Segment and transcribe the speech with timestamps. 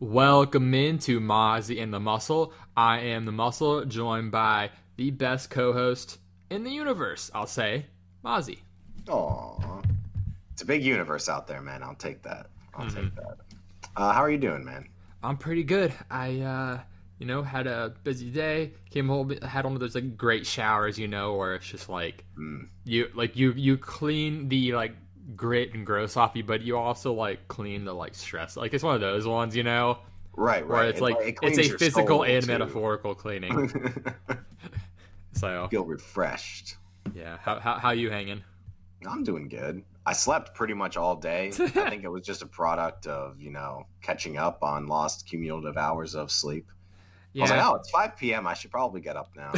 [0.00, 2.52] Welcome into Mozzie and the Muscle.
[2.76, 6.18] I am the Muscle, joined by the best co-host
[6.50, 7.30] in the universe.
[7.34, 7.86] I'll say,
[8.24, 8.60] Mozzie.
[9.08, 9.80] Aw.
[10.52, 11.82] It's a big universe out there, man.
[11.82, 12.46] I'll take that.
[12.74, 13.06] I'll Mm-hmm.
[13.06, 13.36] take that.
[13.96, 14.88] Uh, how are you doing, man?
[15.24, 15.92] I'm pretty good.
[16.08, 16.80] I, uh,
[17.18, 18.72] you know, had a busy day.
[18.90, 22.24] Came home, had one of those like great showers, you know, where it's just like
[22.38, 22.68] Mm.
[22.84, 24.94] you, like you, you clean the like
[25.36, 28.56] grit and gross off you, but you also like clean the like stress.
[28.56, 29.98] Like it's one of those ones, you know,
[30.36, 30.88] Right, where right.
[30.88, 32.50] it's It- like it it's a physical and too.
[32.52, 33.72] metaphorical cleaning.
[35.32, 36.76] So Feel refreshed.
[37.14, 38.42] yeah, how how how you hanging?
[39.08, 39.84] I'm doing good.
[40.04, 41.48] I slept pretty much all day.
[41.60, 45.76] I think it was just a product of, you know, catching up on lost cumulative
[45.76, 46.66] hours of sleep.
[47.36, 48.46] I was like, Yeah, oh, it's 5 p.m.
[48.48, 49.52] I should probably get up now.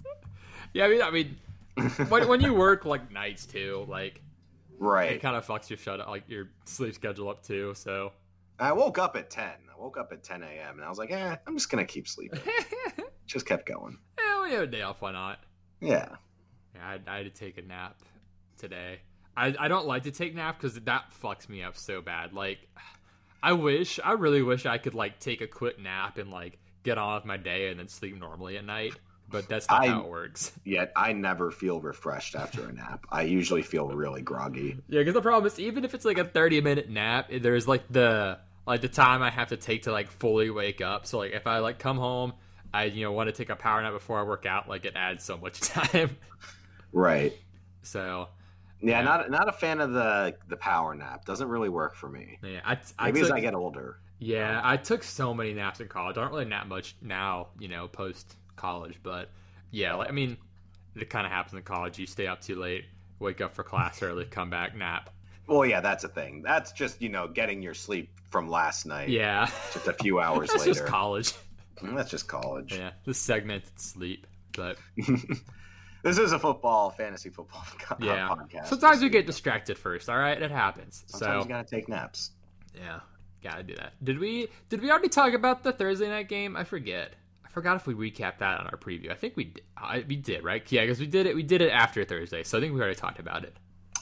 [0.72, 0.86] yeah.
[0.86, 1.36] I mean, I mean,
[2.08, 4.22] when when you work like nights too, like
[4.82, 5.12] right.
[5.12, 7.72] it kind of fucks your shut like your sleep schedule up too.
[7.74, 8.12] So
[8.58, 9.44] I woke up at 10.
[9.44, 10.76] I woke up at 10 a.m.
[10.76, 12.40] and I was like, eh, I'm just going to keep sleeping.
[13.26, 13.98] just kept going.
[14.18, 15.00] yeah, we have a day off.
[15.00, 15.40] Why not?
[15.80, 16.08] Yeah.
[16.74, 18.02] Yeah, I, I had to take a nap
[18.58, 19.00] today.
[19.36, 22.34] I, I don't like to take nap because that fucks me up so bad.
[22.34, 22.58] Like,
[23.42, 26.98] I wish, I really wish I could like take a quick nap and like get
[26.98, 28.94] on with my day and then sleep normally at night.
[29.32, 30.52] But that's not I- how it works.
[30.64, 33.06] Yet I never feel refreshed after a nap.
[33.10, 34.78] I usually feel really groggy.
[34.88, 37.84] Yeah, because the problem is even if it's like a thirty minute nap, there's like
[37.90, 41.06] the like the time I have to take to like fully wake up.
[41.06, 42.34] So like if I like come home,
[42.72, 44.92] I you know want to take a power nap before I work out, like it
[44.94, 46.16] adds so much time.
[46.92, 47.32] Right.
[47.82, 48.28] so
[48.80, 49.02] Yeah, Yeah.
[49.02, 51.24] not not a fan of the the power nap.
[51.24, 52.38] Doesn't really work for me.
[52.42, 53.98] yeah, I I Maybe took, as I get older.
[54.18, 56.16] yeah um, I took so many naps in college.
[56.18, 59.30] I don't really nap much now, you know, post college, but
[59.70, 60.36] yeah, like I mean,
[60.96, 61.98] it kind of happens in college.
[61.98, 62.84] You stay up too late,
[63.18, 65.10] wake up for class early, come back, nap.
[65.46, 66.42] Well, yeah, that's a thing.
[66.42, 69.08] That's just you know getting your sleep from last night.
[69.08, 70.74] Yeah, Just a few hours that's later.
[70.80, 71.32] just college.
[71.82, 72.74] Mm, That's just college.
[72.76, 74.26] Yeah, the segmented sleep,
[74.56, 74.76] but.
[76.02, 77.64] this is a football fantasy football
[78.00, 78.28] Yeah.
[78.28, 78.66] podcast.
[78.68, 80.08] Sometimes we get distracted first.
[80.08, 81.04] All right, it happens.
[81.06, 82.30] Sometimes so you gotta take naps.
[82.74, 83.00] yeah,
[83.42, 83.92] gotta do that.
[84.04, 84.48] Did we?
[84.68, 86.56] Did we already talk about the Thursday night game?
[86.56, 87.14] I forget.
[87.52, 89.10] I forgot if we recapped that on our preview.
[89.10, 89.62] I think we did.
[89.76, 90.62] I, we did, right?
[90.72, 91.34] Yeah, because we did it.
[91.36, 93.54] We did it after Thursday, so I think we already talked about it.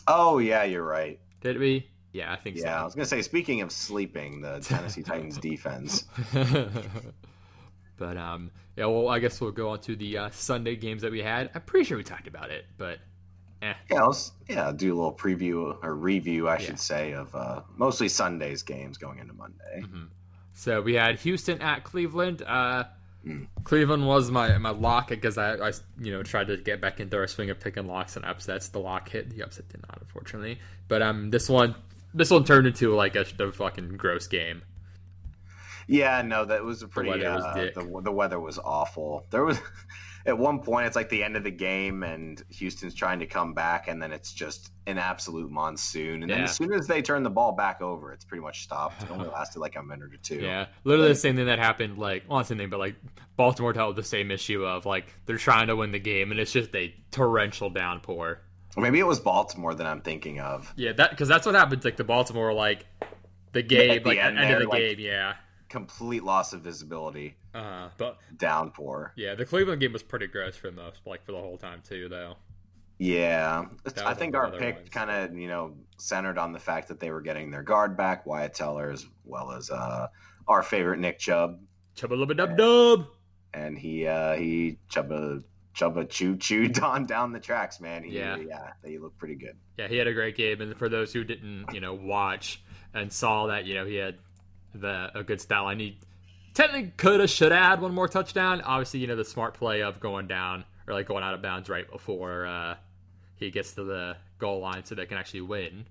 [0.06, 1.18] Oh yeah, you're right.
[1.40, 1.88] Did we?
[2.12, 3.22] Yeah, I think Yeah, I was gonna say.
[3.22, 6.04] Speaking of sleeping, the Tennessee Titans defense.
[7.96, 8.86] but um, yeah.
[8.86, 11.50] Well, I guess we'll go on to the uh, Sunday games that we had.
[11.54, 12.98] I'm pretty sure we talked about it, but
[13.62, 13.74] eh.
[13.90, 16.58] Yeah, let's yeah do a little preview or review, I Yeah.
[16.66, 19.84] should say, of uh, mostly Sunday's games going into Monday.
[20.52, 22.42] So we had Houston at Cleveland.
[22.42, 22.84] Uh,
[23.26, 23.48] Mm.
[23.64, 27.16] Cleveland was my my lock because I, I you know tried to get back into
[27.18, 28.68] our swing of picking locks and upsets.
[28.68, 30.58] The lock hit, the upset did not, unfortunately.
[30.88, 31.74] But um, this one
[32.14, 34.62] this one turned into like a, a fucking gross game.
[35.86, 37.10] Yeah, no, that was a pretty.
[37.10, 37.74] weather was uh, dick.
[37.74, 39.26] the, the weather was awful.
[39.30, 39.60] There was
[40.26, 43.54] at one point it's like the end of the game and Houston's trying to come
[43.54, 46.22] back, and then it's just an absolute monsoon.
[46.22, 49.02] And then as soon as they turn the ball back over, it's pretty much stopped.
[49.02, 50.36] It only lasted like a minute or two.
[50.36, 51.98] Yeah, literally the same thing that happened.
[51.98, 52.96] Like, well, not the same thing, but like
[53.36, 56.40] Baltimore dealt with the same issue of like they're trying to win the game and
[56.40, 58.40] it's just a torrential downpour.
[58.76, 60.72] Or maybe it was Baltimore that I'm thinking of.
[60.76, 61.84] Yeah, that because that's what happens.
[61.84, 62.86] Like the Baltimore like
[63.52, 65.00] the game, the like end end, of the like- game.
[65.00, 65.34] Yeah,
[65.70, 69.12] Complete loss of visibility, uh, but downpour.
[69.16, 71.80] yeah, the Cleveland game was pretty gross for the most, like for the whole time
[71.88, 72.34] too, though.
[72.98, 73.64] Yeah,
[74.04, 76.88] I think our of the other pick kind of you know centered on the fact
[76.88, 80.08] that they were getting their guard back, Wyatt Teller, as well as uh,
[80.46, 81.60] our favorite Nick Chubb,
[81.96, 83.06] Chubba lubba dub dub.
[83.54, 85.42] and he uh, he Chubba
[85.74, 88.02] Chubba choo chewed on down the tracks, man.
[88.02, 88.36] He, Yeah.
[88.36, 89.56] yeah, they look pretty good.
[89.78, 93.10] Yeah, he had a great game, and for those who didn't, you know, watch and
[93.12, 94.18] saw that, you know, he had
[94.74, 95.78] the a good stat line.
[95.80, 95.98] He
[96.54, 98.60] technically could have, should have had one more touchdown.
[98.62, 101.68] Obviously, you know, the smart play of going down or like going out of bounds
[101.68, 102.74] right before uh,
[103.36, 105.86] he gets to the goal line, so they can actually win.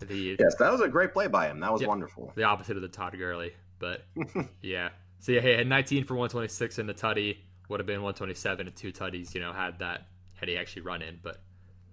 [0.00, 1.60] The Yes, that was a great play by him.
[1.60, 1.88] That was Yeah.
[1.88, 2.32] wonderful.
[2.36, 4.04] the opposite of the Todd Gurley, but
[4.62, 4.90] yeah.
[5.20, 7.38] So yeah, he had 19 for 126 in the tutty.
[7.70, 9.34] Would have been 127 and two tutties.
[9.34, 11.40] You know, had that had he actually run in, but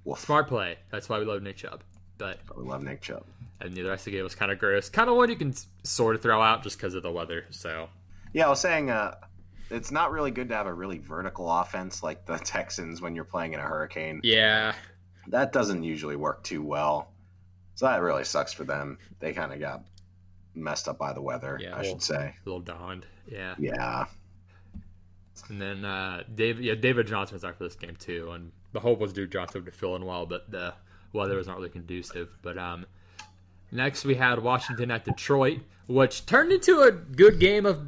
[0.03, 0.19] Woof.
[0.19, 0.77] smart play.
[0.91, 1.83] That's why we love Nick Chubb.
[2.21, 3.23] But We love Nick Chubb.
[3.59, 4.89] and the rest of the game was kind of gross.
[4.89, 5.53] Kind of one you can
[5.83, 7.45] sort of throw out just because of the weather.
[7.50, 7.89] So
[8.33, 9.15] Yeah, I was saying uh,
[9.71, 13.23] it's not really good to have a really vertical offense like the Texans when you're
[13.25, 14.21] playing in a hurricane.
[14.23, 14.73] yeah,
[15.27, 17.12] That doesn't usually work too well.
[17.75, 19.00] So that really sucks for them.
[19.19, 19.83] They kind of got
[20.53, 22.35] messed up by the weather, Yeah, I well- should say.
[22.45, 23.06] a little dawned.
[23.27, 24.06] Yeah, Yeah.
[25.50, 28.79] and then uh, David, yeah, David Johnson was out for this game too, and the
[28.79, 30.74] hope was Duke Johnson would fill in well, but the
[31.13, 32.29] weather was not really conducive.
[32.41, 32.85] But um,
[33.71, 37.81] Next, we had Washington at Detroit, which turned into a good game of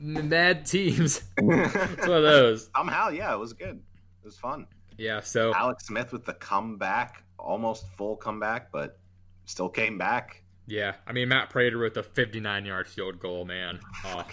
[0.00, 1.22] mad teams.
[1.36, 2.70] it's one of those.
[2.76, 3.76] Somehow, yeah, it was good.
[4.22, 4.66] It was fun.
[4.96, 8.98] Yeah, so Alex Smith with the comeback, almost full comeback, but
[9.44, 10.42] still came back.
[10.66, 13.78] Yeah, I mean Matt Prater with a 59 yard field goal, man.
[14.04, 14.24] Oh,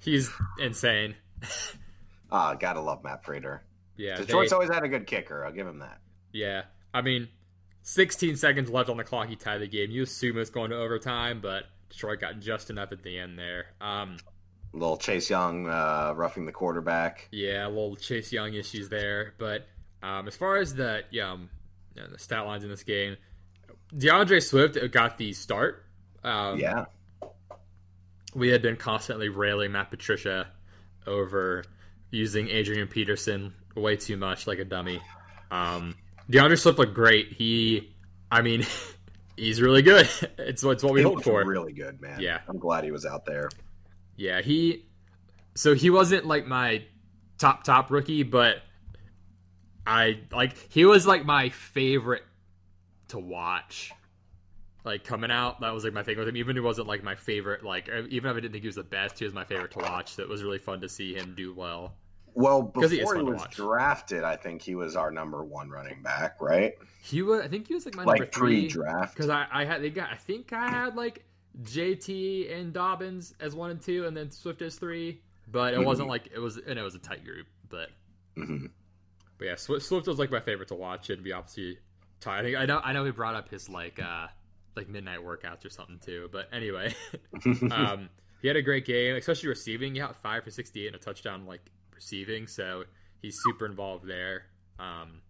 [0.00, 0.30] he's
[0.60, 1.14] insane.
[2.30, 3.64] ah, gotta love Matt Prater.
[3.96, 5.46] Yeah, Detroit's they- always had a good kicker.
[5.46, 5.98] I'll give him that.
[6.32, 6.64] yeah.
[6.92, 7.28] I mean,
[7.86, 9.28] 16 seconds left on the clock.
[9.28, 9.92] He tied the game.
[9.92, 13.66] You assume it's going to overtime, but Detroit got just enough at the end there.
[13.80, 14.16] Um,
[14.72, 17.28] little Chase Young uh, roughing the quarterback.
[17.30, 19.68] Yeah, a little Chase Young issues there, but
[20.02, 21.48] um, as far as the um,
[21.94, 23.16] you know, the stat lines in this game,
[23.96, 25.84] D'Andre Swift got the start.
[26.24, 26.86] Um, yeah,
[28.34, 30.48] we had been constantly railing Matt Patricia
[31.06, 31.62] over
[32.10, 35.00] using Adrian Peterson way too much like a dummy.
[35.52, 35.94] Um,
[36.28, 37.32] D'Andre Swift looked great.
[37.32, 37.94] He,
[38.30, 38.64] I mean,
[39.36, 40.08] he's really good.
[40.38, 41.44] It's, it's what we He hoped for.
[41.44, 42.20] Really good, man.
[42.20, 42.40] Yeah.
[42.46, 43.50] I'm glad he was out there.
[44.16, 44.86] Yeah, he.
[45.54, 46.84] So he wasn't like my
[47.38, 48.58] top top rookie, but
[49.86, 52.22] I like he was like my favorite
[53.08, 53.92] to watch.
[54.84, 56.36] Like coming out, that was like my thing with him.
[56.36, 58.76] Even if he wasn't like my favorite, like even if I didn't think he was
[58.76, 60.14] the best, he was my favorite to watch.
[60.14, 61.94] So it was really fun to see him do well.
[62.36, 66.02] Well, he before he, to was drafted, I think he was our number one running
[66.02, 66.74] back, right?
[67.00, 69.14] He was, I think he was like my number Like three pre-draft.
[69.14, 71.24] because I, I had they got I think I had like
[71.62, 75.22] JT and Dobbins as one and two, and then Swift as three.
[75.48, 77.46] But it wasn't like it was, and it was a tight group.
[77.70, 77.88] But
[78.36, 78.66] hmm
[79.38, 81.08] But yeah, Swift, Swift was like my favorite to watch.
[81.08, 81.78] It'd be obviously
[82.20, 82.40] tight.
[82.40, 84.26] I think I know I know he brought up his like uh
[84.76, 86.28] like midnight workouts or something too.
[86.30, 86.94] But anyway,
[87.70, 88.10] um,
[88.42, 89.94] he had a great game, especially receiving.
[89.94, 91.62] He got five for sixty eight and a touchdown like
[91.96, 92.84] receiving, so
[93.20, 94.44] he's super involved there.
[94.78, 95.20] Um,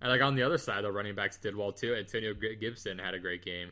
[0.00, 1.94] and like on the other side, the running backs did well too.
[1.94, 3.70] Antonio Gibson had a great game.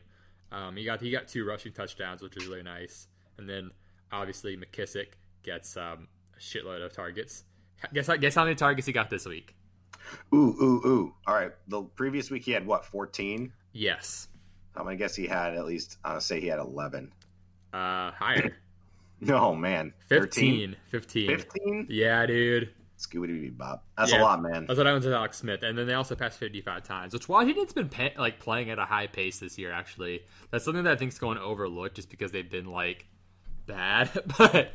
[0.51, 3.07] Um, he got he got two rushing touchdowns, which is really nice.
[3.37, 3.71] And then
[4.11, 7.43] obviously McKissic gets um, a shitload of targets.
[7.93, 9.55] Guess guess how many targets he got this week?
[10.33, 11.13] ooh, ooh, ooh.
[11.27, 11.51] All right.
[11.67, 13.51] The previous week he had what, 14?
[13.73, 14.27] Yes.
[14.75, 15.97] I'm gonna guess he had at least.
[16.03, 17.11] I'll say he had 11.
[17.73, 18.57] Uh, higher.
[19.29, 19.93] No, man.
[20.09, 20.75] 13?
[20.89, 21.27] 15.
[21.27, 21.37] 15.
[21.37, 21.87] 15?
[21.89, 22.69] Yeah, dude.
[22.97, 23.81] Scooby Bob.
[23.97, 24.21] That's Yeah.
[24.21, 24.65] a lot, man.
[24.67, 25.63] That's what I happens with Alex Smith.
[25.63, 28.85] And then they also passed 55 times, which Washington's been pa- like playing at a
[28.85, 30.23] high pace this year, actually.
[30.51, 33.05] That's something that I think's going overlooked just because they've been like
[33.67, 34.09] bad.
[34.37, 34.71] but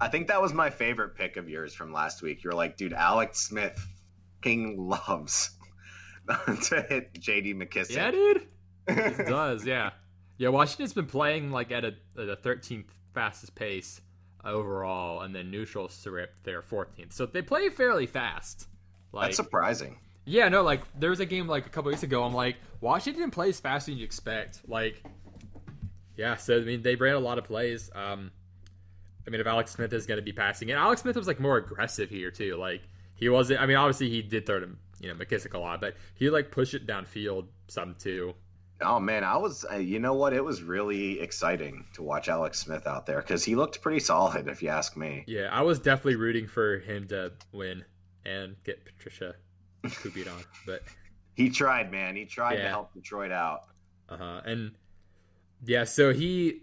[0.00, 2.44] I think that was my favorite pick of yours from last week.
[2.44, 3.82] You're like, dude, Alex Smith
[4.42, 5.50] king loves
[6.28, 7.94] to hit JD McKissic.
[7.96, 8.46] yeah, dude.
[8.88, 9.90] It does, yeah.
[10.36, 12.84] Yeah, Washington's been playing like at a, at a 13th
[13.18, 14.00] fastest pace
[14.44, 17.12] overall, and then neutral stripped their 14th.
[17.12, 18.68] So they play fairly fast.
[19.12, 19.98] Like, That's surprising.
[20.24, 22.22] Yeah, no, like there was a game like a couple weeks ago.
[22.22, 24.60] I'm like, Washington plays faster than you expect.
[24.68, 25.02] Like,
[26.16, 27.90] yeah, so I mean, they ran a lot of plays.
[27.94, 28.30] Um,
[29.26, 31.40] I mean, if Alex Smith is going to be passing, and Alex Smith was like
[31.40, 32.56] more aggressive here too.
[32.56, 32.82] Like
[33.14, 33.60] he wasn't.
[33.60, 34.68] I mean, obviously he did throw to
[35.00, 38.34] you know McKissic a lot, but he like pushed it downfield some too.
[38.80, 39.64] Oh man, I was.
[39.70, 40.32] uh, You know what?
[40.32, 44.46] It was really exciting to watch Alex Smith out there because he looked pretty solid,
[44.48, 45.24] if you ask me.
[45.26, 47.84] Yeah, I was definitely rooting for him to win
[48.24, 49.34] and get Patricia
[49.82, 50.82] to on, but
[51.34, 52.14] He tried, man.
[52.16, 53.62] He tried to help Detroit out.
[54.08, 54.40] Uh huh.
[54.44, 54.72] And
[55.64, 56.62] yeah, so he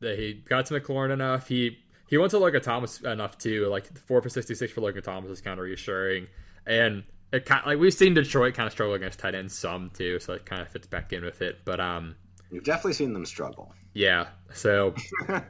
[0.00, 1.48] he got to McLaurin enough.
[1.48, 1.78] He
[2.08, 3.66] he went to Logan Thomas enough too.
[3.68, 6.26] Like four for sixty six for Logan Thomas is kind of reassuring.
[6.66, 10.18] And it kind like we've seen Detroit kind of struggle against tight ends some too,
[10.20, 11.60] so it kind of fits back in with it.
[11.64, 12.14] But um,
[12.50, 13.74] You've definitely seen them struggle.
[13.94, 14.28] yeah.
[14.54, 14.94] So
[15.28, 15.42] yeah,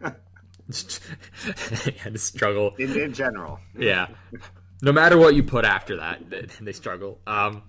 [2.11, 2.75] the struggle.
[2.79, 3.59] in, in general.
[3.79, 4.09] yeah.
[4.83, 7.21] No matter what you put after that, they, they struggle.
[7.27, 7.63] Um,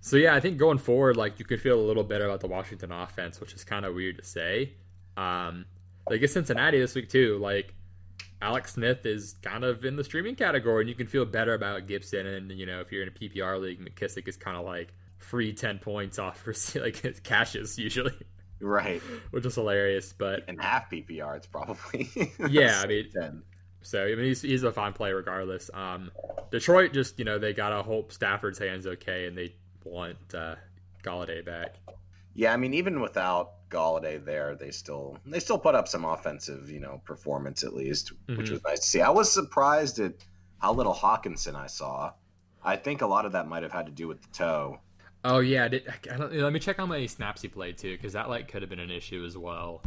[0.00, 2.46] so yeah, I think going forward, like you could feel a little better about the
[2.48, 4.74] Washington offense, which is kind of weird to say.
[5.16, 5.64] Um,
[6.08, 7.38] like it's Cincinnati this week too.
[7.40, 7.74] Like
[8.42, 11.86] Alex Smith is kind of in the streaming category, and you can feel better about
[11.86, 12.26] Gibson.
[12.26, 15.52] And you know, if you're in a PPR league, McKissic is kind of like free
[15.52, 18.12] ten points off for like cashes usually,
[18.60, 19.00] Right.
[19.30, 20.12] which is hilarious.
[20.16, 22.08] But In half PPR, it's probably.
[22.48, 23.42] Yeah, I mean- 10.
[23.82, 25.70] So I mean, he's, he's a fine play regardless.
[25.72, 26.10] Um,
[26.50, 30.56] Detroit just you know they gotta hope Stafford's hands okay, and they want uh,
[31.04, 31.76] Golladay back.
[32.34, 36.70] Yeah, I mean, even without Golladay there, they still they still put up some offensive,
[36.70, 38.50] you know, performance at least, which Mhm.
[38.52, 39.00] was nice to see.
[39.00, 40.14] I was surprised at
[40.58, 42.12] how little Hockenson I saw.
[42.64, 44.80] I think a lot of that might have had to do with the toe.
[45.24, 48.12] Oh yeah, did, I don't, let me check how many snaps he played too, because
[48.12, 49.82] that like could have been an issue as well.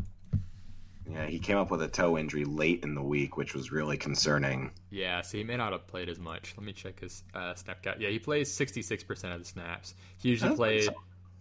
[1.09, 3.98] Yeah, he came up with a toe injury late in the week, which was really
[3.98, 4.71] concerning.
[4.91, 6.53] Yeah, so he may not have played as much.
[6.55, 8.00] Let me check his uh, snap count.
[8.00, 9.95] Yeah, he plays sixty six percent of the snaps.
[10.21, 10.88] He usually plays.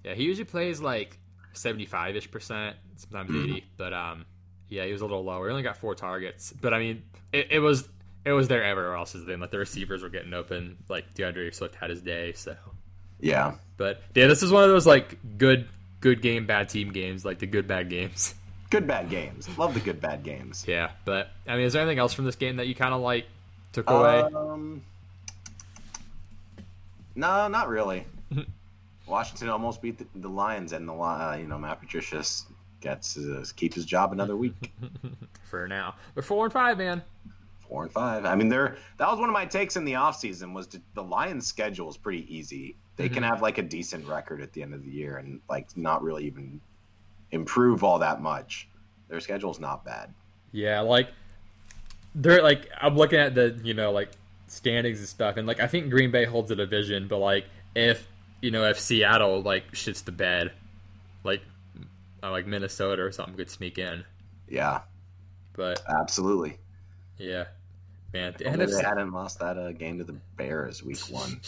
[0.04, 1.18] Yeah, he usually plays like
[1.52, 3.64] 75 ish percent, sometimes 80.
[3.76, 4.24] But um,
[4.68, 5.46] yeah, he was a little lower.
[5.46, 7.02] He only got four targets, but I mean,
[7.32, 7.88] it, it was
[8.24, 9.14] it was there everywhere else.
[9.14, 10.76] Is then like the receivers were getting open.
[10.88, 12.56] Like D'Andre Swift had his day, so
[13.20, 13.54] Yeah.
[13.76, 15.66] but yeah, this is one of those like good
[16.00, 18.34] good game bad team games, like the good bad games.
[18.70, 19.48] Good bad games.
[19.56, 20.66] Love the good bad games.
[20.68, 23.00] Yeah, but I mean, is there anything else from this game that you kind of
[23.00, 23.24] like
[23.72, 24.20] took away?
[24.20, 24.82] Um,
[27.14, 28.04] no, not really.
[29.08, 32.22] Washington almost beat the, the Lions, and the uh, you know Matt Patricia
[32.80, 34.72] gets uh, keeps his job another week.
[35.44, 37.02] For now, they're four and five, man.
[37.60, 38.24] Four and five.
[38.24, 41.02] I mean, they're that was one of my takes in the offseason was to, the
[41.02, 42.76] Lions' schedule is pretty easy.
[42.96, 45.68] They can have like a decent record at the end of the year and like
[45.76, 46.60] not really even
[47.30, 48.68] improve all that much.
[49.08, 50.12] Their schedule's not bad.
[50.50, 51.10] Yeah, like
[52.14, 54.10] they're like I'm looking at the you know like
[54.48, 57.44] standings and stuff, and like I think Green Bay holds the division, but like
[57.76, 58.08] if
[58.40, 60.52] you know if Seattle like shits the bed,
[61.24, 61.42] like
[62.22, 64.04] uh, like Minnesota or something could sneak in.
[64.48, 64.80] Yeah,
[65.52, 66.58] But absolutely.
[67.18, 67.44] yeah,
[68.12, 71.40] man, the NFC they hadn't lost that uh, game to the Bears week one.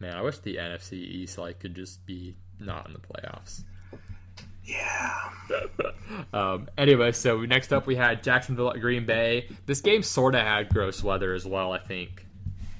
[0.00, 3.64] Man, I wish the NFC East like could just be not in the playoffs.
[4.64, 5.30] Yeah.
[6.32, 9.48] um, anyway, so next up we had Jacksonville at Green Bay.
[9.66, 11.72] This game sort of had gross weather as well.
[11.72, 12.26] I think.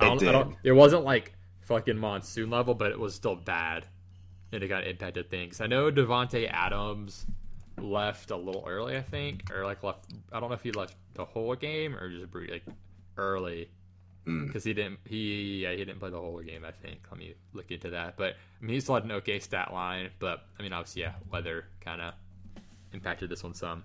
[0.00, 0.33] I It don't, I did.
[0.33, 1.33] don't, it wasn't like
[1.64, 3.87] fucking monsoon level, but it was still bad,
[4.52, 5.61] and it got impacted things.
[5.61, 7.26] I know Davante Adams
[7.78, 8.97] left a little early.
[8.97, 10.07] I think, or like left.
[10.33, 12.64] I don't know if he left the whole game or just like
[13.16, 13.69] early
[14.26, 14.47] Mm.
[14.47, 15.00] because he didn't.
[15.04, 16.64] He yeah he didn't play the whole game.
[16.64, 17.00] I think.
[17.11, 18.16] Let me look into that.
[18.16, 20.11] But I mean, he still had an okay stat line.
[20.21, 22.14] But I mean, obviously, yeah, weather kind of
[22.92, 23.83] impacted this one some.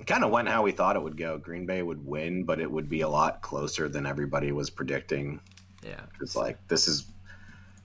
[0.00, 1.38] It kind of went how we thought it would go.
[1.38, 5.40] Green Bay would win, but it would be a lot closer than everybody was predicting.
[5.84, 6.00] Yeah.
[6.20, 7.06] It's like this is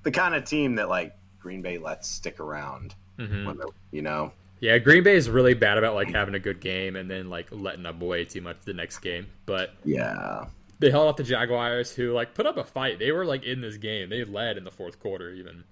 [0.04, 2.96] the kind of team that like Green Bay lets stick around.
[3.18, 6.40] hmm When they're, you know, Yeah, Green Bay is really bad about like having a
[6.40, 9.28] good game and then like letting up way too much the next game.
[9.46, 10.46] But yeah,
[10.80, 13.00] they held off the Jaguars, who like put up a fight.
[13.00, 14.10] They were like in this game.
[14.10, 15.64] They led in the fourth quarter, even.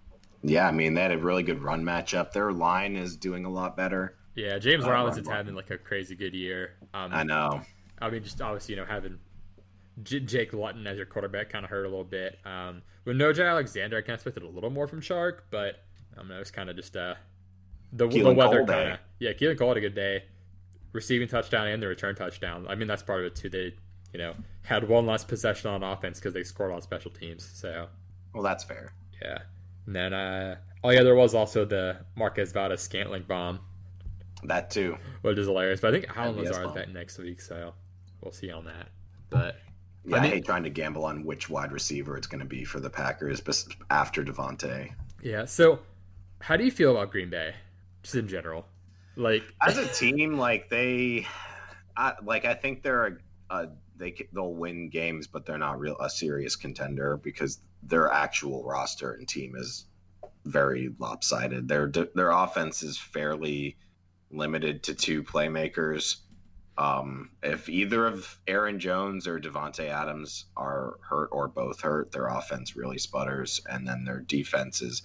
[0.43, 0.67] yeah.
[0.67, 2.31] I mean, they had a really good run matchup.
[2.31, 4.15] Their line is doing a lot better.
[4.35, 6.75] Yeah, James Uh, Robinson's run having like a crazy good year.
[6.93, 7.61] Um, I know.
[8.01, 9.19] I mean, just obviously, you know, having
[10.03, 12.39] J- Jake Luton as your quarterback kind of hurt a little bit.
[12.45, 15.81] Um, with no Jay Alexander, I kind of expected a little more from Shark, but
[16.13, 16.39] I don't know.
[16.39, 17.15] It's kind of just uh,
[17.91, 18.99] the, the weather kind of.
[19.17, 20.25] Yeah, Keelan Cole had a good day,
[20.93, 22.67] receiving touchdown and the return touchdown.
[22.69, 23.49] I mean, that's part of it too.
[23.49, 23.73] They,
[24.13, 27.49] you know, had one less possession on offense because they scored on special teams.
[27.51, 27.87] So
[28.35, 28.93] Well, that's fair.
[29.23, 29.39] yeah,
[29.87, 33.59] and then uh, oh yeah, there was also the Marquez Valdes-Scantling bomb,
[34.43, 34.95] That too.
[35.23, 35.81] which is hilarious.
[35.81, 37.73] But I think Allen Lazard is back next week, so
[38.21, 38.89] we'll see on that.
[39.31, 39.55] But
[40.05, 42.63] Yeah, I, I hate trying to gamble on which wide receiver it's going to be
[42.63, 43.41] for the Packers
[43.89, 44.93] after Davante.
[45.21, 45.45] Yeah.
[45.45, 45.79] So,
[46.39, 47.53] how do you feel about Green Bay,
[48.03, 48.65] just in general?
[49.15, 51.27] Like, As a team, like they,
[51.97, 53.17] I, like I think they're a,
[53.49, 58.63] a they they'll win games, but they're not real a serious contender because their actual
[58.63, 59.85] roster and team is
[60.45, 61.67] very lopsided.
[61.67, 63.77] Their their offense is fairly
[64.31, 66.17] limited to two playmakers.
[66.79, 72.27] Um, if either of Aaron Jones or Davante Adams are hurt or both hurt, their
[72.27, 75.01] offense really sputters, and then their defense is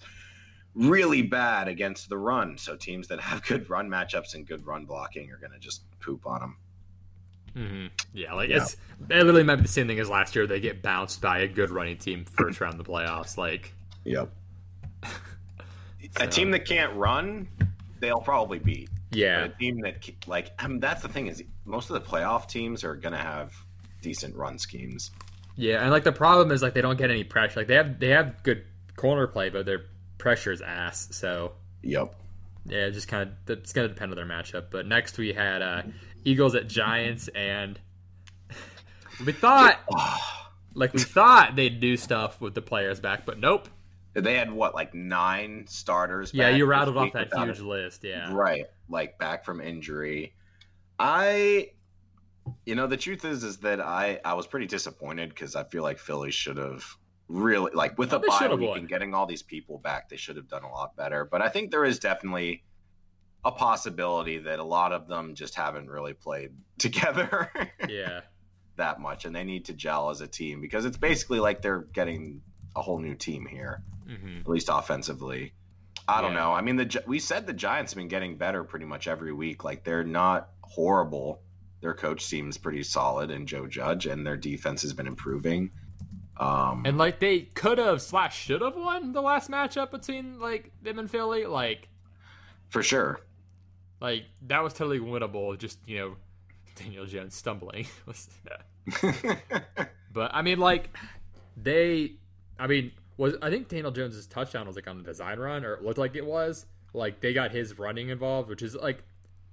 [0.76, 2.56] really bad against the run.
[2.58, 5.82] So teams that have good run matchups and good run blocking are going to just
[5.98, 6.56] poop on them.
[7.56, 7.90] mhm.
[8.12, 8.58] yeah, like Yeah.
[8.58, 8.74] it's
[9.10, 10.46] it literally might be the same thing as last year.
[10.46, 13.36] They get bounced by a good running team first round of the playoffs.
[13.36, 13.72] Like,
[14.04, 14.30] Yep.
[15.02, 15.10] So-
[16.20, 17.48] A team that can't run,
[17.98, 18.90] they'll probably beat.
[19.10, 22.08] yeah, But a team that like I mean, that's the thing is most of the
[22.08, 23.52] playoff teams are going to have
[24.02, 25.10] decent run schemes.
[25.56, 27.60] yeah, and like the problem is like they don't get any pressure.
[27.60, 28.64] Like they have they have good
[28.96, 29.84] corner play, but their
[30.18, 31.08] pressure is ass.
[31.12, 31.52] So
[31.82, 32.14] Yep.
[32.66, 34.66] yeah, just kind of it's gonna depend on their matchup.
[34.70, 35.82] But next we had uh,
[36.24, 37.78] Eagles at Giants, and
[39.24, 39.78] we thought
[40.74, 43.68] like we thought they'd do stuff with the players back, but nope.
[44.14, 46.32] They had what like nine starters.
[46.32, 48.04] Yeah, you rattled off that huge list.
[48.04, 48.32] Yeah.
[48.32, 50.34] right like back from injury
[50.98, 51.70] i
[52.66, 55.82] you know the truth is is that i i was pretty disappointed because i feel
[55.82, 56.84] like philly should have
[57.28, 58.78] really like with Oh, a bye week won.
[58.80, 61.48] and getting all these people back they should have done a lot better but i
[61.48, 62.62] think there is definitely
[63.46, 67.50] a possibility that a lot of them just haven't really played together
[67.88, 68.20] Yeah.
[68.76, 71.82] that much and they need to gel as a team because it's basically like they're
[71.92, 72.42] getting
[72.76, 75.54] a whole new team here hmm at least offensively.
[76.06, 76.52] I don't know.
[76.52, 79.64] I mean, the we said the Giants have been getting better pretty much every week.
[79.64, 81.42] Like they're not horrible.
[81.80, 85.70] Their coach seems pretty solid, and Joe Judge, and their defense has been improving.
[86.36, 90.72] Um, And like they could have slash should have won the last matchup between like
[90.82, 91.46] them and Philly.
[91.46, 91.88] Like
[92.70, 93.20] for sure.
[94.00, 95.56] like that was totally winnable.
[95.58, 96.16] Just you know,
[96.74, 97.86] Daniel Jones stumbling.
[100.12, 100.90] but I mean, like
[101.56, 102.14] they,
[102.58, 105.74] I mean, was I think Daniel Jones's touchdown was like on the design run, or
[105.74, 106.66] it looked like it was.
[106.92, 109.02] Like they got his running involved, which is like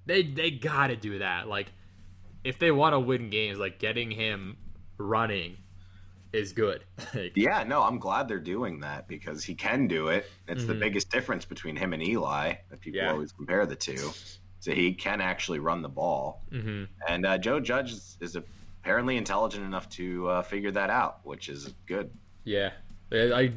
[0.06, 1.48] they they got to do that.
[1.48, 1.72] Like
[2.44, 4.58] if they want to win games, like getting him
[4.98, 5.58] running
[6.34, 6.84] is good.
[7.14, 10.30] like, yeah, no, I'm glad they're doing that because he can do it.
[10.48, 10.80] It's the Mhm.
[10.80, 13.12] biggest difference between him and Eli that people Yeah.
[13.12, 14.12] always compare the two.
[14.60, 16.88] So he can actually run the ball, mhm.
[17.08, 21.50] and uh, Joe Judge is, is apparently intelligent enough to uh, figure that out, which
[21.50, 22.12] is good.
[22.44, 22.72] Yeah,
[23.12, 23.54] I-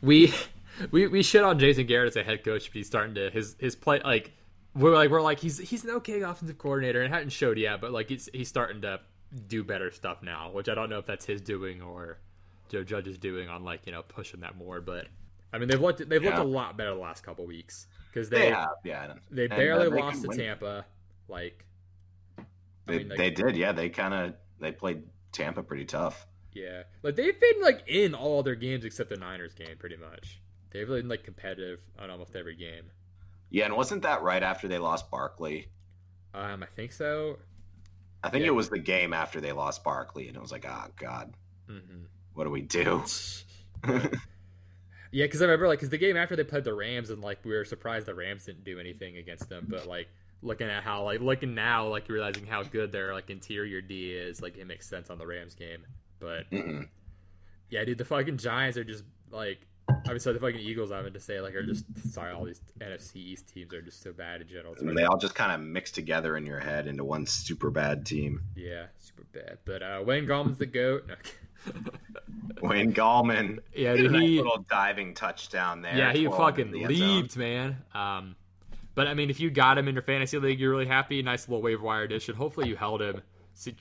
[0.00, 0.32] we
[0.90, 3.54] we we shit on Jason Garrett as a head coach, but he's starting to his
[3.60, 4.32] his play like
[4.76, 7.92] we're like we're like he's he's an okay offensive coordinator and hadn't showed yet, but
[7.92, 9.00] like he's he's starting to
[9.48, 12.18] do better stuff now, which I don't know if that's his doing or
[12.68, 15.06] Joe Judge is doing on like you know pushing that more, but
[15.52, 18.40] I mean they've looked they've looked a lot better the last couple weeks because They,
[18.40, 19.14] they have, yeah.
[19.30, 20.38] they And, uh, barely they lost to win.
[20.38, 20.86] Tampa,
[21.28, 21.64] like
[22.86, 23.72] They, mean, like- they did, yeah.
[23.72, 25.02] They kind of they played
[25.32, 26.26] Tampa pretty tough.
[26.52, 30.40] Yeah, like they've been like in all their games except the Niners game, pretty much.
[30.70, 32.84] They've been like competitive on almost every game.
[33.56, 35.68] Yeah, and wasn't that right after they lost Barkley?
[36.34, 37.38] Um, I think so.
[38.22, 38.48] I think Yeah.
[38.48, 41.32] it was the game after they lost Barkley, and it was like, oh god,
[41.66, 43.02] hmm what do we do?
[45.10, 47.42] yeah, because I remember like because the game after they played the Rams and like
[47.44, 50.08] we were surprised the Rams didn't do anything against them, but like
[50.42, 54.42] looking at how like looking now like realizing how good their like interior D is,
[54.42, 55.86] like it makes sense on the Rams game.
[56.18, 56.88] But Mm-mm.
[57.70, 59.66] yeah, dude, the fucking Giants are just like.
[59.88, 62.32] I mean, so the fucking Eagles, I meant to say, like, are just sorry.
[62.32, 64.74] All these NFC East teams are just so bad in general.
[64.78, 68.04] And they all just kind of mix together in your head into one super bad
[68.04, 68.42] team.
[68.56, 69.58] Yeah, super bad.
[69.64, 71.08] But uh, Wayne Gallman's the goat.
[71.08, 71.14] No.
[72.68, 75.96] Wayne Gallman, yeah, dude, that he little diving touchdown there.
[75.96, 77.16] yeah he fucking in the end zone.
[77.16, 77.76] leaped, man.
[77.94, 78.36] Um,
[78.94, 81.22] but I mean, if you got him in your fantasy league, you're really happy.
[81.22, 82.34] Nice little waiver wire addition.
[82.34, 83.22] Hopefully, you held him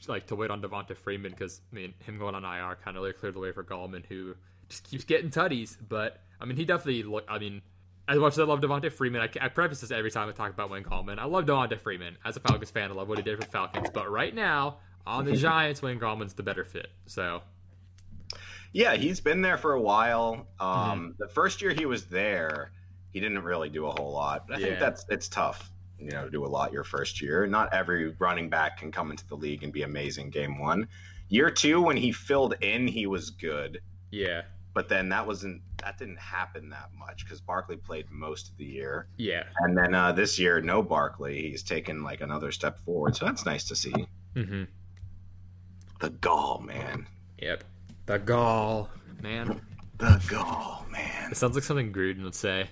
[0.08, 3.18] like to wait on Devonta Freeman because I mean, him going on IR kind of
[3.18, 4.36] cleared the way for Gallman, who
[4.70, 5.78] just keeps getting tutties.
[5.88, 7.26] But I mean, he definitely look.
[7.28, 7.62] I mean.
[8.08, 10.52] As much as I love Devonta Freeman, I, I preface this every time I talk
[10.54, 11.18] about Wayne Gallman.
[11.18, 12.92] I love Devonta Freeman as a Falcons fan.
[12.92, 16.36] I love what he did for Falcons, but right now on the Giants, Wayne Gallman's
[16.36, 16.90] the better fit.
[17.08, 17.42] So
[18.74, 20.48] Yeah, he's been there for a while.
[20.60, 21.10] Um, Mm-hmm.
[21.18, 22.72] The first year he was there,
[23.12, 24.46] he didn't really do a whole lot.
[24.54, 24.68] I Yeah.
[24.68, 27.48] think that's it's tough, you know, to do a lot your first year.
[27.48, 30.88] Not every running back can come into the league and be amazing game one.
[31.30, 33.82] Year two, when he filled in, he was good.
[34.12, 34.44] yeah,
[34.76, 38.66] But then that wasn't that didn't happen that much because Barkley played most of the
[38.66, 39.44] year, yeah.
[39.60, 41.50] and then uh, this year no Barkley.
[41.50, 43.94] He's taken like another step forward, so that's nice to see.
[44.36, 44.64] Mm-hmm.
[46.02, 47.08] The gall, man.
[47.42, 47.64] Yep.
[48.06, 48.90] The gall,
[49.22, 49.62] man.
[49.98, 51.32] The gall, man.
[51.32, 52.68] It sounds like something Gruden would say.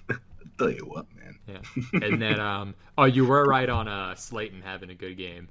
[0.58, 1.38] Tell you what, man.
[1.46, 2.00] Yeah.
[2.02, 5.48] And then, um, oh, you were right on uh, Slayton having a good game.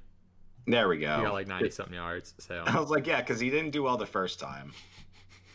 [0.66, 1.22] There we He go.
[1.22, 2.34] got like ninety something yards.
[2.38, 4.72] So I was like, yeah, because he didn't do well the first time.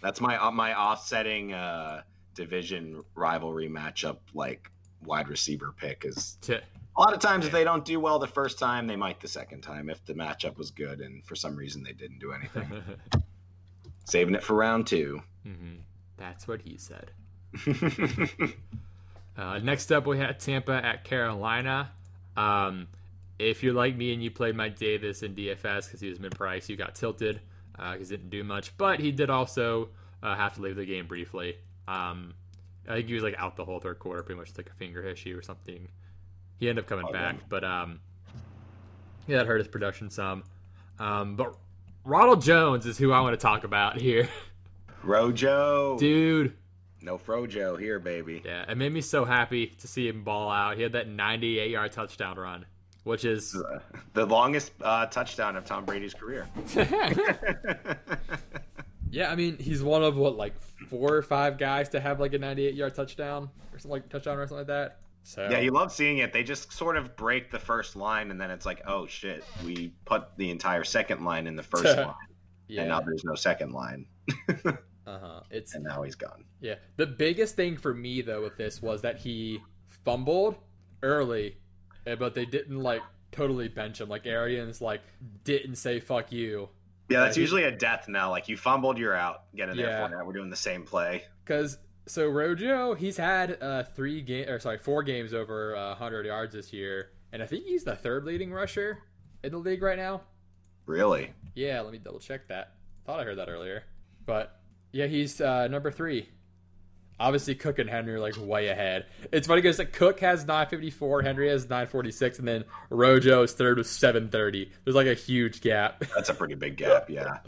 [0.01, 2.01] That's my uh, my offsetting uh,
[2.35, 4.69] division rivalry matchup, like
[5.03, 6.61] wide receiver pick is to,
[6.97, 9.27] a lot of times if they don't do well the first time, they might the
[9.27, 12.71] second time if the matchup was good, and for some reason they didn't do anything.
[14.05, 15.21] Saving it for round two.
[15.43, 15.75] hmm
[16.17, 17.11] That's what he said.
[19.37, 21.89] Uh, next up, we had Tampa at Carolina.
[22.35, 22.87] Um,
[23.37, 26.35] if you're like me and you played Mike Davis in DFS because he was mid
[26.35, 27.39] price, you got tilted
[27.93, 28.75] because he didn't do much.
[28.77, 29.89] But he did also
[30.23, 31.57] uh, have to leave the game briefly.
[31.87, 32.33] Um,
[32.87, 35.01] I think he was like out the whole third quarter, pretty much like a finger
[35.01, 35.87] issue or something.
[36.59, 37.43] He ended up coming Oh, back, yeah.
[37.49, 37.99] but um,
[39.27, 40.43] yeah, that hurt his production some.
[40.99, 41.55] Um, but
[42.03, 44.27] Ronald Jones is who I want to talk about here,
[45.03, 46.53] Rojo, dude.
[47.01, 48.41] no Frojo here, baby.
[48.43, 50.75] Yeah, it made me so happy to see him ball out.
[50.75, 52.65] He had that 98 yard touchdown run,
[53.03, 53.79] which is Uh,
[54.13, 56.47] the longest uh, touchdown of Tom Brady's career.
[59.11, 59.31] yeah.
[59.31, 60.53] I mean, he's one of what like
[60.89, 64.37] four or five guys to have like a 98 yard touchdown or something like touchdown
[64.37, 64.99] or something like that.
[65.23, 66.31] So Yeah, you love seeing it.
[66.33, 69.93] They just sort of break the first line, and then it's like, oh shit, we
[70.05, 72.13] put the entire second line in the first line,
[72.67, 74.05] yeah, and now there's no second line,
[74.65, 74.71] uh
[75.05, 75.41] huh.
[75.51, 76.45] It's and now he's gone.
[76.61, 76.75] yeah.
[76.95, 79.59] The biggest thing for me though with this was that he
[80.05, 80.55] fumbled
[81.03, 81.57] early,
[82.15, 84.09] but they didn't like totally bench him.
[84.09, 85.01] Like Arians like
[85.43, 86.69] didn't say fuck you
[87.09, 88.29] Yeah, that's he- usually a death knell.
[88.31, 89.43] Like you fumbled, you're out.
[89.55, 90.07] Get in there Yeah.
[90.07, 90.25] for now.
[90.25, 91.23] We're doing the same play.
[91.45, 96.25] Because so Rojo, he's had uh, three game or sorry, four games over uh, 100
[96.25, 98.99] yards this year, and I think he's the third leading rusher
[99.43, 100.21] in the league right now.
[100.87, 101.33] Really?
[101.53, 102.73] Yeah, let me double check that.
[103.05, 103.83] Thought I heard that earlier,
[104.25, 104.59] but
[104.91, 106.29] yeah, he's uh, number three.
[107.19, 109.05] Obviously Cook and Henry are like way ahead.
[109.31, 113.77] It's funny because like, Cook has 954, Henry has 946, and then Rojo is third
[113.77, 114.71] with 730.
[114.83, 116.03] There's like a huge gap.
[116.15, 117.39] That's a pretty big gap, yeah.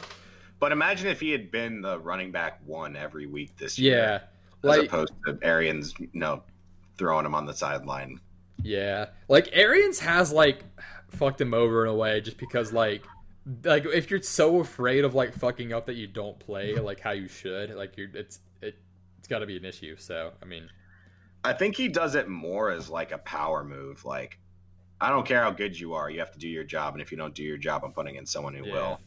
[0.59, 3.97] But imagine if he had been the running back one every week this year.
[3.97, 6.43] Yeah, As like opposed to Arians, you know,
[6.97, 8.19] throwing him on the sideline.
[8.63, 10.63] yeah, like Arians has like
[11.09, 13.03] fucked him over in a way just because like
[13.63, 17.11] like if you're so afraid of like fucking up that you don't play like how
[17.11, 18.75] you should, like you're it's it
[19.21, 19.95] it's got to be an issue.
[19.97, 20.67] So I mean,
[21.43, 24.03] I think he does it more as like a power move.
[24.03, 24.39] Like,
[24.99, 27.11] I don't care how good you are, you have to do your job, and if
[27.11, 28.73] you don't do your job, I'm putting in someone who Yeah.
[28.73, 28.99] will.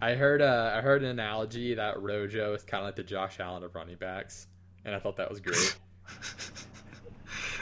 [0.00, 3.40] I heard uh, I heard an analogy that Rojo is kind of like the Josh
[3.40, 4.46] Allen of running backs,
[4.84, 5.74] and I thought that was great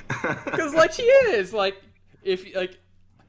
[0.45, 1.81] because like he is like
[2.23, 2.79] if like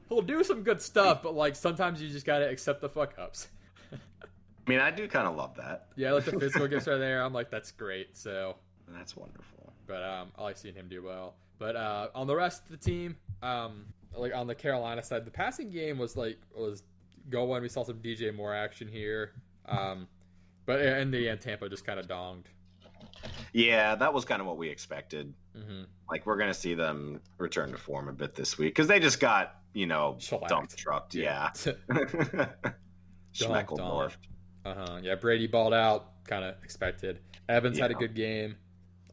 [0.08, 3.48] he'll do some good stuff, but like sometimes you just gotta accept the fuck ups.
[3.92, 5.86] I mean, I do kind of love that.
[5.96, 7.22] Yeah, like the physical gifts are there.
[7.22, 8.16] I'm like that's great.
[8.16, 8.56] So,
[8.88, 9.72] That's wonderful.
[9.86, 11.34] but um, I like seeing him do well.
[11.58, 15.30] But uh, on the rest of the team, um, like on the Carolina side, the
[15.30, 16.82] passing game was like was
[17.30, 17.62] going.
[17.62, 19.32] We saw some DJ Moore action here.
[19.66, 20.06] Um,
[20.66, 22.44] but in the end, Tampa just kind of donged.
[23.52, 25.32] Yeah, that was kind of what we expected.
[25.54, 28.86] hmm Like, we're going to see them return to form a bit this week because
[28.86, 30.48] they just got, you know, Shellacked.
[30.48, 31.14] dump trucked.
[31.14, 31.50] Yeah.
[34.64, 34.72] On.
[34.72, 34.98] Uh huh.
[35.02, 37.20] Yeah, Brady balled out, kind of expected.
[37.48, 38.56] Evans had a good game.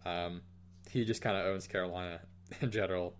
[0.05, 0.41] Um,
[0.89, 2.19] he just kind of owns Carolina
[2.61, 3.15] in general.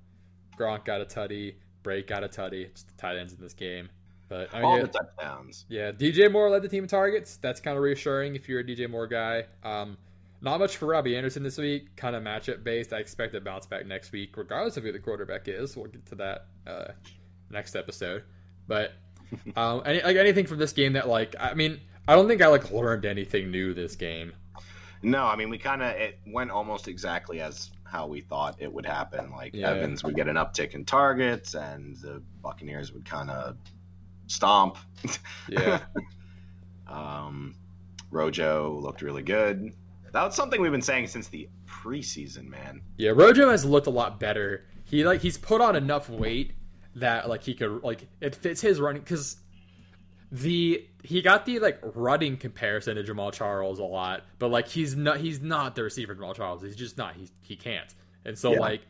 [0.58, 1.56] Gronk got a tutty.
[1.84, 2.72] Brate got a tutty.
[2.74, 3.90] Just the tight ends in this game.
[4.30, 5.66] But I mean, All yeah, the touchdowns.
[5.70, 7.38] yeah, DJ Moore led the team in targets.
[7.38, 9.46] That's kind of reassuring if you're a DJ Moore guy.
[9.64, 9.98] Um,
[10.42, 11.96] not much for Robbie Anderson this week.
[11.96, 12.94] Kind of matchup based.
[12.94, 15.76] I expect a bounce back next week, regardless of who the quarterback is.
[15.76, 16.92] We'll get to that uh,
[17.50, 18.24] next episode.
[18.68, 18.94] But
[19.56, 22.48] um, any, like anything from this game that like I mean, I don't think I
[22.48, 24.34] like learned anything new this game.
[25.04, 28.72] No, I mean, we kind of, it went almost exactly as how we thought it
[28.72, 29.30] would happen.
[29.32, 29.70] Like, Yeah.
[29.72, 33.58] Evans would get an uptick in targets, and the Buccaneers would kind of
[34.28, 34.78] stomp.
[35.50, 35.82] Yeah,
[36.88, 37.56] Um,
[38.12, 39.74] Rojo looked really good.
[40.12, 42.82] That was something we've been saying since the preseason, man.
[42.98, 43.12] yeah.
[43.12, 44.66] Rojo has looked a lot better.
[44.84, 46.54] He like he's put on enough weight
[46.96, 49.38] that like he could like it fits his running because
[50.34, 54.96] the he got the like running comparison to Jamaal Charles a lot, but like he's
[54.96, 56.64] not he's not the receiver Jamaal Charles.
[56.64, 57.14] He's just not.
[57.16, 57.94] He he can't.
[58.26, 58.60] And so Yeah.
[58.60, 58.82] like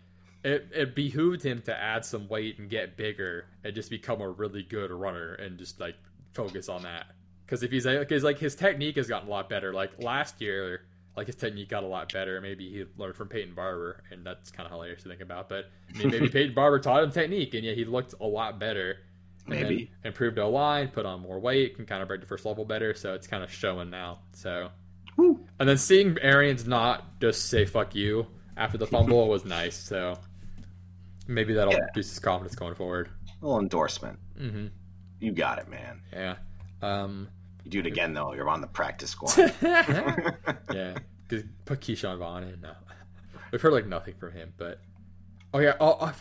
[0.46, 4.30] it it behooved him to add some weight and get bigger and just become a
[4.30, 5.96] really good runner and just like
[6.34, 7.08] focus on that.
[7.46, 9.74] Because if he's because like his technique has gotten a lot better.
[9.74, 10.86] Like last year,
[11.18, 12.40] like his technique got a lot better.
[12.40, 15.50] Maybe he learned from Peyton Barber, and that's kind of hilarious to think about.
[15.50, 18.60] But I mean, maybe Peyton Barber taught him technique, and yeah, he looked a lot
[18.60, 19.00] better.
[19.48, 19.92] Maybe.
[20.04, 22.94] improved line, put on more weight, can kind of break the first level better.
[22.94, 24.20] So it's kind of showing now.
[24.34, 24.70] So,
[25.18, 25.46] Woo.
[25.60, 29.76] and then seeing Arians not just say "fuck you" after the fumble was nice.
[29.76, 30.18] So
[31.28, 31.80] maybe that'll Yeah.
[31.94, 33.10] boost his confidence going forward.
[33.42, 34.18] A little endorsement.
[34.38, 34.68] hmm
[35.20, 36.02] You got it, man.
[36.14, 36.36] Yeah.
[36.82, 37.28] Um,
[37.66, 38.34] You do it again, though.
[38.34, 39.38] You're on the practice squad.
[39.62, 40.96] yeah,
[41.66, 42.62] put Ke'Shawn Vaughn in.
[42.62, 42.74] No,
[43.52, 44.54] we've heard like nothing from him.
[44.58, 44.80] But
[45.54, 46.14] oh yeah, oh,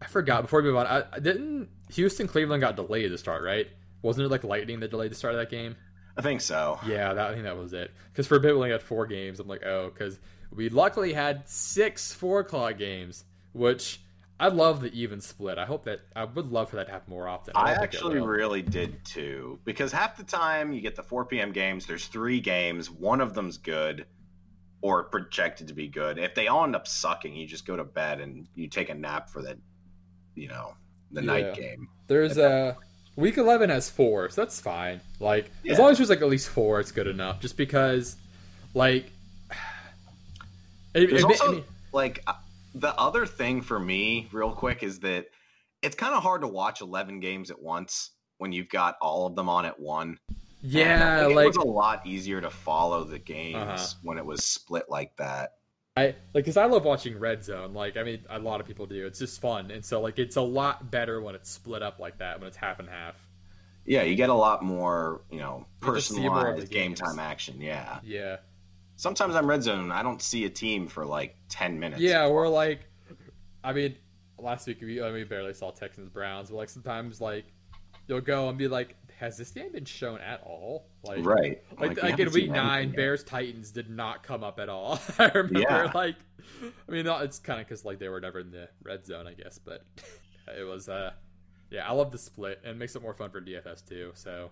[0.00, 0.42] I, I forgot.
[0.42, 3.68] Before we move on, I, I didn't Houston Cleveland got delayed to start, right?
[4.02, 5.76] Wasn't it like lightning that delayed the start of that game?
[6.16, 6.78] I think so.
[6.86, 7.92] Yeah, that, I think that was it.
[8.12, 9.40] Because for a bit we only had four games.
[9.40, 10.18] I'm like, oh, because
[10.54, 14.00] we luckily had six four o'clock games, which
[14.38, 15.58] I love the even split.
[15.58, 17.52] I hope that I would love for that to happen more often.
[17.56, 21.52] I it actually really did too, because half the time you get the 4 p.m.
[21.52, 21.86] games.
[21.86, 22.90] There's three games.
[22.90, 24.06] One of them's good,
[24.80, 26.18] or projected to be good.
[26.18, 28.94] If they all end up sucking, you just go to bed and you take a
[28.94, 29.58] nap for the,
[30.34, 30.74] you know,
[31.12, 31.26] the Yeah.
[31.26, 31.88] night game.
[32.06, 32.76] There's a
[33.16, 35.00] week eleven has four, so that's fine.
[35.20, 35.72] Like Yeah.
[35.74, 37.40] as long as there's like at least four, it's good enough.
[37.40, 38.16] Just because,
[38.74, 39.10] like,
[40.94, 42.34] it, There's it also like uh,
[42.74, 45.26] the other thing for me, real quick, is that
[45.82, 49.34] it's kind of hard to watch 11 games at once when you've got all of
[49.34, 50.18] them on at one.
[50.30, 53.86] I yeah, like it was a lot easier to follow the games Uh-huh.
[54.02, 55.52] when it was split like that.
[55.96, 57.74] I like because I love watching Red Zone.
[57.74, 59.06] Like I mean, a lot of people do.
[59.06, 62.18] It's just fun, and so like it's a lot better when it's split up like
[62.18, 63.14] that when it's half and half.
[63.84, 66.70] Yeah, you get a lot more, you know, You just see more of the personalized
[66.72, 67.00] game games.
[67.00, 67.60] time action.
[67.60, 67.98] Yeah.
[68.04, 68.36] Yeah,
[68.96, 69.90] Sometimes I'm red zone.
[69.90, 72.00] I don't see a team for like 10 minutes.
[72.02, 72.28] yeah.
[72.28, 72.80] We're like,
[73.64, 73.96] I mean,
[74.38, 77.46] last week we I mean, we barely saw Texans Browns, but like sometimes like
[78.06, 80.86] you'll go and be like, has this game been shown at all?
[81.04, 81.62] Like Right.
[81.78, 82.96] Like, we like, in week nine, yet.
[82.96, 84.98] Bears Titans did not come up at all.
[85.18, 85.90] I remember, Yeah.
[85.94, 86.16] like,
[86.88, 89.34] I mean, it's kind of because like they were never in the red zone, I
[89.34, 89.84] guess, but
[90.58, 91.10] it was, uh,
[91.70, 94.10] yeah, I love the split and it makes it more fun for DFS too.
[94.14, 94.50] So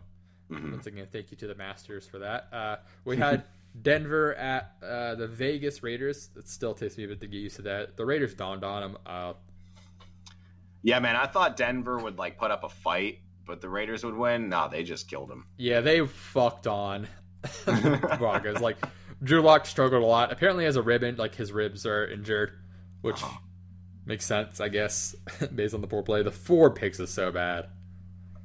[0.51, 0.73] Mhm.
[0.73, 2.49] once again, thank you to the Masters for that.
[2.53, 2.77] Uh,
[3.07, 3.45] we had
[3.83, 6.29] Denver at uh, the Vegas Raiders.
[6.37, 7.97] It still takes me a bit to get used to that.
[7.97, 8.99] The Raiders dawned on them.
[9.07, 9.33] Uh,
[10.83, 14.17] Yeah, man, I thought Denver would like put up a fight, but the Raiders would
[14.17, 14.49] win.
[14.49, 15.47] Nah, they just killed them.
[15.57, 17.09] yeah, they fucked on
[17.65, 18.61] the Broncos.
[18.61, 18.77] like
[19.25, 20.31] Drew Lock struggled a lot.
[20.31, 22.53] Apparently, has a rib in, like his ribs are injured,
[23.01, 23.39] which Uh-huh.
[24.07, 25.17] makes sense, I guess,
[25.55, 26.23] based on the poor play.
[26.23, 27.67] The four picks is so bad.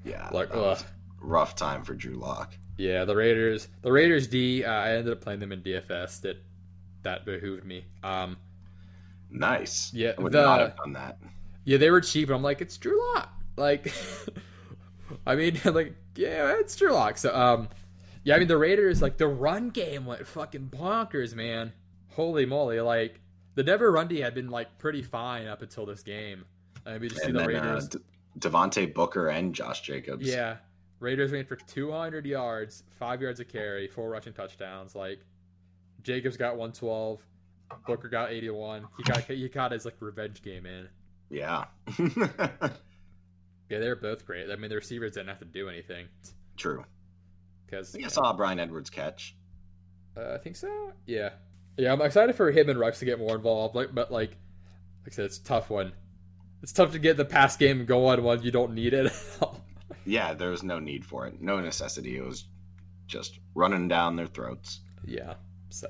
[0.06, 0.50] Yeah, Like,
[1.22, 2.56] rough time for Drew Lock.
[2.78, 3.68] Yeah, the Raiders.
[3.84, 4.64] The Raiders D.
[4.66, 6.22] Uh, I ended up playing them in DFS.
[6.22, 6.38] That
[7.04, 7.86] that behooved me.
[8.04, 8.38] Um,
[9.30, 9.92] Nice.
[9.94, 11.18] Yeah, I would the- not have done that.
[11.66, 13.30] yeah, they were cheap, and I'm like, it's Drew Lock.
[13.58, 13.94] Like,
[15.26, 17.18] I mean, like, yeah, it's Drew Lock.
[17.18, 17.70] So, um,
[18.24, 21.74] yeah, I mean, the Raiders, like, the run game went fucking bonkers, man.
[22.10, 22.80] Holy moly!
[22.80, 23.20] Like,
[23.56, 26.46] the Denver run D had been like pretty fine up until this game.
[26.86, 28.00] And we just see And the then uh, D-
[28.40, 30.26] Devontae Booker and Josh Jacobs.
[30.26, 30.58] Yeah,
[31.00, 34.96] Raiders ran for 200 yards, five yards of carry, four rushing touchdowns.
[34.96, 35.20] Like
[36.04, 37.22] Jacobs got 112,
[37.86, 38.88] Booker got 81.
[38.98, 40.90] He got he got his like revenge game in.
[41.30, 41.66] Yeah.
[43.74, 44.52] Yeah, they're both great.
[44.52, 46.08] I mean, the receivers didn't have to do anything
[46.58, 46.82] True.
[46.82, 46.86] I
[47.66, 49.36] because think I saw Bryan Edwards catch.
[50.16, 50.92] uh, I think so.
[51.08, 51.30] Yeah,
[51.78, 51.92] yeah.
[51.92, 53.74] I'm excited for him and Rex to get more involved.
[53.76, 55.94] Like, but like, like I said, it's a tough one.
[56.62, 59.12] It's tough to get the pass game going when you don't need it.
[60.06, 61.42] Yeah, there was no need for it.
[61.42, 62.18] No necessity.
[62.18, 62.44] It was
[63.08, 64.82] just running down their throats.
[65.06, 65.36] yeah.
[65.70, 65.88] So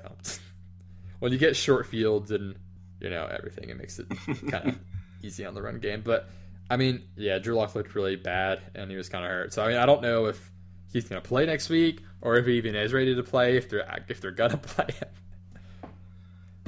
[1.18, 2.54] when you get short fields and
[3.00, 4.06] you know everything, it makes it
[4.50, 4.78] kind of
[5.22, 6.02] easy on the run game.
[6.04, 6.30] But
[6.70, 9.52] I mean, yeah, Drew Lock looked really bad and he was kind of hurt.
[9.52, 10.50] So I mean, I don't know if
[10.92, 13.56] he's gonna play next week or if he even is ready to play.
[13.56, 15.08] If they're if they're gonna play him.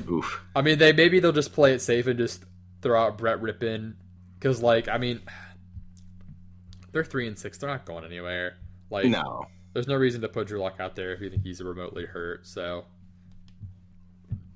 [0.08, 0.44] Oof.
[0.54, 2.44] I mean, they maybe they'll just play it safe and just
[2.82, 3.94] throw out Brett Rypien
[4.38, 5.20] because, like, I mean,
[6.92, 7.58] they're three and six.
[7.58, 8.56] They're not going anywhere.
[8.90, 9.46] Like, No.
[9.72, 12.46] there's no reason to put Drew Lock out there if you think he's remotely hurt.
[12.46, 12.84] So,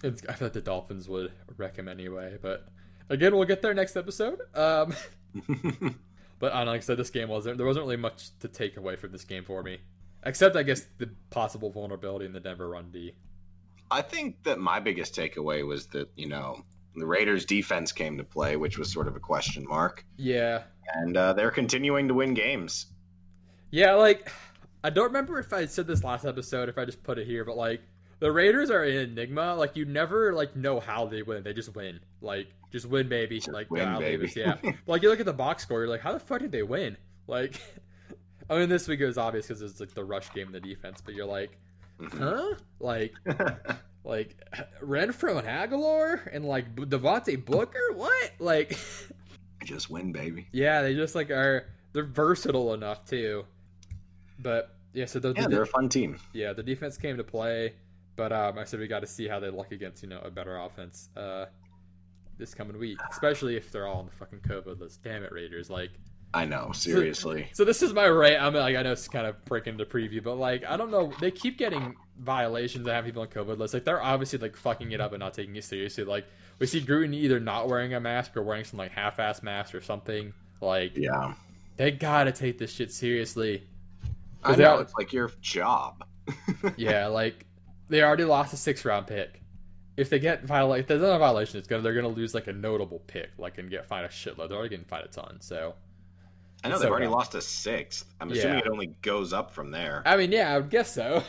[0.04, 2.38] it's, I feel like the Dolphins would wreck him anyway.
[2.40, 2.68] But
[3.08, 4.38] again, we'll get there next episode.
[4.54, 4.94] Um,
[6.38, 7.56] but uh, like I said, this game wasn't.
[7.58, 9.78] There wasn't really much to take away from this game for me,
[10.24, 13.14] except I guess the possible vulnerability in the Denver run D.
[13.90, 16.64] I think that my biggest takeaway was that, you know,
[16.94, 20.04] the Raiders defense came to play, which was sort of a question mark.
[20.16, 20.62] Yeah,
[20.94, 22.86] And uh, they're continuing to win games.
[23.70, 24.30] Yeah, like
[24.82, 27.44] I don't remember if I said this last episode, if I just put it here,
[27.44, 27.82] but like
[28.20, 29.54] the Raiders are an enigma.
[29.56, 31.42] Like you never like know how they win.
[31.42, 32.00] They just win.
[32.20, 33.42] Like just win, baby.
[33.50, 34.26] like win, baby.
[34.28, 34.54] Davis, yeah.
[34.62, 36.62] But, like you look at the box score, you're like, how the fuck did they
[36.62, 36.96] win?
[37.26, 37.60] Like,
[38.50, 40.60] I mean, this week it was obvious because it's like the rush game and the
[40.60, 41.50] defense, but you're like,
[42.00, 42.18] Mhm.
[42.18, 42.54] huh?
[42.78, 43.14] Like,
[44.04, 44.36] like
[44.82, 48.30] Renfrow and Agholor and like Devontae Booker, what?
[48.38, 48.78] Like.
[49.64, 50.46] Just win, baby.
[50.52, 53.44] Yeah, they just like are they're versatile enough too.
[54.38, 56.16] But yeah, so the, Yeah, the they're a fun team.
[56.32, 57.74] yeah the defense came to play,
[58.16, 60.30] but um, I said we got to see how they look against you know a
[60.30, 61.46] better offense uh,
[62.38, 65.02] this coming week, especially if they're all on the fucking COVID list.
[65.02, 65.68] Damn it, Raiders!
[65.70, 65.90] Like,
[66.32, 67.48] I know, seriously.
[67.52, 68.42] so this is my rant.
[68.42, 71.12] I'm like I know it's kind of breaking the preview, but like I don't know,
[71.20, 73.74] they keep getting violations and have people on COVID lists.
[73.74, 76.04] Like they're obviously like fucking it up and not taking it seriously.
[76.04, 76.26] Like
[76.58, 79.80] we see Gruden either not wearing a mask or wearing some like half-ass mask or
[79.80, 80.32] something.
[80.60, 81.32] Like Yeah.
[81.76, 83.66] they gotta take this shit seriously.
[84.44, 86.04] I know, are- it's like your job.
[86.76, 87.44] Yeah, like
[87.90, 89.42] they already lost a six round pick.
[89.96, 92.46] If they get violate, if there's not a violation, it's gonna they're gonna lose like
[92.46, 94.48] a notable pick, like and get fined a shitload.
[94.48, 95.38] They're already getting fined a ton.
[95.40, 95.74] So
[96.64, 97.14] I know they've so already dumb.
[97.14, 98.06] lost a sixth.
[98.20, 98.64] I'm assuming Yeah.
[98.64, 100.02] it only goes up from there.
[100.06, 101.22] I mean, yeah, I would guess so.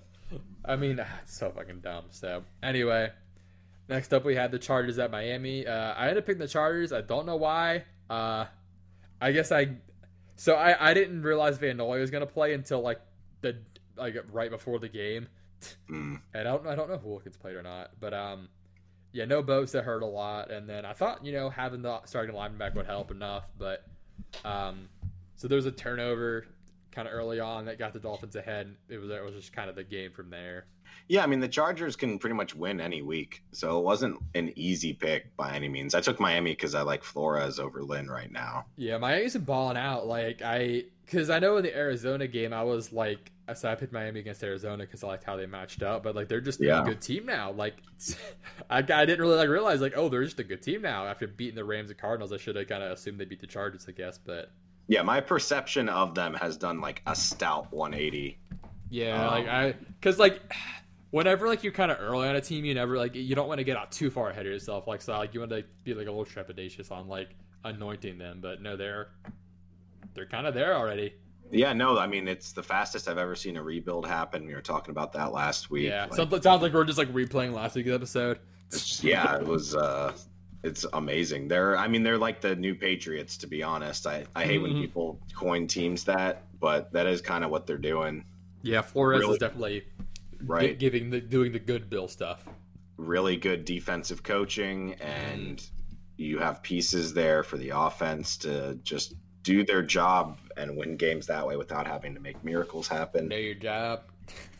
[0.64, 2.04] I mean, ah, it's so fucking dumb.
[2.10, 3.10] So anyway,
[3.88, 5.66] next up we had the Chargers at Miami.
[5.66, 6.92] Uh, I ended up picking the Chargers.
[6.92, 7.84] I don't know why.
[8.10, 8.46] Uh,
[9.20, 9.76] I guess I.
[10.36, 13.00] So I, I didn't realize Van Noy was gonna play until like
[13.40, 13.56] the
[13.96, 15.28] like right before the game.
[15.90, 16.20] Mm.
[16.34, 18.48] And I don't I don't know if Wilkins played or not, but um,
[19.12, 20.50] yeah, no boats that hurt a lot.
[20.50, 23.84] And then I thought you know having the starting lineman back would help enough, but
[24.44, 24.88] um,
[25.36, 26.46] so there was a turnover
[26.92, 28.74] kind of early on that got the Dolphins ahead.
[28.88, 30.66] It was it was just kind of the game from there.
[31.08, 34.52] Yeah, I mean the Chargers can pretty much win any week, so it wasn't an
[34.56, 35.94] easy pick by any means.
[35.94, 38.66] I took Miami because I like Flores over Lynn right now.
[38.76, 40.06] Yeah, Miami's been balling out.
[40.06, 43.74] Like I, because I know in the Arizona game I was like, I said I
[43.74, 46.02] picked Miami against Arizona because I liked how they matched up.
[46.04, 46.82] But like they're just Yeah.
[46.82, 47.50] a good team now.
[47.52, 47.74] Like
[48.70, 51.26] I, I didn't really like realize like oh they're just a good team now after
[51.26, 52.32] beating the Rams and Cardinals.
[52.32, 54.18] I should have kind of assumed they beat the Chargers, I guess.
[54.18, 54.50] But
[54.88, 58.38] Yeah, my perception of them has done like a stout 180.
[58.90, 60.40] yeah, Um, like I, because like.
[61.10, 63.58] Whenever like you're kind of early on a team, you never like you don't want
[63.58, 64.86] to get out too far ahead of yourself.
[64.86, 68.38] Like so, like you want to be like a little trepidatious on like anointing them,
[68.40, 69.08] but no, they're
[70.14, 71.12] they're kind of there already.
[71.52, 74.46] Yeah, no, I mean it's the fastest I've ever seen a rebuild happen.
[74.46, 75.88] We were talking about that last week.
[75.88, 78.38] Yeah, Like, something sounds like we're just like replaying last week's episode.
[79.02, 79.74] yeah, it was.
[79.76, 80.12] uh
[80.64, 81.48] It's amazing.
[81.48, 83.36] They're, I mean, they're like the new Patriots.
[83.38, 84.80] To be honest, I I hate when Mhm.
[84.82, 88.24] people coin teams that, but that is kind of what they're doing.
[88.62, 89.32] Yeah, Flores Really?
[89.34, 89.84] is definitely
[90.44, 90.78] Right.
[90.78, 92.48] giving the doing the good Bill stuff.
[92.98, 95.66] really good defensive coaching and
[96.16, 101.26] you have pieces there for the offense to just do their job and win games
[101.26, 103.28] that way without having to make miracles happen.
[103.28, 104.02] Do your job.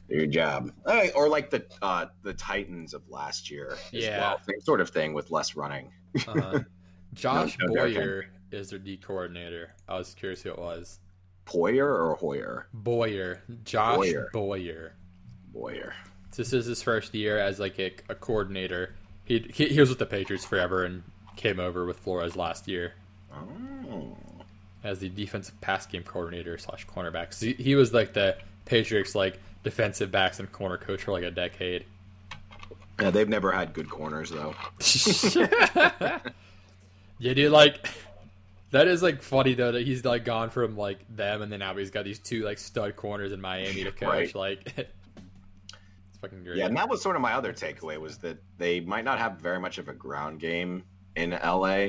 [0.09, 0.73] Do your job.
[0.85, 3.73] Uh, or like the uh, the Titans of last year.
[3.73, 4.18] as Yeah.
[4.21, 4.40] well.
[4.49, 5.92] Same sort of thing with less running.
[6.27, 6.61] Uh-huh.
[7.14, 9.75] Josh no, Derek Boyer is their D coordinator.
[9.88, 10.99] I was curious who it was.
[11.45, 12.68] Poyer or Hoyer?
[12.73, 14.31] Boyer, Josh Boyer.
[14.33, 14.95] Boyer.
[15.53, 15.95] Boyer.
[16.37, 18.95] This is his first year as like a, a coordinator.
[19.25, 21.03] He, he he was with the Patriots forever and
[21.37, 22.92] came over with Flores last year
[23.35, 24.16] Oh.
[24.85, 27.33] As the defensive pass game coordinator slash cornerback.
[27.33, 31.31] So he, was like the Patriots like defensive backs and corner coach for like a
[31.31, 31.85] decade.
[33.01, 34.55] Yeah, they've never had good corners though.
[37.18, 37.88] yeah, dude, like
[38.71, 41.75] that is like funny though that he's like gone from like them and then now
[41.75, 44.35] he's got these two like stud corners in Miami to coach.
[44.35, 44.35] Right.
[44.35, 46.59] Like it's fucking great.
[46.59, 49.38] Yeah, and that was sort of my other takeaway was that they might not have
[49.38, 50.85] very much of a ground game
[51.16, 51.88] in LA,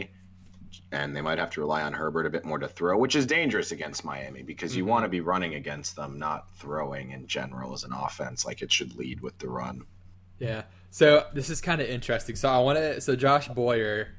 [0.91, 3.25] and they might have to rely on Herbert a bit more to throw, which is
[3.25, 4.87] dangerous against Miami because you Mhm.
[4.87, 8.45] want to be running against them, not throwing in general as an offense.
[8.45, 9.85] Like it should lead with the run.
[10.39, 10.63] Yeah.
[10.89, 12.35] So this is kind of interesting.
[12.35, 13.01] So I want to.
[13.01, 14.09] So Josh Boyer,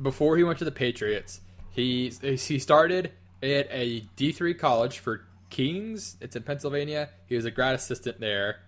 [0.00, 3.12] before he went to the Patriots, he he started
[3.42, 6.16] at a D three college for Kings.
[6.20, 7.10] It's in Pennsylvania.
[7.26, 8.60] He was a grad assistant there,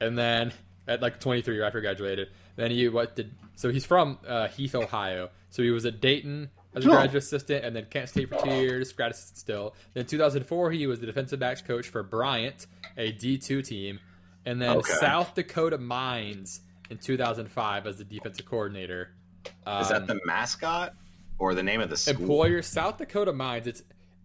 [0.00, 0.52] and then
[0.88, 3.32] at like 23 after he graduated, then he what did?
[3.54, 5.30] So he's from uh, Heath, Ohio.
[5.50, 6.92] So he was at Dayton as a Oh.
[6.92, 9.74] graduate assistant, and then Kent State for two years, grad assistant still.
[9.94, 14.00] Then 2004, he was the defensive backs coach for Bryant, a D2 team,
[14.46, 14.92] and then Okay.
[14.94, 19.10] South Dakota Mines in 2005 as the defensive coordinator.
[19.46, 20.94] Is that Um, the mascot
[21.38, 22.20] or the name of the school?
[22.20, 23.66] employer South Dakota Mines?
[23.66, 23.82] It's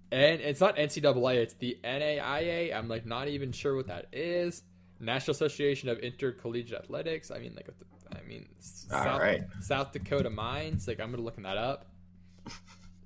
[0.10, 1.36] and it's not NCAA.
[1.42, 2.74] It's the NAIA.
[2.74, 4.64] I'm like not even sure what that is.
[5.02, 7.30] National Association of Intercollegiate Athletics.
[7.30, 7.68] I mean, like,
[8.16, 8.48] I mean,
[8.90, 9.44] All South, right.
[9.62, 10.88] South Dakota Mines.
[10.88, 11.88] Like, I'm gonna looking that up.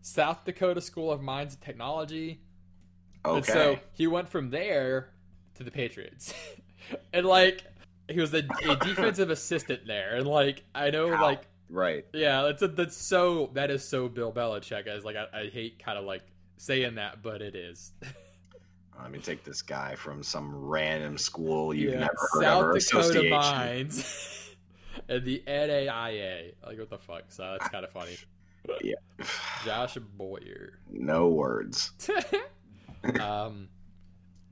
[0.01, 2.41] South Dakota School of Mines and Technology.
[3.25, 3.37] Okay.
[3.37, 5.09] And so he went from there
[5.55, 6.33] to the Patriots,
[7.13, 7.63] and like
[8.09, 11.21] he was a, a defensive assistant there, and like I know, Wow.
[11.21, 12.05] like right.
[12.13, 14.87] yeah, that's a, that's so that is so Bill Belichick.
[14.87, 16.23] As like I, I hate kind of like
[16.57, 17.91] saying that, but it is.
[19.01, 23.09] Let me take this guy from some random school you've yeah, never heard South of
[23.09, 23.29] or Dakota.
[23.29, 24.51] Mines
[25.09, 26.53] and the NAIA.
[26.65, 27.23] Like what the fuck?
[27.29, 28.17] So that's kind of funny.
[28.83, 28.95] Yeah.
[29.65, 30.79] Josh Boyer.
[30.89, 31.91] No words.
[33.19, 33.69] um,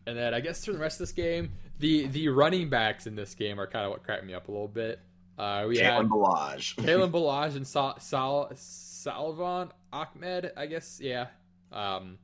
[0.06, 3.16] and then I guess for the rest of this game, the the running backs in
[3.16, 5.00] this game are kind of what cracked me up a little bit.
[5.38, 6.76] Uh, we had Jalen Ballage.
[6.84, 11.00] Kalen Ballage and Sal, Sal Salvon Ahmed, I guess.
[11.02, 11.28] Yeah.
[11.72, 12.18] Um,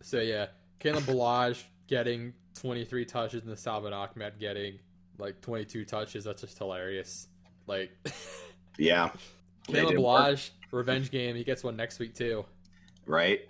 [0.00, 0.46] so yeah,
[0.80, 4.78] Kalen Ballage getting 23 touches and the Salvon Ahmed getting
[5.18, 6.24] like 22 touches.
[6.24, 7.28] That's just hilarious.
[7.66, 7.90] Like
[8.78, 9.10] Yeah.
[9.68, 11.36] They Kalen did work, Ballage revenge game.
[11.36, 12.44] He gets one next week too.
[13.06, 13.40] Right?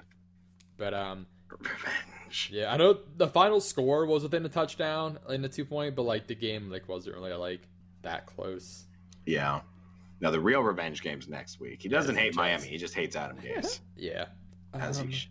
[0.76, 2.50] But um, Revenge.
[2.52, 6.02] yeah, I know the final score was within a touchdown in the two point, but
[6.02, 7.60] like the game like wasn't really like
[8.02, 8.84] that close.
[9.26, 9.60] Yeah.
[10.20, 11.82] Now the real revenge game's next week.
[11.82, 12.56] He doesn't Yes, hate Miami.
[12.58, 12.64] does.
[12.64, 13.80] He just hates Adam Gase.
[13.96, 14.26] Yeah.
[14.72, 15.30] as Um, he should.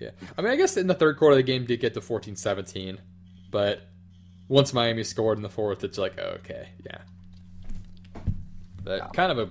[0.00, 0.10] Yeah.
[0.36, 2.34] I mean, I guess in the third quarter, of the game did get to 14
[2.36, 2.98] 17.
[3.50, 3.82] But
[4.48, 6.98] once Miami scored in the fourth, it's like, oh, okay, yeah.
[8.82, 9.08] But Yeah.
[9.14, 9.50] kind of a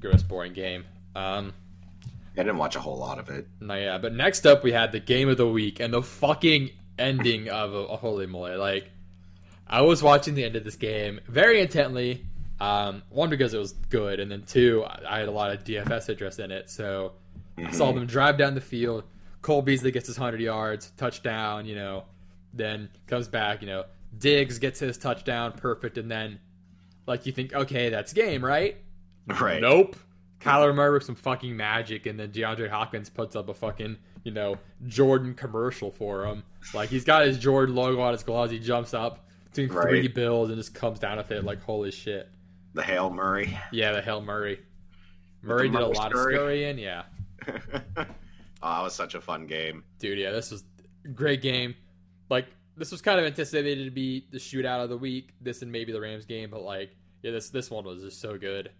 [0.00, 0.84] gross, boring game.
[1.14, 1.52] Um,
[2.36, 3.46] I didn't watch a whole lot of it.
[3.60, 3.98] no, yeah.
[3.98, 7.74] But next up, we had the game of the week and the fucking ending of
[7.74, 8.56] a, holy moly.
[8.56, 8.90] Like,
[9.66, 12.26] I was watching the end of this game very intently.
[12.60, 15.64] Um, one because it was good, and then two, I I had a lot of
[15.64, 17.12] DFS interest in it, so
[17.56, 19.04] I saw them drive down the field.
[19.40, 22.04] Cole Beasley gets his 100 yards, touchdown, you know,
[22.52, 23.84] then comes back, you know,
[24.18, 26.38] Diggs gets his touchdown, perfect, and then,
[27.06, 28.76] like, you think, okay, that's game, right?
[29.38, 29.60] Right.
[29.60, 29.96] Nope.
[30.40, 34.32] Kyler Murray with some fucking magic, and then DeAndre Hopkins puts up a fucking, you
[34.32, 34.56] know,
[34.86, 36.42] Jordan commercial for him.
[36.72, 40.48] Like, he's got his Jordan logo on his gloves, he jumps up between three bills
[40.48, 42.30] and just comes down with it, like, holy shit.
[42.72, 43.58] The Hail Murray.
[43.70, 44.60] Yeah, the Hail Murray.
[45.42, 46.34] Murray did a lot of scurry.
[46.36, 47.02] scurrying, yeah.
[47.96, 48.04] oh,
[48.62, 49.82] that was such a fun game.
[49.98, 50.64] dude yeah this was
[51.04, 51.74] a great game
[52.28, 55.72] like this was kind of anticipated to be the shootout of the week this and
[55.72, 58.70] maybe the rams game but like yeah this this one was just so good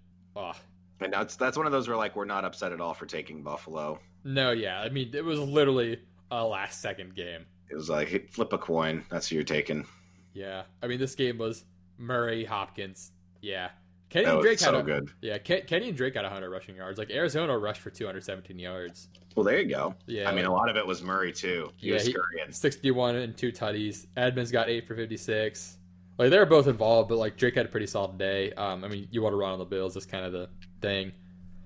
[0.41, 0.53] oh
[1.01, 3.43] And that's that's one of those where like we're not upset at all for taking
[3.43, 3.99] Buffalo.
[4.25, 8.53] no yeah i mean it was literally a last second game It was like flip
[8.53, 9.05] a coin.
[9.11, 9.85] That's who you're taking.
[10.33, 11.65] Yeah, I mean this game was
[11.99, 13.11] Murray Hopkins.
[13.43, 13.71] Yeah,
[14.11, 15.11] Kenyan Drake so had a, good.
[15.23, 16.99] yeah Ken, Kenyan Drake got 100 rushing yards.
[16.99, 19.09] Like Arizona rushed for 217 yards.
[19.35, 19.95] Well, there you go.
[20.07, 21.71] Yeah, I mean, a lot of it was Murray too.
[21.77, 22.15] He Yeah, was he-
[22.51, 24.07] 61 and two tutties.
[24.17, 25.79] Edmonds got eight for 56.
[26.21, 28.53] Like they're both involved, but like Drake had a pretty solid day.
[28.53, 29.95] Um, I mean, you want to run on the Bills.
[29.95, 30.51] That's kind of the
[30.83, 31.13] thing.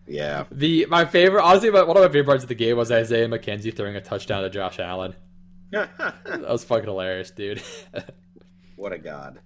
[0.06, 0.44] Yeah.
[0.52, 3.74] The my favorite, honestly, one of my favorite parts of the game was Isaiah McKenzie
[3.74, 5.16] throwing a touchdown to Josh Allen.
[5.72, 7.64] That was fucking hilarious, dude.
[8.76, 9.40] what a god.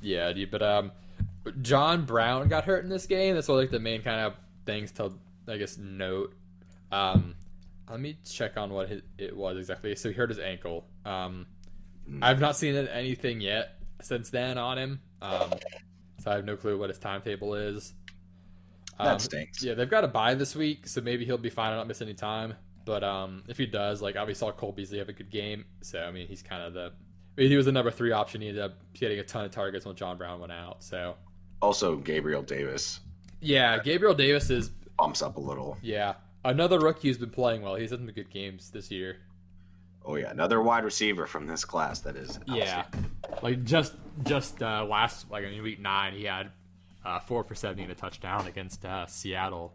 [0.00, 0.50] yeah, dude.
[0.50, 0.92] But um,
[1.60, 3.34] John Brown got hurt in this game.
[3.34, 4.34] That's what like the main kind of
[4.64, 5.12] things to
[5.46, 6.32] I guess note.
[6.90, 7.34] Um,
[7.90, 9.94] let me check on what it, it was exactly.
[9.94, 10.86] So he hurt his ankle.
[11.04, 11.44] Um,
[12.22, 15.00] I've not seen anything yet since then on him.
[15.22, 15.50] Um,
[16.20, 17.94] so I have no clue what his timetable is.
[18.98, 19.62] That Um, stinks.
[19.62, 22.02] yeah, they've got to buy this week, so maybe he'll be fine and not miss
[22.02, 22.54] any time.
[22.84, 26.00] But um, if he does, like obviously saw Cole Beasley have a good game, so
[26.00, 26.92] I mean he's kind of the.
[27.36, 28.40] I mean, he was the number three option.
[28.40, 30.82] He ended up getting a ton of targets when John Brown went out.
[30.82, 31.14] So
[31.62, 33.00] Also, Gabriel Davis
[33.40, 35.76] yeah, Gabriel Davis is bumps up a little.
[35.82, 37.76] yeah another rookie who's been playing well.
[37.76, 39.18] He's had some good games this year.
[40.10, 42.00] Oh yeah, another wide receiver from this class.
[42.00, 42.40] That is.
[42.46, 42.86] Yeah,
[43.42, 43.92] like just
[44.24, 46.50] just uh, last like in week nine, he had
[47.04, 49.74] uh, four for seventy and a touchdown against uh, Seattle.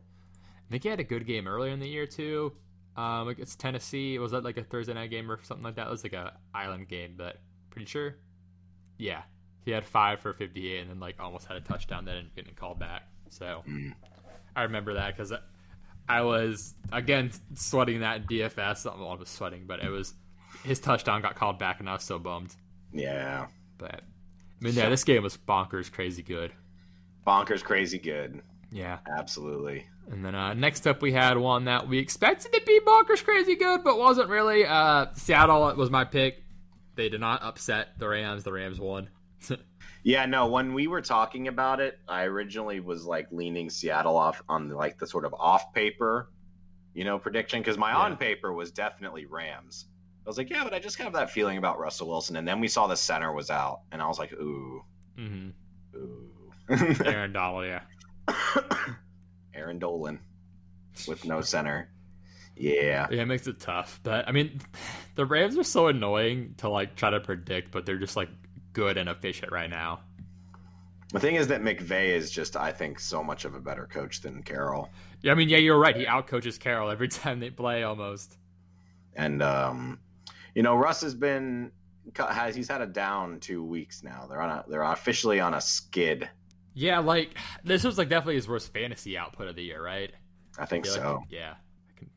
[0.68, 2.52] I think he had a good game earlier in the year too.
[2.98, 5.86] Um, against Tennessee, was that like a Thursday night game or something like that?
[5.86, 7.38] It was like a island game, but
[7.70, 8.16] pretty sure.
[8.98, 9.22] Yeah,
[9.66, 12.56] he had five for fifty-eight, and then like almost had a touchdown that ended getting
[12.56, 13.04] called back.
[13.30, 13.94] So Mm.
[14.56, 15.32] I remember that because
[16.10, 18.86] I was again sweating that DFS.
[18.86, 20.14] Well, I was sweating, but it was
[20.64, 22.56] his touchdown got called back, and I was so bummed.
[22.92, 23.48] Yeah.
[23.78, 26.52] But I mean, yeah, this game was bonkers, crazy good.
[27.26, 28.42] Bonkers, crazy good.
[28.72, 29.00] Yeah.
[29.18, 29.86] Absolutely.
[30.12, 33.56] And then uh, next up, we had one that we expected to be bonkers, crazy
[33.56, 34.66] good, but wasn't really.
[34.66, 36.44] Uh, Seattle was my pick.
[36.96, 38.44] They did not upset the Rams.
[38.44, 39.10] The Rams won.
[40.06, 44.44] Yeah, no, when we were talking about it, I originally was like leaning Seattle off
[44.50, 46.30] on like the sort of off paper,
[46.94, 48.00] you know, prediction because my Yeah.
[48.00, 49.86] on paper was definitely Rams.
[50.26, 52.60] I was like, yeah, but I just have that feeling about Russell Wilson, and then
[52.60, 54.84] we saw the center was out, and I was like, ooh,
[55.18, 55.50] hmm
[55.96, 56.30] ooh.
[57.06, 57.82] Aaron Donald, yeah.
[59.54, 60.18] Aaron Donald
[61.08, 61.90] with no center.
[62.56, 63.08] Yeah.
[63.12, 64.00] Yeah, it makes it tough.
[64.04, 64.62] But I mean,
[65.16, 68.30] the Rams are so annoying to like try to predict, but they're just like
[68.74, 70.02] good and efficient right now.
[71.12, 74.22] The thing is that McVay is just, I think, so much of a better coach
[74.22, 74.90] than Carroll.
[75.22, 75.96] Yeah, I mean, yeah, you're right.
[75.96, 78.38] He outcoaches Carroll every time they play almost.
[79.16, 80.00] And um,
[80.56, 81.72] you know, Russ has been
[82.18, 84.26] has he's had a down two weeks now.
[84.30, 86.30] They're on a they're officially on a skid.
[86.74, 90.12] Yeah, like this was like definitely his worst fantasy output of the year, right?
[90.58, 91.24] I think feel like- so.
[91.30, 91.54] yeah,
[91.96, 92.10] I can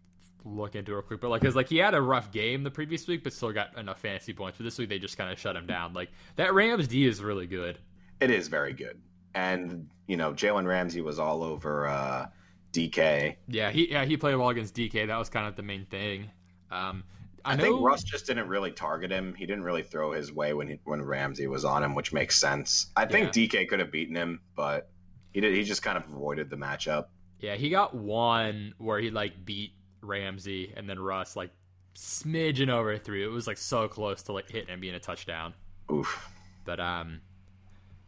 [0.44, 1.20] look into it real quick.
[1.20, 3.76] But like, cause like he had a rough game the previous week, but still got
[3.78, 4.58] enough fantasy points.
[4.58, 5.92] But this week they just kind of shut him down.
[5.92, 7.78] Like that Rams D is really good.
[8.20, 9.00] It is very good.
[9.34, 12.26] And you know, Jalen Ramsey was all over uh,
[12.72, 13.36] DK.
[13.48, 15.06] Yeah, he yeah he played well against DK.
[15.06, 16.30] That was kind of the main thing.
[16.70, 17.04] Um,
[17.46, 19.32] I, I, think Russ just didn't really target him.
[19.34, 22.40] He didn't really throw his way when he, when Ramsey was on him, which makes
[22.40, 22.90] sense.
[22.96, 24.90] I think DK could have beaten him, but
[25.32, 25.54] he did.
[25.54, 27.06] He just kind of avoided the matchup.
[27.38, 31.50] Yeah, he got one where he like beat Ramsey, and then Russ like
[31.94, 33.24] smidgen over through.
[33.24, 35.54] It was like so close to like hitting and being a touchdown.
[35.92, 36.28] Oof.
[36.64, 37.20] But um,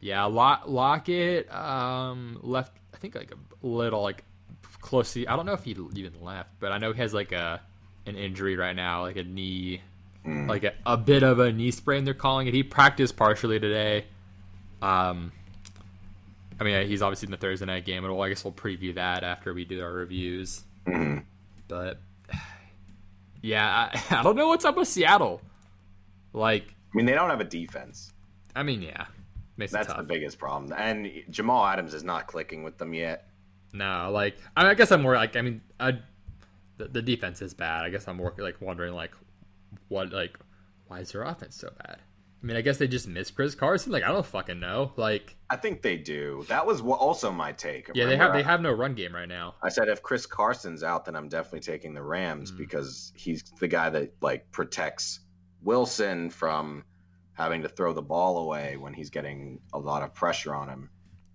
[0.01, 2.77] yeah, Lock Lockett um left.
[2.93, 4.25] I think like a little like
[4.81, 5.29] closely.
[5.29, 7.61] I don't know if he even left, but I know he has like a
[8.09, 9.83] an injury right now, like a knee,
[10.27, 10.49] Mm.
[10.49, 12.05] like a, a bit of a knee sprain.
[12.05, 12.55] They're calling it.
[12.55, 14.05] He practiced partially today.
[14.83, 15.33] Um,
[16.61, 18.95] I mean, he's obviously in the Thursday night game, and we'll, I guess we'll preview
[18.97, 20.65] that after we do our reviews.
[20.87, 21.25] Mhm.
[21.69, 21.99] But
[23.43, 25.41] yeah, I, I don't know what's up with Seattle.
[26.33, 28.13] Like, I mean, they don't have a defense.
[28.57, 29.07] I mean, yeah,
[29.57, 30.73] makes That's the biggest problem.
[30.77, 33.29] And Jamal Adams is not clicking with them yet.
[33.73, 35.99] No, like I, mean, I guess I'm more like I mean, I
[36.79, 37.85] the, the defense is bad.
[37.85, 39.13] I guess I'm more like wondering like
[39.89, 40.39] what like
[40.87, 41.99] why is their offense so bad?
[42.41, 43.91] I mean, I guess they just miss Chris Carson.
[43.93, 44.93] Like I don't fucking know.
[44.97, 46.45] Like I think they do.
[46.49, 47.91] That was also my take.
[47.95, 49.57] yeah, they have they have no run game right now.
[49.63, 52.59] I said if Chris Carson's out, then I'm definitely taking the Rams Mm.
[52.59, 55.21] because he's the guy that like protects
[55.63, 56.85] Wilson from
[57.33, 60.91] having to throw the ball away when he's getting a lot of pressure on him.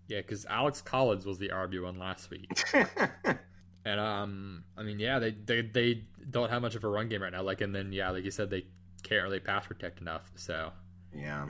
[0.07, 2.49] Yeah, because Alex Collins was the RB one last week,
[3.85, 7.21] and um, I mean, yeah, they, they they don't have much of a run game
[7.21, 7.43] right now.
[7.43, 8.65] Like, and then yeah, like you said, they
[9.03, 10.71] can't really pass protect enough, so
[11.13, 11.47] yeah.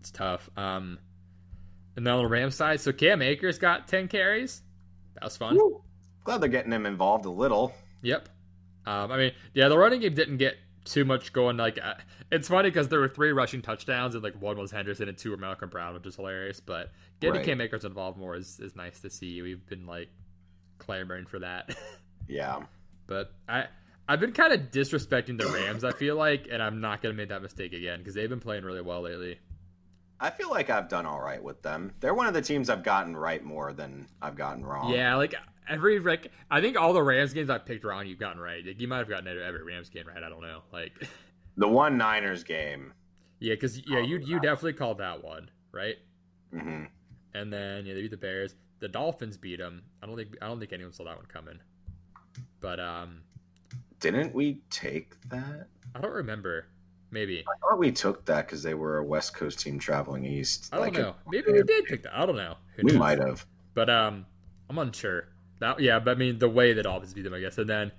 [0.00, 0.48] it's tough.
[0.56, 0.98] Um,
[1.96, 4.62] and then on the Rams side, so Cam Akers got ten carries.
[5.14, 5.58] That was fun.
[6.24, 7.74] Glad they're getting him involved a little.
[8.02, 8.28] Yep.
[8.86, 11.94] Um, I mean, yeah, the running game didn't get too much going like uh,
[12.32, 15.30] it's funny because there were three rushing touchdowns and like one was Henderson and two
[15.30, 16.60] were Malcolm Brown, which is hilarious.
[16.60, 17.44] But getting Right.
[17.44, 19.42] Cam Akers involved more is, is nice to see.
[19.42, 20.08] We've been like
[20.82, 21.74] clamoring for that.
[22.28, 22.62] Yeah.
[23.06, 23.66] but I
[24.08, 25.82] I've been kind of disrespecting the Rams.
[25.84, 28.64] I feel like, and I'm not gonna make that mistake again because they've been playing
[28.64, 29.38] really well lately.
[30.20, 31.92] I feel like I've done all right with them.
[32.00, 34.92] They're one of the teams I've gotten right more than I've gotten wrong.
[34.94, 35.34] Yeah, like
[35.68, 38.64] every like I think all the Rams games I picked wrong, you've gotten right.
[38.64, 40.22] Like, you might have gotten every Rams game right.
[40.22, 40.62] I don't know.
[40.72, 40.92] Like,
[41.56, 42.92] The one Niners game.
[43.40, 45.96] yeah, because yeah, you you definitely called that one right.
[46.52, 46.84] hmm
[47.34, 48.54] And then yeah, they beat the Bears.
[48.82, 49.82] The Dolphins beat them.
[50.02, 51.60] I don't think I don't think anyone saw that one coming.
[52.60, 53.20] But um,
[54.00, 55.68] Didn't we take that?
[55.94, 56.66] I don't remember.
[57.12, 60.68] Maybe I thought we took that because they were a West Coast team traveling east.
[60.72, 61.14] I don't Like, know.
[61.30, 62.18] Maybe we did pick that.
[62.18, 62.56] I don't know.
[62.76, 62.98] Who We knows?
[62.98, 63.46] might have.
[63.74, 64.26] But um,
[64.68, 65.28] I'm unsure.
[65.60, 67.58] That yeah, but I mean the way that Dolphins beat them, I guess.
[67.58, 67.92] And then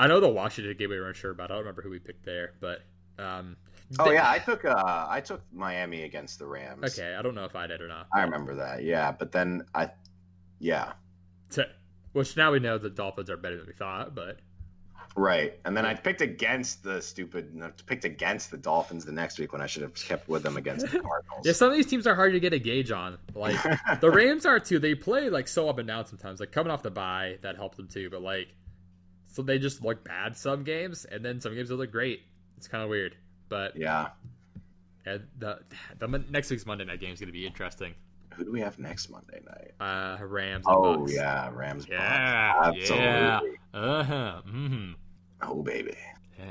[0.00, 1.52] I know the Washington game we weren't sure about.
[1.52, 2.80] I don't remember who we picked there, but
[3.20, 3.56] um.
[4.00, 6.98] Oh they- yeah, I took uh I took Miami against the Rams.
[6.98, 8.08] Okay, I don't know if I did or not.
[8.12, 8.82] I remember that.
[8.82, 9.90] Yeah, but then I
[10.58, 10.92] yeah.
[12.12, 14.38] Which now we know the Dolphins are better than we thought, but
[15.16, 15.58] Right.
[15.64, 19.52] And then I picked against the stupid no, picked against the Dolphins the next week
[19.52, 21.42] when I should have kept with them against the Cardinals.
[21.44, 23.18] yeah, some of these teams are hard to get a gauge on.
[23.34, 23.56] Like
[24.00, 24.78] the Rams are too.
[24.78, 26.40] They play like so up and down sometimes.
[26.40, 28.10] Like coming off the bye, that helped them too.
[28.10, 28.48] But like,
[29.28, 32.22] so they just look bad some games, and then some games they look great.
[32.56, 33.14] It's kind of weird.
[33.48, 34.08] But yeah.
[35.06, 35.60] yeah, the
[35.98, 37.94] the next week's Monday night game is going to be interesting.
[38.36, 39.72] Who do we have next Monday night?
[39.80, 40.64] Uh, Rams.
[40.68, 41.14] Oh Bucks.
[41.14, 41.84] yeah, Rams.
[41.86, 41.92] Bucks.
[41.92, 43.04] yeah, Absolutely.
[43.04, 43.40] yeah.
[43.72, 44.42] Uh huh.
[44.48, 44.92] Mm-hmm.
[45.42, 45.96] Oh baby.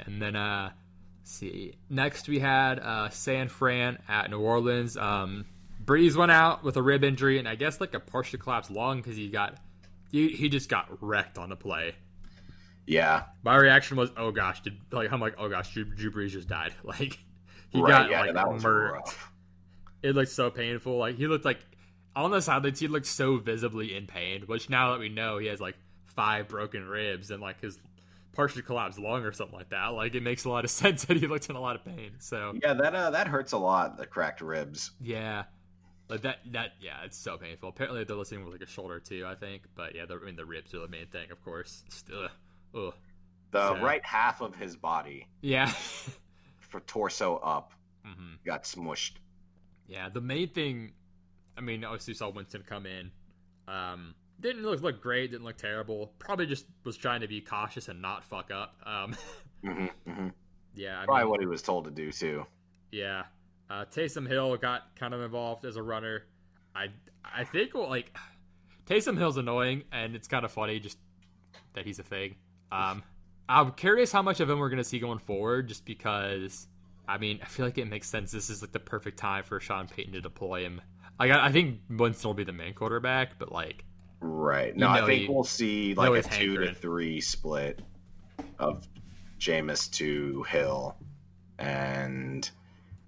[0.05, 0.71] And then uh
[1.19, 1.73] let's see.
[1.89, 4.97] Next we had uh San Fran at New Orleans.
[4.97, 5.45] Um
[5.83, 8.97] Brees went out with a rib injury and I guess like a partial collapse lung
[8.97, 9.57] because he got
[10.11, 11.95] he, he just got wrecked on the play.
[12.85, 13.23] Yeah.
[13.43, 16.47] My reaction was, oh gosh, did like I'm like, oh gosh, Drew, Drew Brees just
[16.47, 16.73] died.
[16.83, 17.17] Like
[17.71, 19.31] he right, got yeah, like rough.
[20.03, 20.97] It looked so painful.
[20.97, 21.59] Like he looked like
[22.15, 24.43] on the sidelines, he looked so visibly in pain.
[24.45, 27.79] Which now that we know he has like five broken ribs and like his
[28.33, 31.17] partially collapsed lung or something like that, like it makes a lot of sense that
[31.17, 32.11] he looked in a lot of pain.
[32.19, 33.97] So Yeah, that uh, that hurts a lot.
[33.97, 34.91] The cracked ribs.
[35.01, 35.43] yeah,
[36.09, 37.69] like that that yeah, it's so painful.
[37.69, 39.63] Apparently they're listening with like a shoulder too, I think.
[39.75, 41.83] But yeah, the, I mean the ribs are the main thing, of course.
[41.89, 42.27] Still,
[42.75, 42.93] ugh.
[43.51, 43.83] The Sad.
[43.83, 45.71] right half of his body, Yeah.
[46.59, 47.71] for torso up,
[48.03, 49.13] hmm got smushed.
[49.87, 50.93] Yeah, the main thing,
[51.57, 53.11] I mean, obviously saw Winston come in.
[53.67, 56.13] Um, didn't look look great, didn't look terrible.
[56.19, 58.75] Probably just was trying to be cautious and not fuck up.
[58.85, 59.15] Um,
[59.63, 60.27] hmm hmm
[60.75, 62.45] yeah, I Probably mean, what he was told to do too.
[62.91, 63.23] yeah.
[63.69, 66.23] Uh, Taysom Hill got kind of involved as a runner.
[66.75, 66.87] I
[67.23, 68.15] I think well, like
[68.87, 70.97] Taysom Hill's annoying, and it's kind of funny just
[71.73, 72.35] that he's a thing.
[72.71, 73.03] Um,
[73.49, 76.67] I'm curious how much of him we're gonna see going forward, just because.
[77.05, 78.31] I mean, I feel like it makes sense.
[78.31, 80.79] This is like the perfect time for Sean Payton to deploy him.
[81.19, 83.83] I, I think Winston will be the main quarterback, but like,
[84.19, 84.75] Right.
[84.75, 87.81] No, You I think he- we'll see like a two to three split
[88.59, 88.87] of
[89.39, 90.95] Jameis to Hill,
[91.59, 92.49] and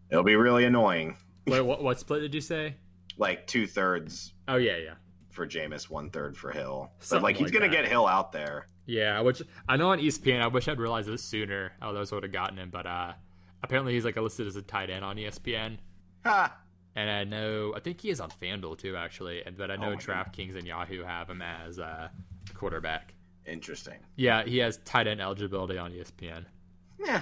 [0.10, 1.18] it'll be really annoying.
[1.48, 2.76] wait, what, what split did you say?
[3.18, 4.94] Like two thirds Oh yeah, yeah,
[5.30, 6.92] for Jameis, one third for Hill.
[7.10, 7.72] But like he's like gonna that.
[7.84, 8.68] get Hill out there.
[8.86, 9.22] yeah.
[9.22, 10.42] Which I know on ESPN.
[10.42, 11.72] I wish I'd realized this sooner.
[11.82, 12.70] I would have gotten him.
[12.72, 13.14] But uh,
[13.64, 15.78] apparently, he's like listed as a tight end on ESPN.
[16.26, 16.56] Ha!
[16.96, 19.44] And I know, I think he is on FanDuel too, actually.
[19.46, 20.00] And but I know Oh God.
[20.00, 22.10] DraftKings and Yahoo have him as a
[22.54, 23.14] quarterback.
[23.46, 23.98] Interesting.
[24.16, 26.46] Yeah, he has tight end eligibility on ESPN.
[26.98, 27.22] Yeah,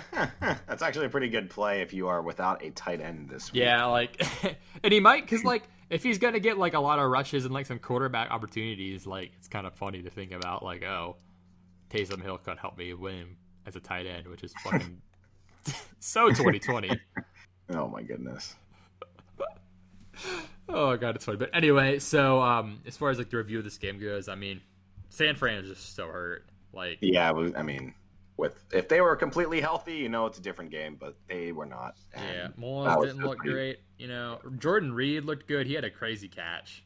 [0.68, 3.64] that's actually a pretty good play if you are without a tight end this week.
[3.64, 4.24] Yeah, like,
[4.84, 7.54] and he might because like if he's gonna get like a lot of rushes and
[7.54, 10.64] like some quarterback opportunities, like it's kind of funny to think about.
[10.64, 11.18] Like, oh,
[11.90, 15.02] Taysom Hill could help me win as a tight end, which is fucking
[16.00, 16.92] so 2020.
[17.72, 18.56] Oh my goodness.
[20.74, 21.38] Oh god, it's funny.
[21.38, 24.36] But anyway, so um, as far as like the review of this game goes, I
[24.36, 24.62] mean,
[25.10, 26.46] San Fran is just so hurt.
[26.74, 27.94] Like, Yeah, was, I mean,
[28.38, 31.68] with if they were completely healthy, you know, it's a different game, but they were
[31.68, 31.96] not.
[32.16, 33.80] Yeah, Mullens didn't look pretty- great.
[34.00, 35.68] You know, Jordan Reed looked good.
[35.68, 36.84] He had a crazy catch.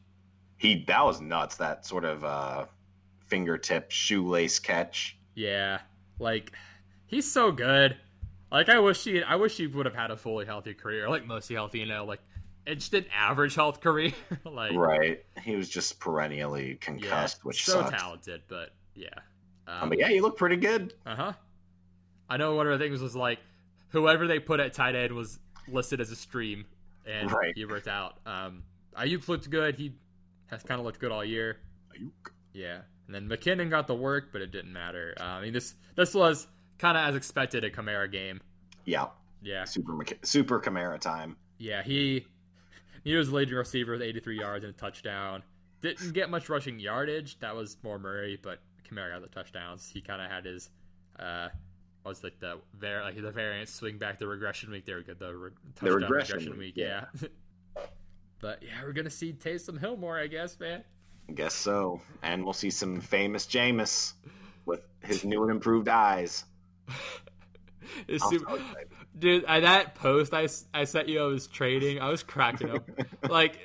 [0.58, 1.56] He that was nuts.
[1.56, 2.66] That sort of uh,
[3.28, 5.18] fingertip shoelace catch.
[5.36, 5.80] Yeah,
[6.20, 6.52] like
[7.06, 7.96] he's so good.
[8.52, 11.26] Like I wish he, I wish he would have had a fully healthy career, like
[11.26, 11.80] mostly healthy.
[11.80, 12.22] You know, like
[12.68, 14.12] it's just an average health career.
[14.46, 15.24] like, Right.
[15.44, 17.98] He was just perennially yeah, concussed, which so sucked.
[17.98, 19.08] talented, but yeah.
[19.68, 20.94] Um, but yeah, he looked pretty good.
[21.06, 21.34] Uh huh.
[22.30, 23.40] I know one of the things was like
[23.90, 26.66] whoever they put at tight end was listed as a stream,
[27.06, 27.54] and Right.
[27.56, 28.20] he worked out.
[28.26, 28.64] Um,
[28.98, 29.76] Aiyuk looked good.
[29.76, 29.94] He
[30.48, 31.58] has kind of looked good all year.
[31.94, 32.32] Aiyuk.
[32.54, 35.14] Yeah, and then McKinnon got the work, but it didn't matter.
[35.20, 36.48] Uh, I mean, this this was
[36.80, 38.40] kind of as expected a Kamara game.
[38.86, 39.08] Yeah,
[39.42, 39.94] Yeah, super
[40.24, 41.36] super Kamara time.
[41.58, 41.84] yeah.
[41.84, 42.26] He
[43.08, 45.42] he was the leading receiver with 83 yards and a touchdown.
[45.82, 47.40] Didn't get much rushing yardage.
[47.40, 49.90] That was more Murray, but Kamara got the touchdowns.
[49.90, 50.70] He kind of had his
[51.20, 51.48] uh
[52.04, 54.86] what was like the var- like the variance swing back the regression week.
[54.86, 55.20] There were good.
[55.20, 56.60] The, re- touchdown regression week.
[56.60, 57.06] week, Yeah.
[58.40, 60.84] but yeah, we're gonna see Taysom Hill more, I guess, man.
[61.30, 62.02] I guess so.
[62.24, 64.14] And we'll see some famous Jameis
[64.66, 66.44] with his new and improved eyes.
[68.08, 68.88] It's super- so excited.
[69.18, 72.00] Dude, I, that post I, I sent you, I was trading.
[72.00, 72.88] I was cracking up.
[73.30, 73.58] like,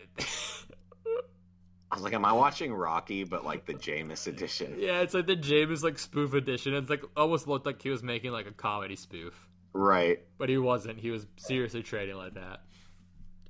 [1.90, 4.76] I was like, am I watching Rocky, but like the Jameis edition?
[4.78, 6.74] yeah, it's like the James like spoof edition.
[6.74, 9.34] It's like almost looked like he was making like a comedy spoof,
[9.74, 10.20] Right.
[10.38, 10.98] but he wasn't.
[10.98, 12.60] He was seriously trading like that.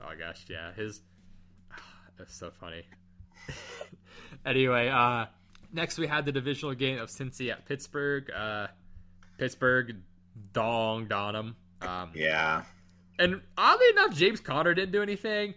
[0.01, 1.01] Oh my gosh, yeah, his
[2.19, 2.83] that's so funny.
[4.47, 5.27] anyway, uh,
[5.73, 8.29] next we had the divisional game of Cincy at Pittsburgh.
[8.31, 8.67] Uh,
[9.39, 9.99] Pittsburgh
[10.53, 11.57] donged on him.
[11.87, 12.64] Um, Yeah.
[13.18, 15.55] And oddly enough, James Conner didn't do anything.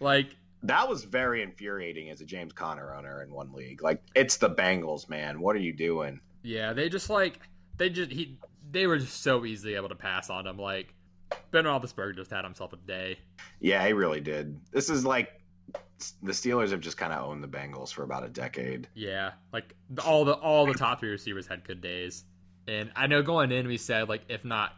[0.00, 3.82] Like, That was very infuriating as a James Conner owner in one league.
[3.82, 5.40] Like, it's the Bengals, man.
[5.40, 6.20] What are you doing?
[6.42, 7.40] yeah, they just like
[7.76, 8.38] they just he
[8.70, 10.56] they were just so easily able to pass on him.
[10.56, 10.94] Like
[11.50, 13.18] Ben Roethlisberger just had himself a day.
[13.60, 14.56] Yeah, he really did.
[14.70, 15.40] This is like
[16.22, 18.88] the Steelers have just kind of owned the Bengals for about a decade.
[18.94, 19.74] Yeah, like
[20.06, 22.24] all the all the top three receivers had good days.
[22.68, 24.72] And I know going in we said like if not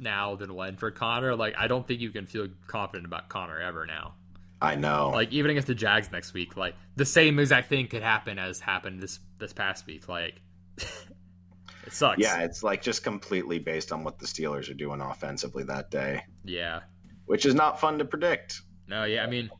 [0.00, 1.34] now than when for Conner.
[1.36, 4.14] Like I don't think you can feel confident about Conner ever now.
[4.60, 5.10] I know.
[5.10, 8.60] Like even against the Jags next week, like the same exact thing could happen as
[8.60, 10.08] happened this this past week.
[10.08, 10.40] Like
[10.78, 12.18] it sucks.
[12.18, 16.22] yeah, it's like just completely based on what the Steelers are doing offensively that day,
[16.44, 16.80] Yeah.
[17.26, 18.62] which is not fun to predict.
[18.88, 19.50] No, yeah, I mean,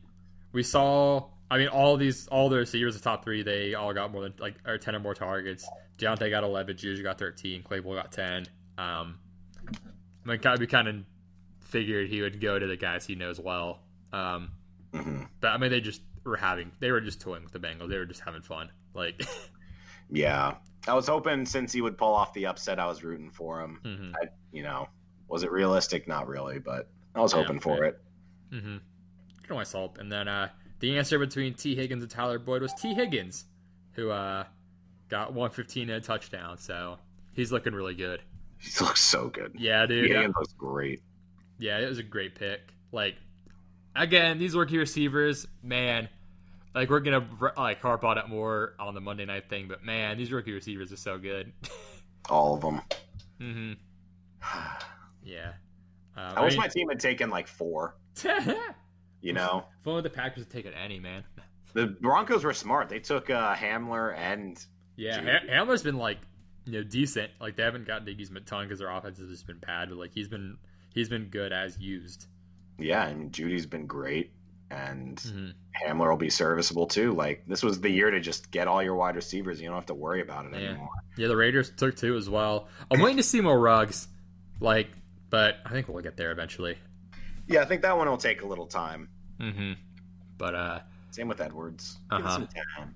[0.53, 1.29] we saw.
[1.49, 4.33] I mean, all these, all the receivers, the top three, they all got more than
[4.39, 5.65] like or ten or more targets.
[5.97, 8.45] Diontae got eleven, Juju got thirteen, Claypool got ten.
[8.77, 9.19] Um,
[10.27, 10.95] I mean, kind we kind of
[11.61, 13.79] figured he would go to the guys he knows well.
[14.11, 14.51] Um,
[14.93, 17.89] hmm but I mean, they just were having, they were just toying with the Bengals.
[17.89, 18.69] They were just having fun.
[18.93, 19.21] Like,
[20.09, 20.55] Yeah,
[20.87, 23.79] I was hoping since he would pull off the upset, I was rooting for him.
[23.83, 24.87] hmm I, you know,
[25.27, 26.07] was it realistic?
[26.07, 27.93] Not really, but I was Yeah, hoping for right.
[27.93, 28.01] it.
[28.51, 28.79] hmm You
[29.43, 29.97] can always hope.
[29.97, 30.49] And then uh,
[30.79, 33.45] the answer between Tee Higgins and Tyler Boyd was Tee Higgins,
[33.93, 34.45] who uh,
[35.09, 36.57] got 115 and a touchdown.
[36.57, 36.97] So
[37.33, 38.21] he's looking really good.
[38.59, 39.55] He looks so good.
[39.57, 40.09] Yeah, dude.
[40.09, 41.01] Higgins looks great.
[41.59, 42.73] Yeah, it was a great pick.
[42.91, 43.15] Like,
[43.95, 46.09] again, these rookie receivers, man.
[46.75, 47.27] Like we're gonna
[47.57, 50.91] like harp on it more on the Monday night thing, but man, these rookie receivers
[50.93, 51.51] are so good.
[52.29, 52.81] All of them.
[53.41, 53.73] Mm-hmm.
[55.23, 55.53] Yeah.
[56.15, 57.97] Um, I wish my team had taken like four.
[59.19, 61.23] You know, if only the Packers had taken any, man.
[61.73, 62.87] the Broncos were smart.
[62.87, 64.63] They took uh, Hamler and
[64.95, 65.49] Yeah, Jeudy.
[65.49, 66.19] Hamler's been like,
[66.67, 67.31] you know, decent.
[67.41, 69.57] Like they haven't gotten to use him a ton because their offense has just been
[69.59, 70.57] bad, but like he's been
[70.93, 72.27] he's been good as used.
[72.77, 74.31] yeah, I mean Jeudy's been great,
[74.69, 75.53] and Mhm.
[75.85, 77.13] Hamler will be serviceable too.
[77.13, 79.59] Like this was the year to just get all your wide receivers.
[79.61, 80.69] You don't have to worry about it Yeah.
[80.69, 80.89] anymore.
[81.15, 82.67] Yeah, the Raiders took two as well.
[82.91, 84.07] I'm waiting to see more Ruggs,
[84.59, 84.89] like,
[85.29, 86.77] but I think we'll get there eventually.
[87.47, 89.09] Yeah, I think that one will take a little time.
[89.39, 89.73] Mm-hmm.
[90.37, 90.79] But uh,
[91.11, 91.97] Same with Edwards.
[92.11, 92.33] Give it Uh-huh.
[92.33, 92.93] some time.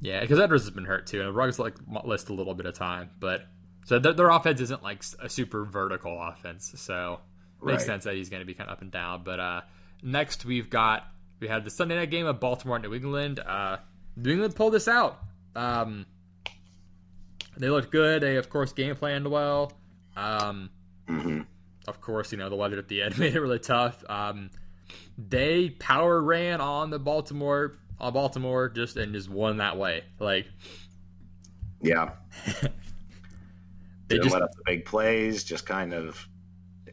[0.00, 1.74] Yeah, because Edwards has been hurt too, and Ruggs like
[2.04, 3.46] list a little bit of time, but
[3.86, 7.20] so their, their offense isn't like a super vertical offense, so
[7.62, 7.86] makes Right.
[7.86, 9.22] sense that he's going to be kind of up and down.
[9.24, 9.60] But uh,
[10.02, 11.06] next we've got
[11.40, 13.40] we had the Sunday night game of Baltimore New England.
[13.40, 13.78] Uh,
[14.16, 15.18] New England pulled this out.
[15.56, 16.06] Um,
[17.56, 18.22] they looked good.
[18.22, 19.72] They of course game planned well.
[20.16, 20.70] Um,
[21.08, 21.40] hmm
[21.86, 24.02] of course, you know the weather at the end made it really tough.
[24.08, 24.50] Um,
[25.18, 30.02] they power ran on the Baltimore on Baltimore just and just won that way.
[30.18, 30.46] Like
[31.80, 32.10] Yeah,
[34.08, 35.44] they just let up the big plays.
[35.44, 36.26] Just kind of.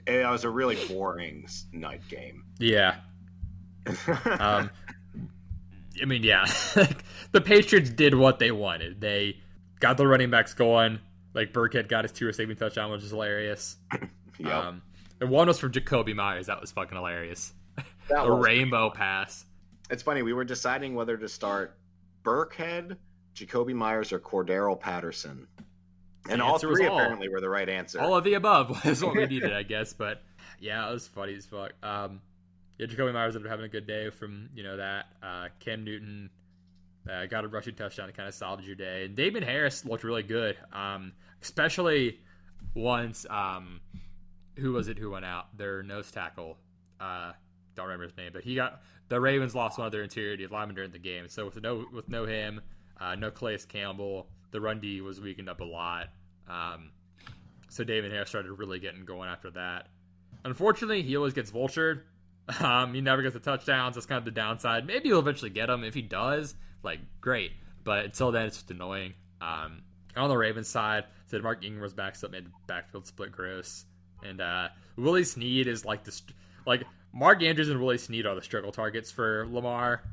[0.08, 2.44] It was a really boring night game.
[2.60, 2.96] yeah.
[4.26, 4.70] Um,
[6.02, 6.46] I mean, yeah,
[7.32, 9.02] the Patriots did what they wanted.
[9.02, 9.38] They
[9.80, 11.00] got the running backs going.
[11.34, 13.78] Like Burkhead got his two receiving touchdown, which is hilarious.
[14.40, 14.52] Yep.
[14.52, 14.82] Um,
[15.20, 16.48] and one was from Jakobi Meyers.
[16.48, 17.54] That was fucking hilarious.
[18.10, 19.46] That The was- rainbow pass.
[19.92, 20.22] It's funny.
[20.24, 21.78] We were deciding whether to start
[22.24, 22.96] Burkhead,
[23.36, 25.48] Jakobi Meyers, or Cordarrelle Patterson,
[26.30, 26.98] and The all three all.
[26.98, 28.00] apparently were the right answer.
[28.00, 29.94] All of the above was what we needed, I guess.
[29.94, 30.24] But
[30.60, 31.74] yeah, it was funny as fuck.
[31.84, 32.22] Um,
[32.78, 35.08] yeah, Jakobi Meyers ended up having a good day from you know that.
[35.22, 36.30] Uh, Cam Newton
[37.12, 40.04] uh, got a rushing touchdown to kind of salvage your day, and Damien Harris looked
[40.06, 41.12] really good, um,
[41.42, 42.20] especially
[42.76, 43.82] once um,
[44.58, 45.58] who was it who went out?
[45.58, 46.58] Their nose tackle.
[47.00, 47.34] Uh,
[47.76, 48.82] don't remember his name, but he got
[49.12, 51.28] the Ravens lost one of their interior linemen during the game.
[51.28, 52.62] So with no with no him,
[52.98, 56.08] uh, no Calais Campbell, the run D was weakened up a lot.
[56.48, 56.92] Um,
[57.68, 59.90] so David Harris started really getting going after that.
[60.46, 62.02] Unfortunately, he always gets vultured.
[62.60, 63.96] Um, he never gets the touchdowns.
[63.96, 64.86] That's kind of the downside.
[64.86, 65.86] Maybe he'll eventually get them.
[65.86, 67.52] If he does, like great.
[67.86, 69.14] But until then, it's just annoying.
[69.40, 69.84] Um,
[70.18, 73.32] on the Ravens side, said Mark Ingram was back, so it made the backfield split
[73.32, 73.86] gross.
[74.22, 76.20] And uh, Willie Snead is like the
[76.66, 76.84] like
[77.14, 80.04] Mark Andrews and Willie Snead are the struggle targets for Lamar.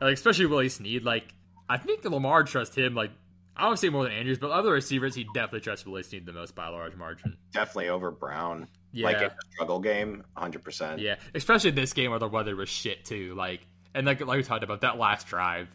[0.00, 1.04] Like especially Willie Snead.
[1.04, 1.34] Like
[1.68, 2.94] I think Lamar trusts him.
[2.94, 3.10] Like
[3.56, 6.32] I don't say more than Andrews, but other receivers he definitely trusts Willie Snead the
[6.32, 7.36] most by a large margin.
[7.52, 8.68] Definitely over Brown.
[8.92, 9.06] Yeah.
[9.06, 10.98] Like in the struggle game, 100%.
[10.98, 13.34] Yeah, especially this game where the weather was shit too.
[13.34, 13.60] Like,
[13.94, 15.68] and like like we talked about that last drive,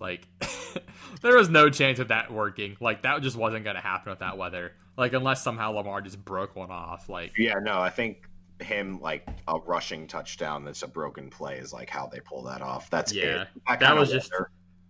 [0.00, 0.26] like
[1.22, 2.76] there was no chance of that working.
[2.80, 4.72] Like that just wasn't going to happen with that weather.
[4.96, 7.08] Like unless somehow Lamar just broke one off.
[7.08, 8.27] Like Yeah, no, I think
[8.60, 12.60] him like a rushing touchdown that's a broken play is like how they pull that
[12.62, 12.90] off.
[12.90, 13.80] That's Yeah, it.
[13.80, 14.32] that was just-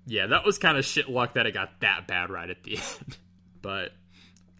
[0.06, 2.76] yeah, that was kind of shit luck that it got that bad right at the
[2.78, 3.16] end.
[3.60, 3.92] but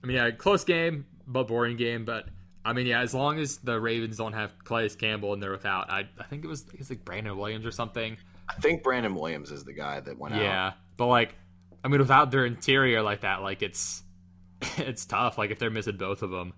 [0.03, 2.05] I mean, yeah, close game, but boring game.
[2.05, 2.27] But
[2.65, 5.91] I mean, yeah, as long as the Ravens don't have Calais Campbell and they're without,
[5.91, 8.17] I I think it was it's like Brandon Williams or something.
[8.49, 10.43] I think Brandon Williams is the guy that went out.
[10.43, 11.35] Yeah, but like,
[11.83, 14.03] I mean, without their interior like that, like it's
[14.77, 15.39] it's tough.
[15.39, 16.53] Like if they're missing both of them,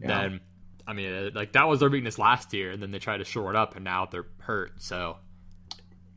[0.00, 0.08] Yeah.
[0.22, 0.40] then
[0.90, 3.24] I mean, uh, like that was their weakness last year, and then they tried to
[3.24, 4.72] shore it up, and now they're hurt.
[4.82, 5.18] So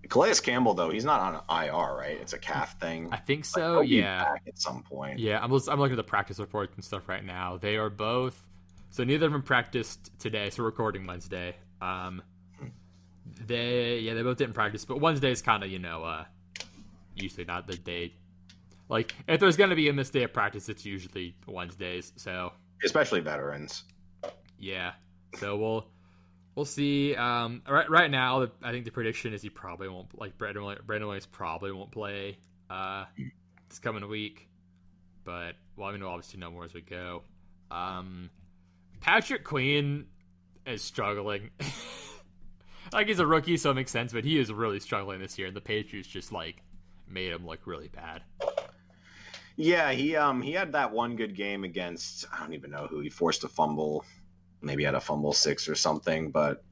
[0.10, 2.18] Calais Campbell though, he's not on an IR, right?
[2.20, 3.08] It's a calf thing.
[3.12, 3.82] I think Like, so.
[3.82, 5.20] be yeah, at some point.
[5.20, 5.38] yeah.
[5.42, 7.58] I'm I'm looking at the practice reports and stuff right now.
[7.58, 8.42] They are both.
[8.90, 10.50] So neither of them practiced today.
[10.50, 11.56] So recording Wednesday.
[11.82, 12.22] Um,
[13.46, 16.26] they yeah they both didn't practice, but Wednesday is kind of you know uh
[17.16, 18.14] usually not the day.
[18.90, 22.12] Like if there's gonna be a missed day of practice, it's usually Wednesdays.
[22.16, 22.54] So
[22.84, 23.84] Especially veterans.
[24.64, 24.94] Yeah.
[25.40, 25.88] So we'll
[26.56, 27.16] we'll see.
[27.16, 30.64] Um, right right now, the, I think the prediction is he probably won't like Brandon
[30.64, 32.38] Willi- Brandon Williams probably won't play
[32.70, 33.06] uh,
[33.70, 34.48] this coming week.
[35.26, 37.24] But well, I mean, we'll obviously know more as we go.
[37.72, 38.30] Um,
[39.02, 40.06] Patrick Queen
[40.66, 41.50] is struggling.
[42.94, 44.14] like he's a rookie, so it makes sense.
[44.14, 46.64] But he is really struggling this year, and the Patriots just like
[47.08, 48.22] made him look really bad.
[49.56, 53.02] Yeah, he um he had that one good game against I don't even know who
[53.02, 54.04] he forced a fumble,
[54.64, 56.64] maybe had a fumble six or something, but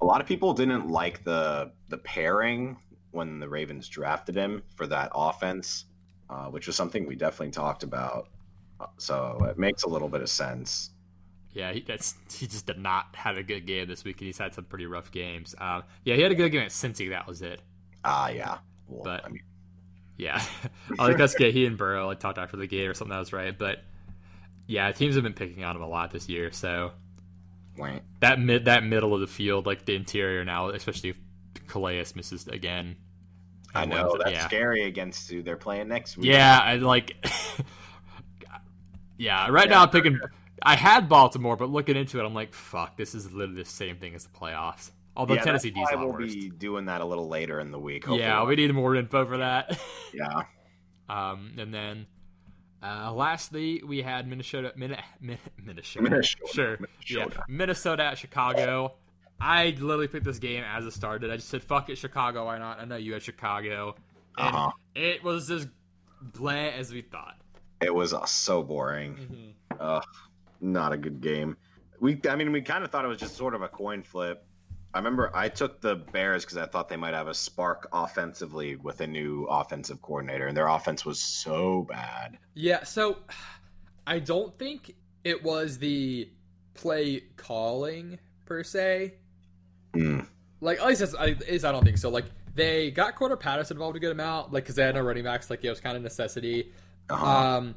[0.00, 2.76] a lot of people didn't like the the pairing
[3.10, 5.86] when the Ravens drafted him for that offense,
[6.30, 8.28] uh, which was something we definitely talked about.
[8.80, 10.90] Uh, So it makes a little bit of sense.
[11.52, 14.38] Yeah, he, that's he just did not have a good game this week, and he's
[14.38, 15.54] had some pretty rough games.
[15.58, 17.08] Um, yeah, he had a good game at Cincy.
[17.08, 17.60] That was it.
[18.04, 18.58] Ah, yeah.
[18.86, 19.42] Well, But- I mean,
[20.18, 20.40] Yeah,
[20.98, 23.10] I guess get he and Burrow like talked after the game or something.
[23.12, 23.78] That was right, but
[24.66, 26.52] yeah, teams have been picking on him a lot this year.
[26.52, 26.92] So
[27.78, 28.02] wait.
[28.20, 31.18] that mid that middle of the field, like the interior now, especially if
[31.66, 32.96] Calais misses again.
[33.74, 34.46] I know that's yeah.
[34.46, 36.26] scary against who they're playing next week.
[36.26, 37.16] Yeah, I like.
[39.18, 40.18] yeah, right now I'm picking.
[40.62, 43.96] I had Baltimore, but looking into it, I'm like, fuck, this is literally the same
[43.96, 44.90] thing as the playoffs.
[45.16, 46.34] Although yeah, Tennessee D's we'll worse.
[46.34, 48.06] be doing that a little later in the week.
[48.08, 49.78] Yeah, we need more info for that.
[50.14, 50.42] yeah.
[51.08, 52.06] Um, and then
[52.82, 56.46] uh, lastly, we had Minnesota, Min- Min- Minnesota, Minnesota.
[56.52, 56.70] sure,
[57.06, 57.44] yeah, Minnesota.
[57.48, 58.94] Minnesota at Chicago.
[59.40, 61.30] I literally picked this game as it started.
[61.30, 62.46] I just said, "Fuck it, Chicago.
[62.46, 63.94] Why not?" I know you had Chicago,
[64.36, 64.70] and Uh-huh.
[64.96, 65.68] it was as
[66.20, 67.36] bland as we thought.
[67.80, 69.54] It was uh, so boring.
[69.78, 70.04] Ugh,
[70.60, 71.56] not a good game.
[72.00, 74.44] We, I mean, we kind of thought it was just sort of a coin flip.
[74.94, 78.74] I remember I took the Bears because I thought they might have a spark offensively
[78.76, 82.38] with a new offensive coordinator, and their offense was so bad.
[82.54, 83.18] Yeah, so
[84.06, 84.94] I don't think
[85.24, 86.30] it was the
[86.74, 89.14] play calling per se.
[89.92, 90.26] Mm.
[90.60, 92.08] Like at least, that's, I, at least I don't think so.
[92.10, 95.24] Like they got Cordarrelle Patterson involved a good amount, like because they had no running
[95.24, 95.50] backs.
[95.50, 96.72] Like it was kind of necessity.
[97.10, 97.26] Uh-huh.
[97.26, 97.74] Um,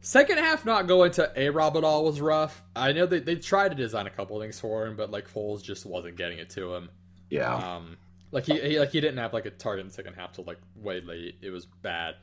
[0.00, 2.62] second half not going to A Rob at all was rough.
[2.74, 5.62] I know they they tried to design a couple things for him, but like Foles
[5.62, 6.90] just wasn't getting it to him.
[7.28, 7.96] yeah, Um,
[8.30, 10.44] like he, he like he didn't have like a target in the second half till
[10.44, 11.36] like way late.
[11.42, 12.14] It was bad.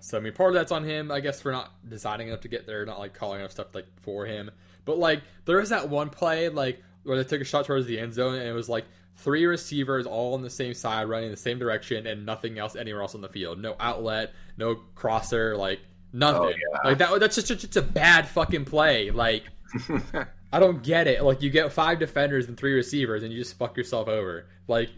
[0.00, 2.48] So I mean, part of that's on him, I guess, for not designing enough to
[2.48, 4.50] get there, not like calling enough stuff like for him.
[4.84, 7.98] But like there was that one play like where they took a shot towards the
[7.98, 8.84] end zone, and it was like
[9.16, 13.02] three receivers all on the same side, running the same direction, and nothing else anywhere
[13.02, 13.58] else on the field.
[13.60, 15.80] No outlet, no crosser, like
[16.12, 16.42] nothing.
[16.42, 16.88] Oh, yeah.
[16.88, 17.20] Like that.
[17.20, 19.10] That's just just a bad fucking play.
[19.10, 19.44] Like
[20.52, 21.22] I don't get it.
[21.22, 24.46] Like you get five defenders and three receivers, and you just fuck yourself over.
[24.68, 24.90] Like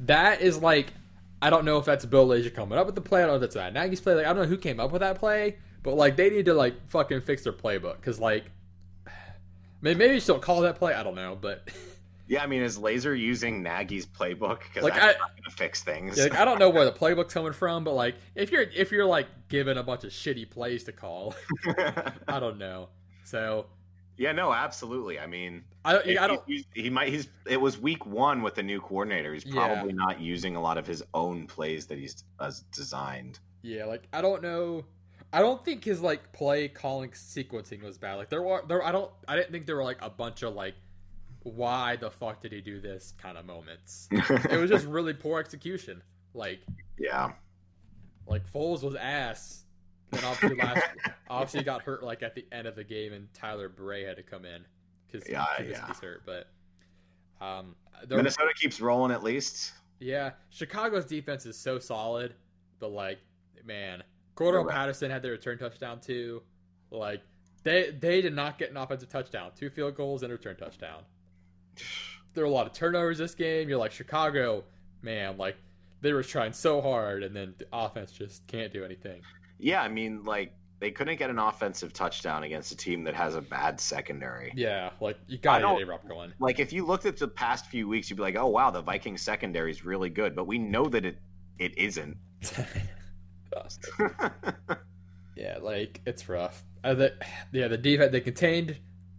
[0.00, 0.92] that is like
[1.44, 3.22] I don't know if that's Bill Lazor coming up with the play.
[3.22, 4.14] I don't know if that's that Nagy's play.
[4.14, 6.54] Like I don't know who came up with that play, but like they need to
[6.54, 8.44] like fucking fix their playbook because like
[9.80, 10.94] maybe maybe just don't call that play.
[10.94, 11.68] I don't know, but
[12.28, 12.42] yeah.
[12.42, 14.60] I mean, is Lazor using Nagy's playbook?
[14.60, 16.16] Because Like, that's I- not to fix things.
[16.16, 17.84] yeah, like, I don't know where the playbook's coming from.
[17.84, 21.34] But like if you're if you're like given a bunch of shitty plays to call,
[22.28, 22.88] I don't know.
[23.24, 23.66] So
[24.16, 25.18] Yeah, no, absolutely.
[25.18, 26.42] I mean, I, he, I don't.
[26.46, 27.08] he, he might.
[27.08, 27.28] He's.
[27.46, 29.34] It was week one with the new coordinator.
[29.34, 29.52] He's Yeah.
[29.66, 33.40] probably not using a lot of his own plays that he's has designed.
[33.62, 34.84] Yeah, like I don't know.
[35.32, 38.14] I don't think his like play calling sequencing was bad.
[38.14, 38.84] Like there were there.
[38.84, 39.10] I don't.
[39.26, 40.74] I didn't think there were like a bunch of like,
[41.42, 44.08] why the fuck did he do this kind of moments.
[44.12, 46.02] It was just really poor execution.
[46.34, 46.60] Like
[46.98, 47.32] yeah.
[48.28, 49.63] like Foles was ass.
[50.14, 50.82] Then obviously last
[51.28, 54.22] obviously got hurt like at the end of the game and Tyler Bray had to
[54.22, 54.64] come in
[55.06, 55.86] because Yeah, yeah.
[55.86, 56.22] he's hurt.
[56.26, 56.48] But
[57.44, 57.74] um,
[58.08, 59.72] Minnesota keeps rolling at least.
[60.00, 62.34] Yeah, Chicago's defense is so solid,
[62.80, 63.18] but like,
[63.64, 64.02] man,
[64.36, 64.74] Cordarrelle Right.
[64.74, 66.42] Patterson had their return touchdown too.
[66.90, 67.22] Like,
[67.62, 71.02] they they did not get an offensive touchdown, two field goals and a return touchdown.
[72.34, 73.68] There were a lot of turnovers this game.
[73.68, 74.64] You're like Chicago,
[75.02, 75.56] man, like
[76.00, 79.22] they were trying so hard, and then the offense just can't do anything.
[79.58, 83.34] Yeah, I mean, like they couldn't get an offensive touchdown against a team that has
[83.34, 84.52] a bad secondary.
[84.54, 86.32] Yeah, like you got to get A Rob going.
[86.38, 88.82] Like if you looked at the past few weeks, you'd be like, "Oh wow, the
[88.82, 91.18] Vikings secondary is really good," but we know that it
[91.58, 92.16] it isn't.
[95.36, 96.64] yeah, like it's rough.
[96.82, 97.14] Uh, the,
[97.52, 98.76] yeah, the defense they contained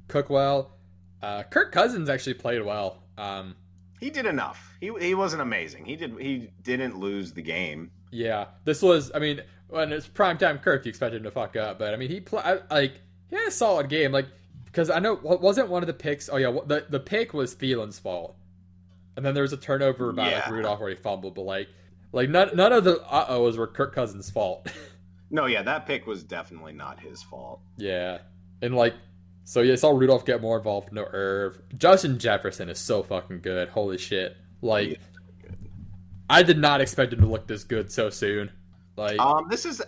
[0.08, 0.78] Cook well.
[1.22, 3.04] Uh, Kirk Cousins actually played well.
[3.18, 3.56] Um,
[4.00, 4.78] he did enough.
[4.80, 5.86] He he wasn't amazing.
[5.86, 7.92] He did he didn't lose the game.
[8.16, 9.12] Yeah, this was.
[9.14, 12.10] I mean, when it's primetime Kirk, you expect him to fuck up, but I mean,
[12.10, 12.94] he pl- like
[13.30, 14.12] he had a solid game.
[14.12, 14.28] Like
[14.66, 16.30] because I know wa- wasn't one of the picks.
[16.30, 18.36] Oh yeah, the the pick was Thielen's fault,
[19.18, 20.50] and then there was a turnover by like Yeah.
[20.50, 21.36] Rudolph where he fumbled.
[21.36, 21.68] But like,
[22.12, 24.68] like none none of the uh ohs were Kirk Cousins' fault.
[25.32, 27.60] No, yeah, that pick was definitely not his fault.
[27.78, 28.20] yeah,
[28.62, 28.94] and like.
[29.44, 30.92] So yeah, I saw Rudolph get more involved.
[30.94, 31.60] No Irv.
[31.78, 33.70] Justin Jefferson is so fucking good.
[33.70, 34.38] Holy shit!
[34.62, 34.98] Like, Yeah.
[36.30, 38.52] I did not expect him to look this good so soon.
[38.98, 39.82] Like, Um, this is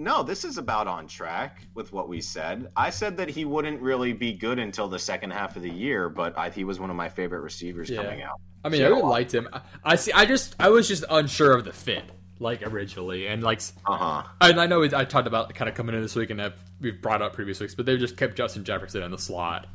[0.00, 2.70] no, this is about on track with what we said.
[2.76, 6.08] I said that he wouldn't really be good until the second half of the year,
[6.08, 8.02] but I, he was one of my favorite receivers Yeah.
[8.04, 8.40] coming out.
[8.64, 8.86] I mean, Yeah.
[8.86, 9.48] I really liked him.
[9.52, 10.12] I, I see.
[10.12, 12.04] I just, I was just unsure of the fit,
[12.38, 14.22] like originally, and like, Uh huh.
[14.40, 17.20] and I know I talked about kind of coming in this week, and we've brought
[17.20, 19.66] up previous weeks, but they just kept Justin Jefferson in the slot,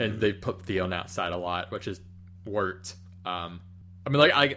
[0.00, 2.00] and they put Thielen outside a lot, which has
[2.44, 2.96] worked.
[3.24, 3.60] Um,
[4.04, 4.56] I mean, like I,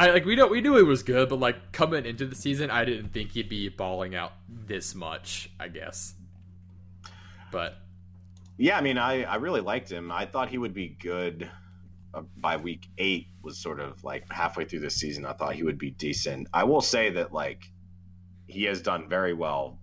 [0.00, 2.70] I like we know we knew he was good, but like coming into the season,
[2.70, 5.50] I didn't think he'd be balling out this much.
[5.60, 6.14] I guess,
[7.52, 7.74] but
[8.56, 10.10] Yeah, I mean, I, I really liked him.
[10.12, 11.50] I thought he would be good
[12.14, 13.26] uh, by week eight.
[13.42, 15.24] Was sort of like halfway through the season.
[15.26, 16.48] I thought he would be decent.
[16.52, 17.62] I will say that like
[18.46, 19.78] he has done very well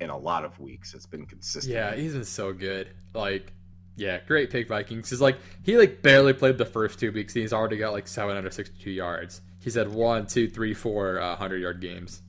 [0.00, 0.94] in a lot of weeks.
[0.94, 1.74] It's been consistent.
[1.74, 2.88] Yeah, he's been so good.
[3.14, 3.52] Like,
[3.96, 5.10] yeah, great pick Vikings.
[5.10, 7.34] He's like he like barely played the first two weeks.
[7.34, 9.40] And he's already got like seven hundred sixty-two yards.
[9.66, 12.22] He's had one, two, three, four uh, hundred yard games.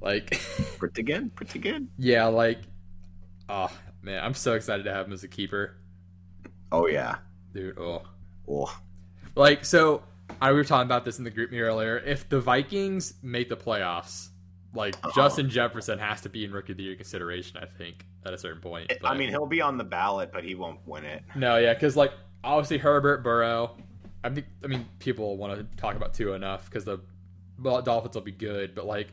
[0.00, 0.30] Like,
[0.78, 1.34] pretty good.
[1.36, 1.86] Pretty good.
[1.98, 2.60] yeah, like,
[3.50, 3.70] oh
[4.00, 5.76] man, I'm so excited to have him as a keeper,
[6.72, 7.16] Oh yeah.
[7.52, 7.78] dude.
[7.78, 8.04] Oh,
[8.48, 8.74] Oh.
[9.34, 10.02] like so.
[10.40, 11.98] I we were talking about this in the GroupMe earlier.
[11.98, 14.30] If the Vikings make the playoffs,
[14.74, 15.12] like Uh-oh.
[15.14, 17.58] Justin Jefferson has to be in rookie of the year consideration.
[17.62, 18.90] I think at a certain point.
[19.04, 21.22] I mean, he'll be on the ballot, but he won't win it.
[21.36, 22.12] No, yeah, because like
[22.42, 23.76] obviously Herbert, Burrow.
[24.24, 27.00] I think I mean people want to talk about Tua enough because the
[27.60, 29.08] well, Dolphins will be good, but like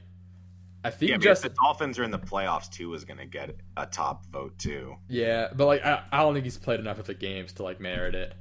[0.84, 3.26] I think Yeah, just if the Dolphins are in the playoffs, Tua is going to
[3.26, 4.96] get a top vote too.
[5.08, 7.80] yeah, but like I, I don't think he's played enough of the games to like
[7.80, 8.34] merit it.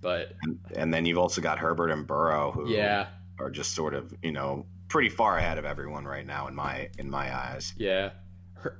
[0.00, 3.08] But And, and then you've also got Herbert and Burrow, who yeah,
[3.38, 6.88] are just sort of you know pretty far ahead of everyone right now in my
[6.98, 7.72] in my eyes.
[7.76, 8.10] yeah.
[8.54, 8.78] Her,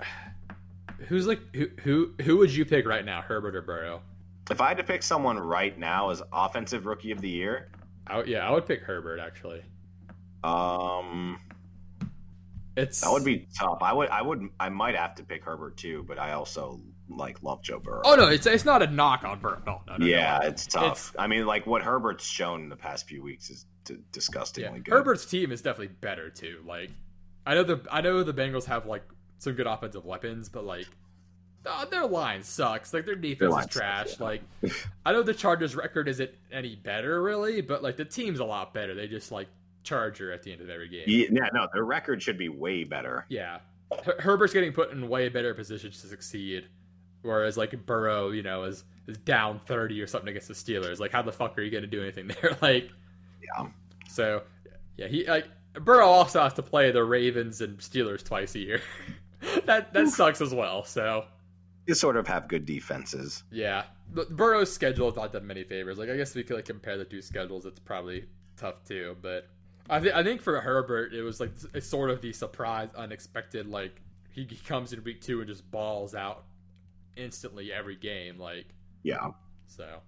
[1.09, 4.03] who's like who who who would you pick right now, Herbert or Burrow?
[4.51, 7.71] If I had to pick someone right now as offensive rookie of the year,
[8.07, 9.63] I, yeah, I would pick Herbert actually.
[10.45, 11.39] um,
[12.77, 13.79] It's that would be tough.
[13.83, 17.43] I would I would I might have to pick Herbert too, but I also like
[17.43, 18.03] love Joe Burrow.
[18.05, 19.61] Oh no, it's it's not a knock on Burrow.
[19.67, 20.49] No, no, no, yeah, no.
[20.49, 21.11] it's tough.
[21.11, 24.79] It's- I mean, like what Herbert's shown in the past few weeks is d- disgustingly
[24.79, 24.93] Yeah, good.
[24.95, 26.61] Herbert's team is definitely better too.
[26.67, 26.91] Like,
[27.47, 29.05] I know the I know the Bengals have like
[29.39, 30.87] some good offensive weapons, but like,
[31.67, 32.93] uh, their line sucks.
[32.95, 34.09] Like their defense Their is line sucks, trash.
[34.19, 34.25] yeah.
[34.25, 34.43] Like,
[35.07, 38.73] I know the Chargers' record isn't any better really, but like the team's a lot
[38.75, 38.95] better.
[38.95, 39.49] They just like
[39.85, 41.05] Charger at the end of every game.
[41.07, 43.27] Yeah, yeah, no, their record should be way better.
[43.29, 43.59] Yeah,
[44.05, 46.67] Her- Herbert's getting put in way better positions to succeed,
[47.23, 51.01] whereas like Burrow, you know, is is down thirty or something against the Steelers.
[51.01, 52.57] Like, how the fuck are you going to do anything there?
[52.63, 52.91] like.
[53.43, 53.67] Yeah.
[54.09, 54.43] So,
[54.97, 58.81] yeah, he like Burrow also has to play the Ravens and Steelers twice a year.
[59.65, 60.85] that that sucks as well.
[60.85, 61.25] So,
[61.87, 63.43] You sort of have good defenses.
[63.51, 63.85] yeah,
[64.31, 65.99] Burrow's schedule is not done many favors.
[65.99, 68.27] Like, I guess if we could like compare the two schedules, it's probably
[68.57, 69.17] tough too.
[69.21, 69.49] But
[69.91, 73.67] I think I think for Herbert, it was like it's sort of the surprise, unexpected
[73.67, 76.45] like he comes in week two and just balls out
[77.17, 78.39] instantly every game.
[78.39, 78.67] Like,
[79.03, 79.31] Yeah.
[79.67, 79.99] so.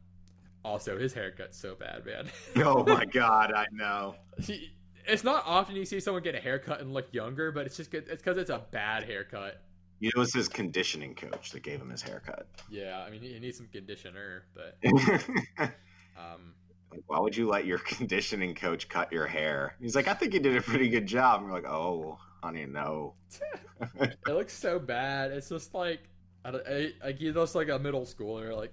[0.64, 2.30] Also, his haircut's so bad, man.
[2.64, 4.14] Oh my god, I know.
[4.40, 4.70] he,
[5.06, 7.90] it's not often you see someone get a haircut and look younger, but it's just
[7.90, 8.08] good.
[8.08, 9.60] It's because it's a bad haircut.
[10.00, 12.46] You know, it was his conditioning coach that gave him his haircut.
[12.70, 14.76] Yeah, I mean, he, he needs some conditioner, but
[16.18, 16.54] um,
[17.06, 19.76] Why would you let your conditioning coach cut your hair?
[19.80, 21.40] He's like, I think you did a pretty good job.
[21.40, 23.14] And we're like, oh, honey, no.
[24.00, 25.30] it looks so bad.
[25.30, 26.00] It's just like,
[26.44, 28.54] I, I, like he looks like a middle schooler.
[28.56, 28.72] Like,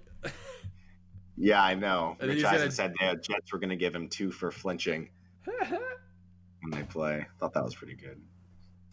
[1.36, 2.16] Yeah, I know.
[2.20, 5.08] And Rich Eisen gonna- said the Jets were going to give him two for flinching
[5.46, 7.26] when they play.
[7.40, 8.20] Thought that was pretty good.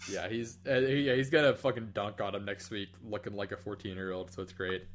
[0.07, 3.57] Yeah, he's uh, yeah, he's gonna fucking dunk on him next week, looking like a
[3.57, 4.31] fourteen year old.
[4.31, 4.85] So it's great.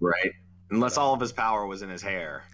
[0.00, 0.32] Right?
[0.70, 2.44] Unless all of his power was in his hair.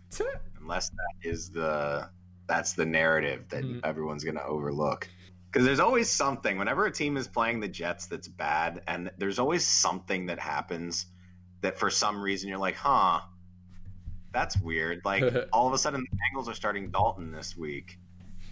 [0.61, 2.09] Unless that is the
[2.47, 3.81] that's the narrative that Mhm.
[3.85, 5.07] everyone's going to overlook.
[5.51, 9.39] Because there's always something whenever a team is playing the Jets that's bad, and there's
[9.39, 11.07] always something that happens
[11.61, 13.21] that for some reason you're like, huh,
[14.33, 15.01] that's weird.
[15.05, 17.99] Like all of a sudden the Bengals are starting Dalton this week,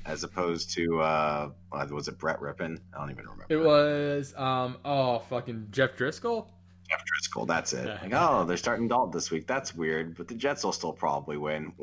[0.07, 2.78] as opposed to uh, uh, was it Brett Rypien?
[2.94, 3.46] I don't even remember.
[3.48, 6.46] It was um oh fucking Jeff Driskel.
[6.88, 7.46] Jeff Driskel.
[7.46, 7.86] That's it.
[7.86, 9.46] Like oh, they're starting Dalton this week.
[9.46, 11.72] That's weird, but the Jets will still probably win.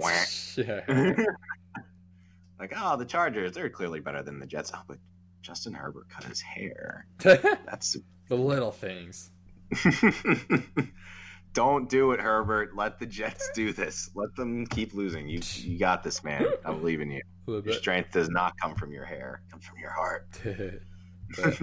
[0.55, 0.81] Yeah.
[2.59, 3.53] like oh, the Chargers.
[3.53, 4.71] They're clearly better than the Jets.
[4.73, 4.97] Oh, but
[5.41, 7.07] Justin Herbert cut his hair.
[7.19, 7.97] That's
[8.29, 9.31] the little things.
[11.53, 12.75] Don't do it, Herbert.
[12.75, 14.09] Let the Jets do this.
[14.15, 15.27] Let them keep losing.
[15.27, 16.45] You you got this, man.
[16.65, 17.21] I believe in you.
[17.47, 19.41] Your strength does not come from your hair.
[19.47, 20.27] It comes from your heart.
[21.35, 21.59] But,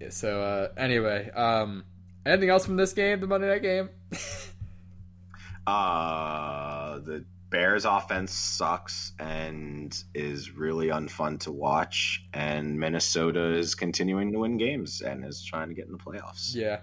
[0.00, 1.84] yeah, so uh, anyway, um,
[2.26, 3.88] anything else from this game, the Monday night game?
[5.66, 14.32] uh the Bears offense sucks and is really unfun to watch and Minnesota is continuing
[14.32, 16.54] to win games and is trying to get in the playoffs.
[16.54, 16.80] yeah,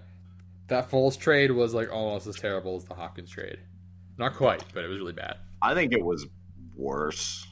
[0.72, 3.58] that Foles trade was like almost as terrible as the Hopkins trade.
[4.18, 5.36] Not quite, but it was really bad.
[5.62, 6.26] I think it was
[6.76, 7.46] worse.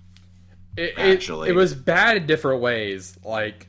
[0.77, 1.49] It, it, Actually.
[1.51, 3.16] it was bad in different ways.
[3.25, 3.68] Like,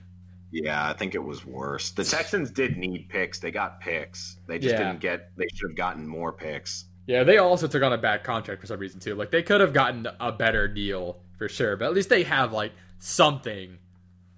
[0.52, 1.92] Yeah, I think it was worse.
[1.92, 3.40] The Texans did need picks.
[3.40, 4.38] They got picks.
[4.48, 4.80] They just Yeah.
[4.88, 6.86] didn't get they should have gotten more picks.
[7.08, 9.16] yeah, they also took on a bad contract for some reason too.
[9.16, 12.52] Like, they could have gotten a better deal for sure, but at least they have
[12.54, 13.78] like something.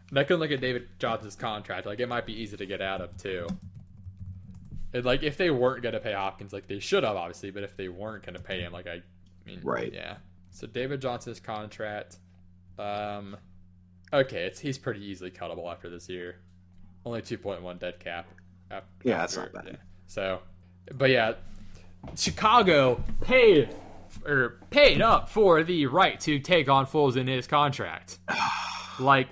[0.10, 1.86] And I couldn't look at David Johnson's contract.
[1.86, 3.48] Like, it might be easy to get out of too.
[4.94, 7.76] And like, if they weren't gonna pay Hopkins, like they should have obviously, but if
[7.76, 9.02] they weren't gonna pay him, like I, I
[9.46, 9.92] mean, Right.
[9.94, 10.18] Yeah.
[10.52, 12.18] So David Johnson's contract,
[12.78, 13.36] um,
[14.14, 16.36] okay, it's he's pretty easily cuttable after this year.
[17.06, 18.28] Only two point one dead cap.
[18.70, 19.64] af- Yeah, that's not bad.
[19.68, 19.76] yeah.
[20.08, 20.40] So,
[20.94, 21.34] but yeah,
[22.16, 23.70] Chicago paid
[24.26, 28.20] or paid up for the right to take on Foles in his contract.
[29.00, 29.28] like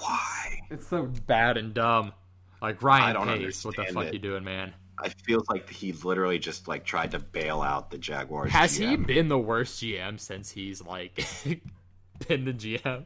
[0.00, 0.60] Why?
[0.70, 2.12] it's so bad and dumb.
[2.60, 4.12] Like I Ryan don't Pace, what the fuck it.
[4.14, 4.72] you doing, man?
[5.00, 8.50] I feel like he literally just like tried to bail out the Jaguars.
[8.50, 11.24] Has he been the worst GM since he's like
[12.28, 13.04] been the GM?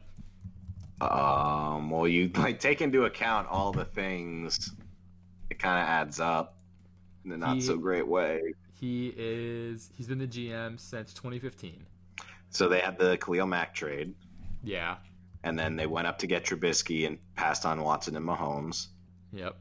[1.01, 4.71] Um, well, you like take into account all the things,
[5.49, 6.57] it kind of adds up
[7.25, 8.53] in a not He- so great way.
[8.79, 11.85] He is he's been the GM since 2015.
[12.49, 14.13] So they had the Khalil Mack trade,
[14.63, 14.97] Yeah.
[15.43, 18.87] and then they went up to get Trubisky and passed on Watson and Mahomes.
[19.33, 19.55] Yep.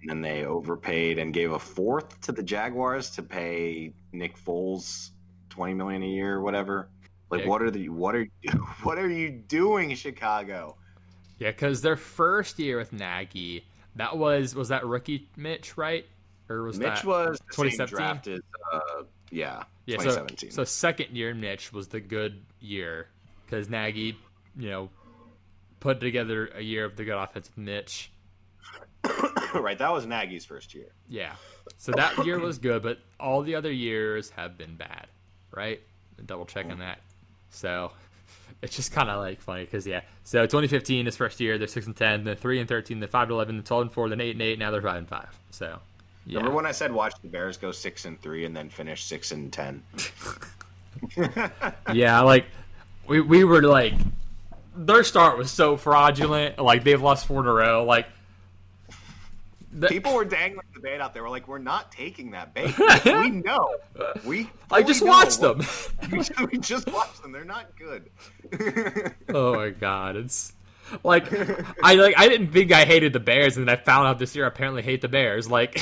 [0.00, 5.10] And then they overpaid and gave a fourth to the Jaguars to pay Nick Foles
[5.50, 6.88] twenty million a year, or whatever.
[7.30, 7.48] Like, Yeah.
[7.48, 8.26] what are the what are
[8.82, 10.76] what are you doing, Chicago?
[11.38, 13.64] Yeah, because their first year with Nagy,
[13.96, 16.06] that was was that rookie Mitch, right?
[16.48, 18.40] Or was Mitch that was the 2017?
[18.72, 18.78] uh,
[19.30, 23.08] yeah, yeah, so, so second year Mitch was the good year
[23.44, 24.16] because Nagy,
[24.56, 24.90] you know,
[25.80, 28.11] put together a year of the good offense with Mitch.
[29.54, 30.92] right, that was Nagy's first year.
[31.08, 31.32] Yeah.
[31.76, 35.06] So that year was good, but all the other years have been bad,
[35.50, 35.80] right?
[36.24, 37.00] Double checking that.
[37.50, 37.92] So
[38.62, 40.02] it's just kind of like funny because yeah.
[40.24, 41.58] So 2015 is first year.
[41.58, 42.24] They're six and ten.
[42.24, 43.00] They're three and thirteen.
[43.00, 43.56] They're five and eleven.
[43.56, 44.08] They're twelve and four.
[44.08, 44.58] Then eight and eight.
[44.58, 45.28] Now they're five and five.
[45.50, 45.80] So
[46.26, 46.38] yeah.
[46.38, 49.32] Remember when I said watch the Bears go six and three and then finish six
[49.32, 49.82] and ten?
[51.92, 52.46] yeah, like
[53.08, 53.94] we we were like
[54.76, 56.58] their start was so fraudulent.
[56.58, 57.84] Like they've lost four in a row.
[57.84, 58.06] Like
[59.72, 61.22] the- People were dangling the bait out there.
[61.22, 62.74] We're like, we're not taking that bait.
[63.04, 63.74] we know.
[64.24, 65.60] We I just watched them.
[66.50, 67.32] we just watched them.
[67.32, 68.10] They're not good.
[69.30, 70.52] oh my god, it's
[71.04, 71.26] like
[71.82, 74.34] I like I didn't think I hated the Bears, and then I found out this
[74.36, 75.50] year I apparently hate the Bears.
[75.50, 75.80] Like,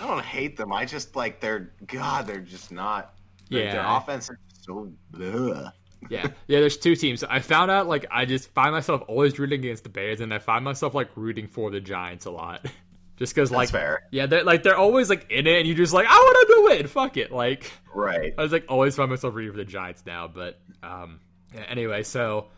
[0.00, 0.72] I don't hate them.
[0.72, 2.26] I just like they're God.
[2.26, 3.14] They're just not.
[3.50, 3.72] Their, Yeah.
[3.74, 4.90] their offense is so.
[5.22, 5.66] Ugh.
[6.10, 6.60] Yeah, yeah.
[6.60, 7.22] There's two teams.
[7.24, 10.38] I found out like I just find myself always rooting against the Bears, and I
[10.38, 12.64] find myself like rooting for the Giants a lot.
[13.16, 14.02] just because like fair.
[14.10, 16.76] yeah, they're like they're always like in it, and you're just like I want to
[16.78, 16.86] win.
[16.88, 18.34] Fuck it, like Right.
[18.36, 20.26] I was like always find myself rooting for the Giants now.
[20.28, 21.20] But um,
[21.54, 22.48] yeah, anyway, so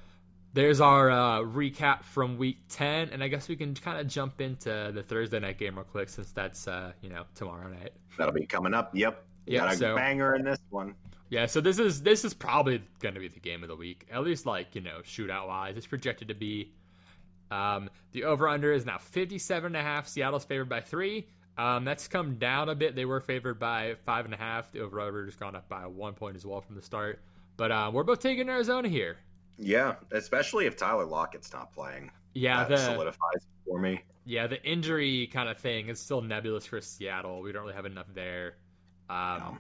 [0.55, 4.41] there's our uh, recap from Week Ten, and I guess we can kind of jump
[4.41, 7.93] into the Thursday night game real quick since that's uh, you know tomorrow night.
[8.17, 8.93] That'll be coming up.
[8.95, 9.23] Yep.
[9.47, 10.95] Yeah, Got a so- banger in this one.
[11.29, 14.07] Yeah, so this is this is probably going to be the game of the week,
[14.13, 15.77] at least like you know shootout wise.
[15.77, 16.73] It's projected to be.
[17.51, 20.09] Um, the over under is now 57 and a half.
[20.09, 21.27] Seattle's favored by three.
[21.59, 22.95] Um, that's come down a bit.
[22.97, 24.71] They were favored by five and a half.
[24.73, 27.21] The over under has gone up by one point as well from the start.
[27.57, 29.17] But uh, we're both taking Arizona here.
[29.59, 32.11] Yeah, especially if Tyler Lockett's not playing.
[32.35, 34.03] Yeah, that the solidifies for me.
[34.27, 37.41] yeah the injury kind of thing is still nebulous for Seattle.
[37.41, 38.57] We don't really have enough there.
[39.09, 39.59] Um, No.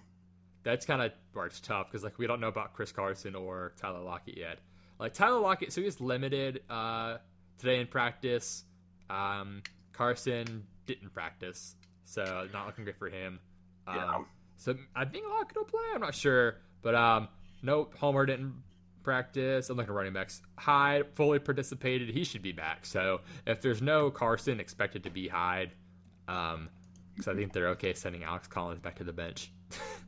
[0.66, 3.72] That's kind of where it's tough because like we don't know about Chris Carson or
[3.80, 4.58] Tyler Lockett yet.
[4.98, 7.18] Like Tyler Lockett, so he's limited uh,
[7.58, 8.64] today in practice.
[9.08, 9.62] Um,
[9.92, 13.38] Carson didn't practice, so not looking good for him.
[13.86, 14.22] Um, Yeah.
[14.56, 15.82] So I think Lockett will play.
[15.94, 17.28] I'm not sure, but um,
[17.62, 17.94] nope.
[18.00, 18.54] Homer didn't
[19.04, 19.70] practice.
[19.70, 20.42] I'm looking at running backs.
[20.58, 22.08] Hyde fully participated.
[22.08, 22.86] He should be back.
[22.86, 25.70] So if there's no Carson expected to be Hyde,
[26.26, 26.70] um,
[27.14, 29.52] because I think they're okay sending Alex Collins back to the bench.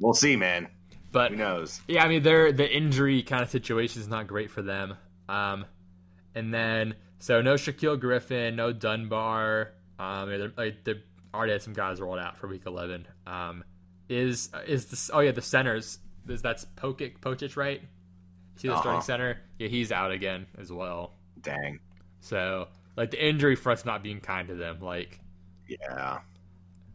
[0.00, 0.68] We'll see, man.
[1.12, 1.80] But Who knows?
[1.88, 4.96] yeah, I mean, they're the injury kind of situation is not great for them.
[5.28, 5.64] Um,
[6.34, 9.72] and then so no Shaquill Griffin, no Dunbar.
[9.98, 10.94] Um, they're, like, they
[11.34, 13.06] already had some guys rolled out for Week 11.
[13.26, 13.64] Um,
[14.08, 15.10] is is this?
[15.12, 15.98] Oh yeah, the centers.
[16.28, 17.82] Is that's Pocic, Pochich, right?
[18.56, 19.00] See the starting Uh-huh.
[19.00, 19.40] center?
[19.58, 21.14] Yeah, he's out again as well.
[21.42, 21.80] Dang.
[22.20, 24.80] So like the injury front's not being kind to them.
[24.80, 25.18] Like
[25.68, 26.18] Yeah.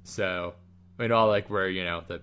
[0.03, 0.53] so,
[0.97, 2.22] I mean, all like where you know the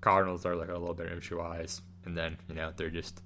[0.00, 3.22] Cardinals are like a little bit injury wise, and then you know they're just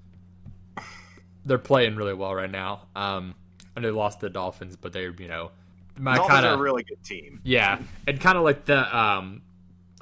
[1.45, 2.87] they're playing really well right now.
[2.95, 3.35] Um,
[3.77, 5.51] and they lost the Dolphins, but they're you know
[5.99, 7.41] my Dolphins kind are a of really good team.
[7.45, 9.43] yeah, and kind of like the um.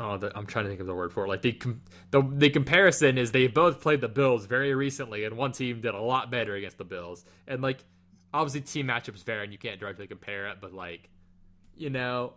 [0.01, 1.29] Oh, the, I'm trying to think of the word for it.
[1.29, 1.81] Like the com-
[2.13, 5.93] the the comparison is they both played the Bills very recently, and one team did
[5.93, 7.25] a lot better against the Bills.
[7.49, 7.83] And like,
[8.33, 10.59] obviously, team matchups vary, and you can't directly compare it.
[10.61, 11.09] But like,
[11.77, 12.35] you know,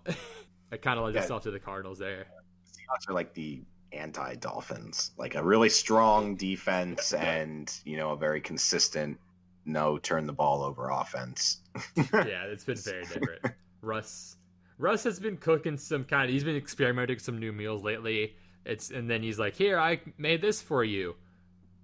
[0.72, 1.22] it kind of lends Yeah.
[1.22, 2.26] itself to the Cardinals there.
[2.66, 3.62] Seahawks are like the
[3.94, 9.20] anti-Dolphins, like a really strong defense and you know a very consistent
[9.66, 11.60] no turn the ball over offense.
[11.96, 13.42] yeah, it's been very different.
[13.82, 14.38] Russ
[14.78, 18.36] Russ has been cooking some kind of he's been experimenting some new meals lately.
[18.66, 21.16] It's and then he's like, "Here, I made this for you.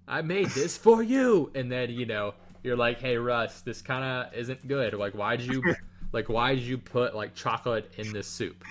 [0.06, 4.04] I made this for you." And then, you know, you're like, "Hey, Russ, this kind
[4.04, 4.94] of isn't good.
[4.94, 5.62] Like, why did you
[6.12, 8.64] like why did you put like chocolate in this soup?"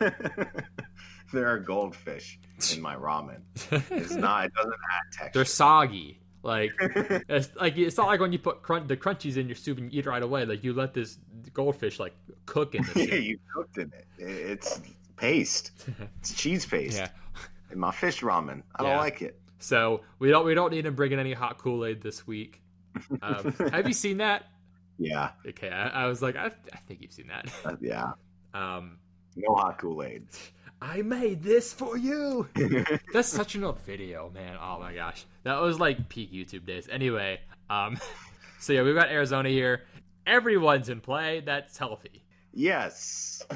[1.32, 2.38] there are goldfish
[2.74, 3.40] in my ramen.
[3.90, 4.46] It's not.
[4.46, 5.30] It doesn't add texture.
[5.34, 6.18] They're soggy.
[6.44, 9.78] Like it's like it's not like when you put crunch, the crunchies in your soup
[9.78, 10.44] and you eat right away.
[10.44, 11.18] Like you let this
[11.54, 12.14] goldfish like
[12.46, 14.06] cook in the yeah, you cooked in it.
[14.18, 14.80] It's
[15.16, 15.72] paste.
[16.20, 16.98] It's cheese paste.
[16.98, 17.08] yeah.
[17.70, 18.62] In my fish ramen.
[18.76, 18.88] I Yeah.
[18.90, 19.38] don't like it.
[19.60, 22.60] So we don't we don't need him bringing any hot Kool Aid this week.
[23.22, 24.44] Um, have you seen that?
[24.98, 25.30] Yeah.
[25.48, 27.50] Okay, I, I was like, I, I think you've seen that.
[27.64, 28.12] Uh, yeah.
[28.52, 28.98] Um,
[29.36, 30.26] No hot Kool Aid.
[30.82, 32.48] I made this for you.
[33.12, 34.56] That's such an old video, man.
[34.60, 36.88] Oh my gosh, that was like peak YouTube days.
[36.90, 37.38] Anyway,
[37.70, 37.96] um,
[38.60, 39.84] so yeah, we've got Arizona here.
[40.26, 41.40] Everyone's in play.
[41.40, 42.24] That's healthy.
[42.52, 43.42] yes.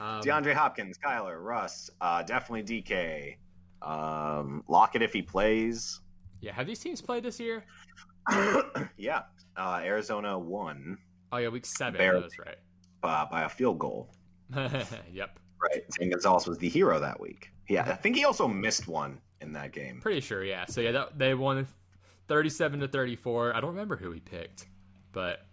[0.00, 3.36] Um, DeAndre Hopkins, Kyler, Russ, uh, definitely DK.
[3.80, 6.00] Um, Lockett if he plays.
[6.40, 7.64] yeah, have these teams played this year?
[8.98, 9.22] yeah.
[9.56, 10.98] Uh, Arizona won
[11.32, 11.96] Oh yeah, week seven.
[11.96, 12.22] Barely.
[12.22, 12.56] That's right.
[13.04, 14.10] uh, by a field goal.
[15.12, 15.38] yep,
[15.72, 16.10] Right.
[16.10, 17.50] Gonzalez was the hero that week.
[17.68, 20.00] Yeah, I think he also missed one in that game.
[20.00, 20.44] pretty sure.
[20.44, 20.66] Yeah.
[20.66, 21.66] So yeah, that, they won
[22.28, 23.54] thirty-seven to thirty-four.
[23.54, 24.66] I don't remember who we picked,
[25.12, 25.44] but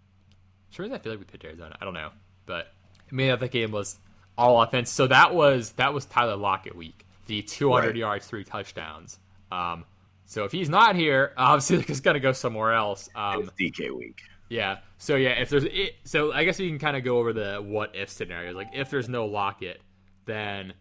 [0.70, 1.76] sure as I feel like we picked Arizona.
[1.80, 2.10] I don't know,
[2.46, 2.72] but
[3.10, 3.98] I mean that game was
[4.36, 4.90] all offense.
[4.90, 7.06] So that was that was Tyler Lockett week.
[7.26, 7.96] The two hundred Right.
[7.96, 9.18] yards, three touchdowns.
[9.50, 9.84] Um,
[10.26, 13.08] so if he's not here, obviously they're gonna go somewhere else.
[13.14, 14.20] Um, It's DK week.
[14.48, 14.78] yeah.
[14.98, 17.56] So yeah, if there's it, so I guess we can kind of go over the
[17.64, 18.54] what if scenarios.
[18.54, 19.80] Like if there's no Lockett,
[20.24, 20.74] then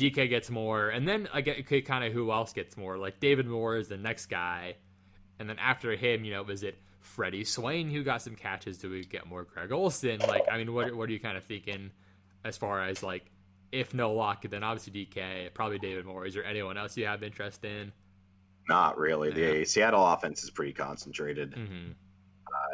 [0.00, 2.96] DK gets more, and then I get okay, kind of who else gets more.
[2.96, 4.76] Like David Moore is the next guy,
[5.38, 8.78] and then after him, you know, is it Freddie Swain who got some catches?
[8.78, 10.20] Do we get more Greg Olsen?
[10.20, 11.90] Like, I mean, what what are you kind of thinking
[12.44, 13.30] as far as like
[13.72, 16.26] if no Lockett, then obviously DK, probably David Moore.
[16.26, 17.92] Is there anyone else you have interest in?
[18.68, 19.30] Not really.
[19.30, 21.54] The Seattle offense is pretty concentrated.
[21.54, 21.92] hmm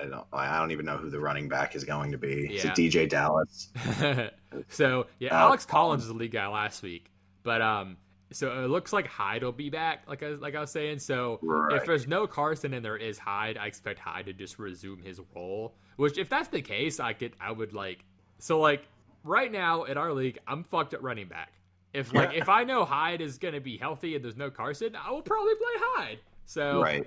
[0.01, 0.27] I don't.
[0.33, 2.47] I don't even know who the running back is going to be.
[2.55, 2.71] Is Yeah.
[2.73, 3.69] it DeeJay Dallas?
[4.69, 7.11] so yeah, Uh, Alex Collins was the lead guy last week,
[7.43, 7.97] but um,
[8.33, 10.99] so it looks like Hyde will be back, like I like I was saying.
[11.01, 11.77] So Right.
[11.77, 15.21] if there's no Carson and there is Hyde, I expect Hyde to just resume his
[15.35, 15.75] role.
[15.97, 18.05] Which, if that's the case, I could I would like.
[18.39, 18.85] So like
[19.25, 21.53] right now in our league, I'm fucked at running back.
[21.93, 25.11] If like if I know Hyde is gonna be healthy and there's no Carson, I
[25.11, 26.19] will probably play Hyde.
[26.47, 27.07] So Right.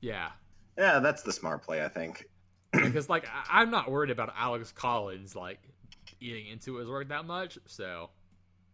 [0.00, 0.28] yeah,
[0.78, 2.26] Yeah, that's the smart play, I think.
[2.72, 5.60] because like I- I'm not worried about Alex Collins like
[6.20, 7.58] eating into his work that much.
[7.66, 8.10] So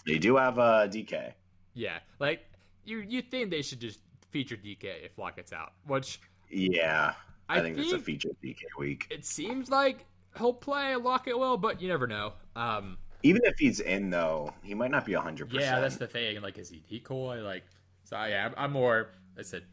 [0.06, 1.32] They do have uh, DK.
[1.74, 2.40] yeah, like
[2.84, 4.00] you you think they should just
[4.30, 6.20] feature DK if Lockett's out, which
[6.50, 7.12] Yeah,
[7.48, 9.06] I, I think, it's a feature DK week.
[9.10, 10.06] it seems like
[10.38, 12.32] he'll play Lockett will, but you never know.
[12.56, 15.52] Um, Even if he's in, though, he might not be 100%.
[15.52, 16.40] yeah, that's the thing.
[16.40, 17.42] Like, is he decoy?
[17.42, 17.64] Like,
[18.04, 19.10] so yeah, I'm, I'm more.
[19.38, 19.64] I said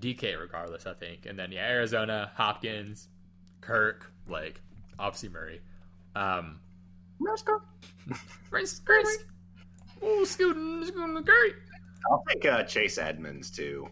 [0.00, 0.86] DK regardless.
[0.86, 3.08] I think, and then yeah, Arizona, Hopkins,
[3.60, 4.60] Kirk, like
[4.98, 5.60] obviously Murray.
[6.16, 6.60] Um,
[8.50, 9.18] Race, race.
[10.02, 11.54] Oh, scooting, scooting, great.
[12.10, 13.88] I'll take uh, Chase Edmonds, too.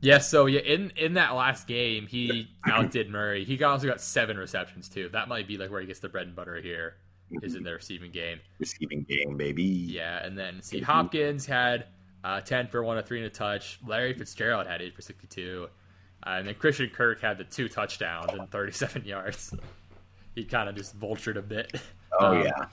[0.00, 3.44] Yeah, so yeah, in in that last game, he outdid Murray.
[3.44, 5.08] He got, also got seven receptions too.
[5.10, 6.96] That might be like where he gets the bread and butter here.
[7.42, 8.40] Is in the receiving game.
[8.58, 9.62] Receiving game, baby.
[9.62, 11.86] Yeah, and then see Hopkins had
[12.24, 13.78] uh, ten for one, a three and a touch.
[13.86, 15.68] Larry Fitzgerald had eight for sixty-two,
[16.26, 19.54] uh, and then Christian Kirk had the two touchdowns and thirty-seven yards.
[20.34, 21.80] he kind of just vultured a bit.
[22.18, 22.66] Oh, Um, yeah.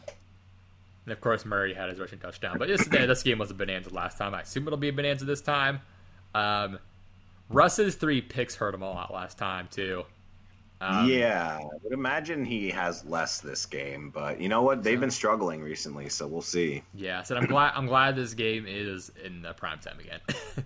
[1.05, 2.57] And of course, Murray had his rushing touchdown.
[2.59, 4.35] But this this game was a bonanza last time.
[4.35, 5.79] I assume it'll be a bonanza this time.
[6.35, 6.77] Um,
[7.49, 10.03] Russ's three picks hurt him a lot last time too.
[10.81, 14.81] Um, yeah, I would imagine he has less this game, but you know what?
[14.81, 16.83] They've been struggling recently, so we'll see.
[16.93, 17.21] yeah.
[17.23, 20.21] So I'm glad I'm glad this game is in the prime time again.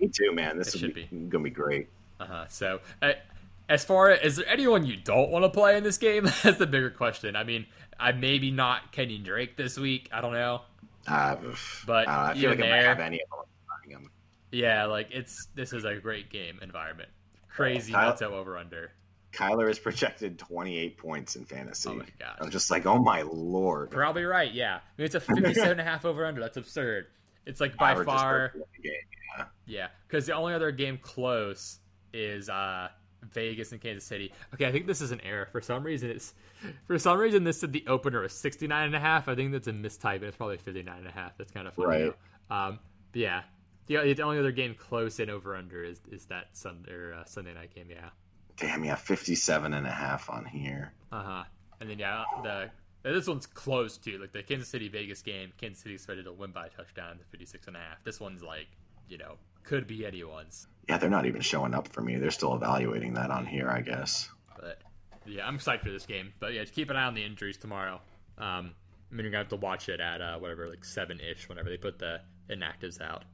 [0.00, 0.56] Me too, man.
[0.56, 1.88] This It is be, gonna be great.
[2.20, 2.46] uh-huh.
[2.48, 3.12] So uh,
[3.68, 6.24] as far as is there anyone you don't want to play in this game?
[6.42, 7.36] That's the bigger question.
[7.36, 7.66] I mean,
[7.98, 10.08] I maybe not Kenny Drake this week.
[10.10, 10.62] I don't know.
[11.06, 11.36] Uh,
[11.86, 13.28] But I, I feel like I might have any of
[13.90, 14.10] them.
[14.52, 17.10] Yeah, like it's this is a great game environment.
[17.48, 18.92] Crazy Kyle- nuts over under.
[19.32, 21.88] Kyler is projected 28 points in fantasy.
[21.90, 22.36] Oh my god.
[22.40, 23.90] I'm just like, oh my lord.
[23.90, 24.76] Probably right, yeah.
[24.76, 26.40] I mean, it's a 57 and a half over under.
[26.40, 27.06] That's absurd.
[27.46, 28.52] It's like by far,
[28.82, 28.92] game.
[29.66, 29.88] yeah.
[30.06, 31.78] Because the only other game close
[32.12, 32.88] is uh
[33.32, 34.32] Vegas and Kansas City.
[34.54, 35.46] Okay, I think this is an error.
[35.52, 36.34] For some reason, it's
[36.86, 39.28] for some reason this said the opener was 69 and a half.
[39.28, 41.36] I think that's a mistype, and it's probably 59 and a half.
[41.38, 42.12] That's kind of funny.
[42.50, 42.68] Right.
[42.68, 42.78] Um,
[43.14, 43.42] yeah,
[43.86, 47.24] the, the only other game close in over under is is that Sunday or, uh,
[47.24, 47.88] Sunday night game.
[47.90, 48.10] Yeah.
[48.60, 50.92] Damn, yeah, 57 and a half on here.
[51.10, 51.44] Uh huh.
[51.80, 52.70] And then yeah, the
[53.02, 54.18] this one's close too.
[54.18, 57.24] Like the Kansas City Vegas game, Kansas City expected to win by a touchdown to
[57.24, 58.04] 56 and a half.
[58.04, 58.66] This one's like,
[59.08, 60.66] you know, could be anyone's.
[60.88, 62.16] Yeah, they're not even showing up for me.
[62.16, 64.28] They're still evaluating that on here, I guess.
[64.58, 64.78] But
[65.24, 66.34] yeah, I'm excited for this game.
[66.38, 68.00] But yeah, keep an eye on the injuries tomorrow.
[68.36, 68.74] Um,
[69.10, 71.70] I mean, you're gonna have to watch it at uh, whatever, like seven ish, whenever
[71.70, 72.20] they put the
[72.50, 73.24] inactives out.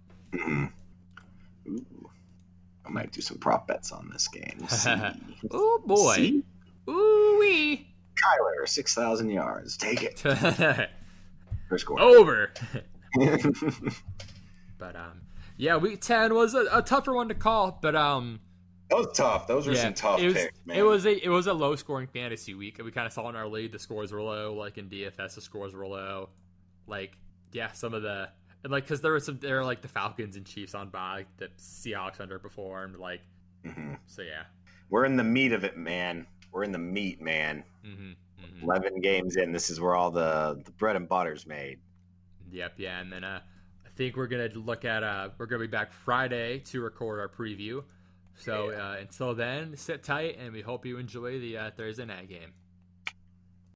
[2.87, 4.67] I might do some prop bets on this game.
[5.51, 6.43] Oh boy, See?
[6.89, 9.77] ooh wee, Kyler, 6,000 yards.
[9.77, 10.19] Take it.
[11.69, 12.01] First score.
[12.01, 12.53] over.
[14.79, 15.23] But um,
[15.57, 17.79] yeah, week ten was a, a tougher one to call.
[17.81, 18.41] But um,
[18.91, 19.47] that was tough.
[19.47, 20.77] Those were yeah, some tough it was, picks, man.
[20.77, 22.81] It was a it was a low scoring fantasy week.
[22.83, 24.55] We kind of saw in our league the scores were low.
[24.55, 26.29] Like in DFS, the scores were low.
[26.87, 27.17] Like
[27.53, 28.29] yeah, some of the
[28.67, 31.25] and like because there were some there were like the Falcons and Chiefs on by
[31.37, 32.99] the Seahawks underperformed.
[32.99, 33.21] Like
[33.65, 33.97] Mhm.
[34.07, 34.43] so yeah.
[34.91, 36.27] We're in the meat of it, man.
[36.51, 37.63] We're in the meat, man.
[37.85, 39.53] hmm hmm 11 games in.
[39.53, 41.79] This is where all the, the bread and butter's made.
[42.51, 43.41] Yep, yeah, and then uh,
[43.85, 47.29] I think we're gonna look at uh, we're gonna be back Friday to record our
[47.29, 47.85] preview.
[48.35, 52.29] So uh, until then, sit tight, and we hope you enjoy the uh, Thursday night
[52.29, 52.53] game.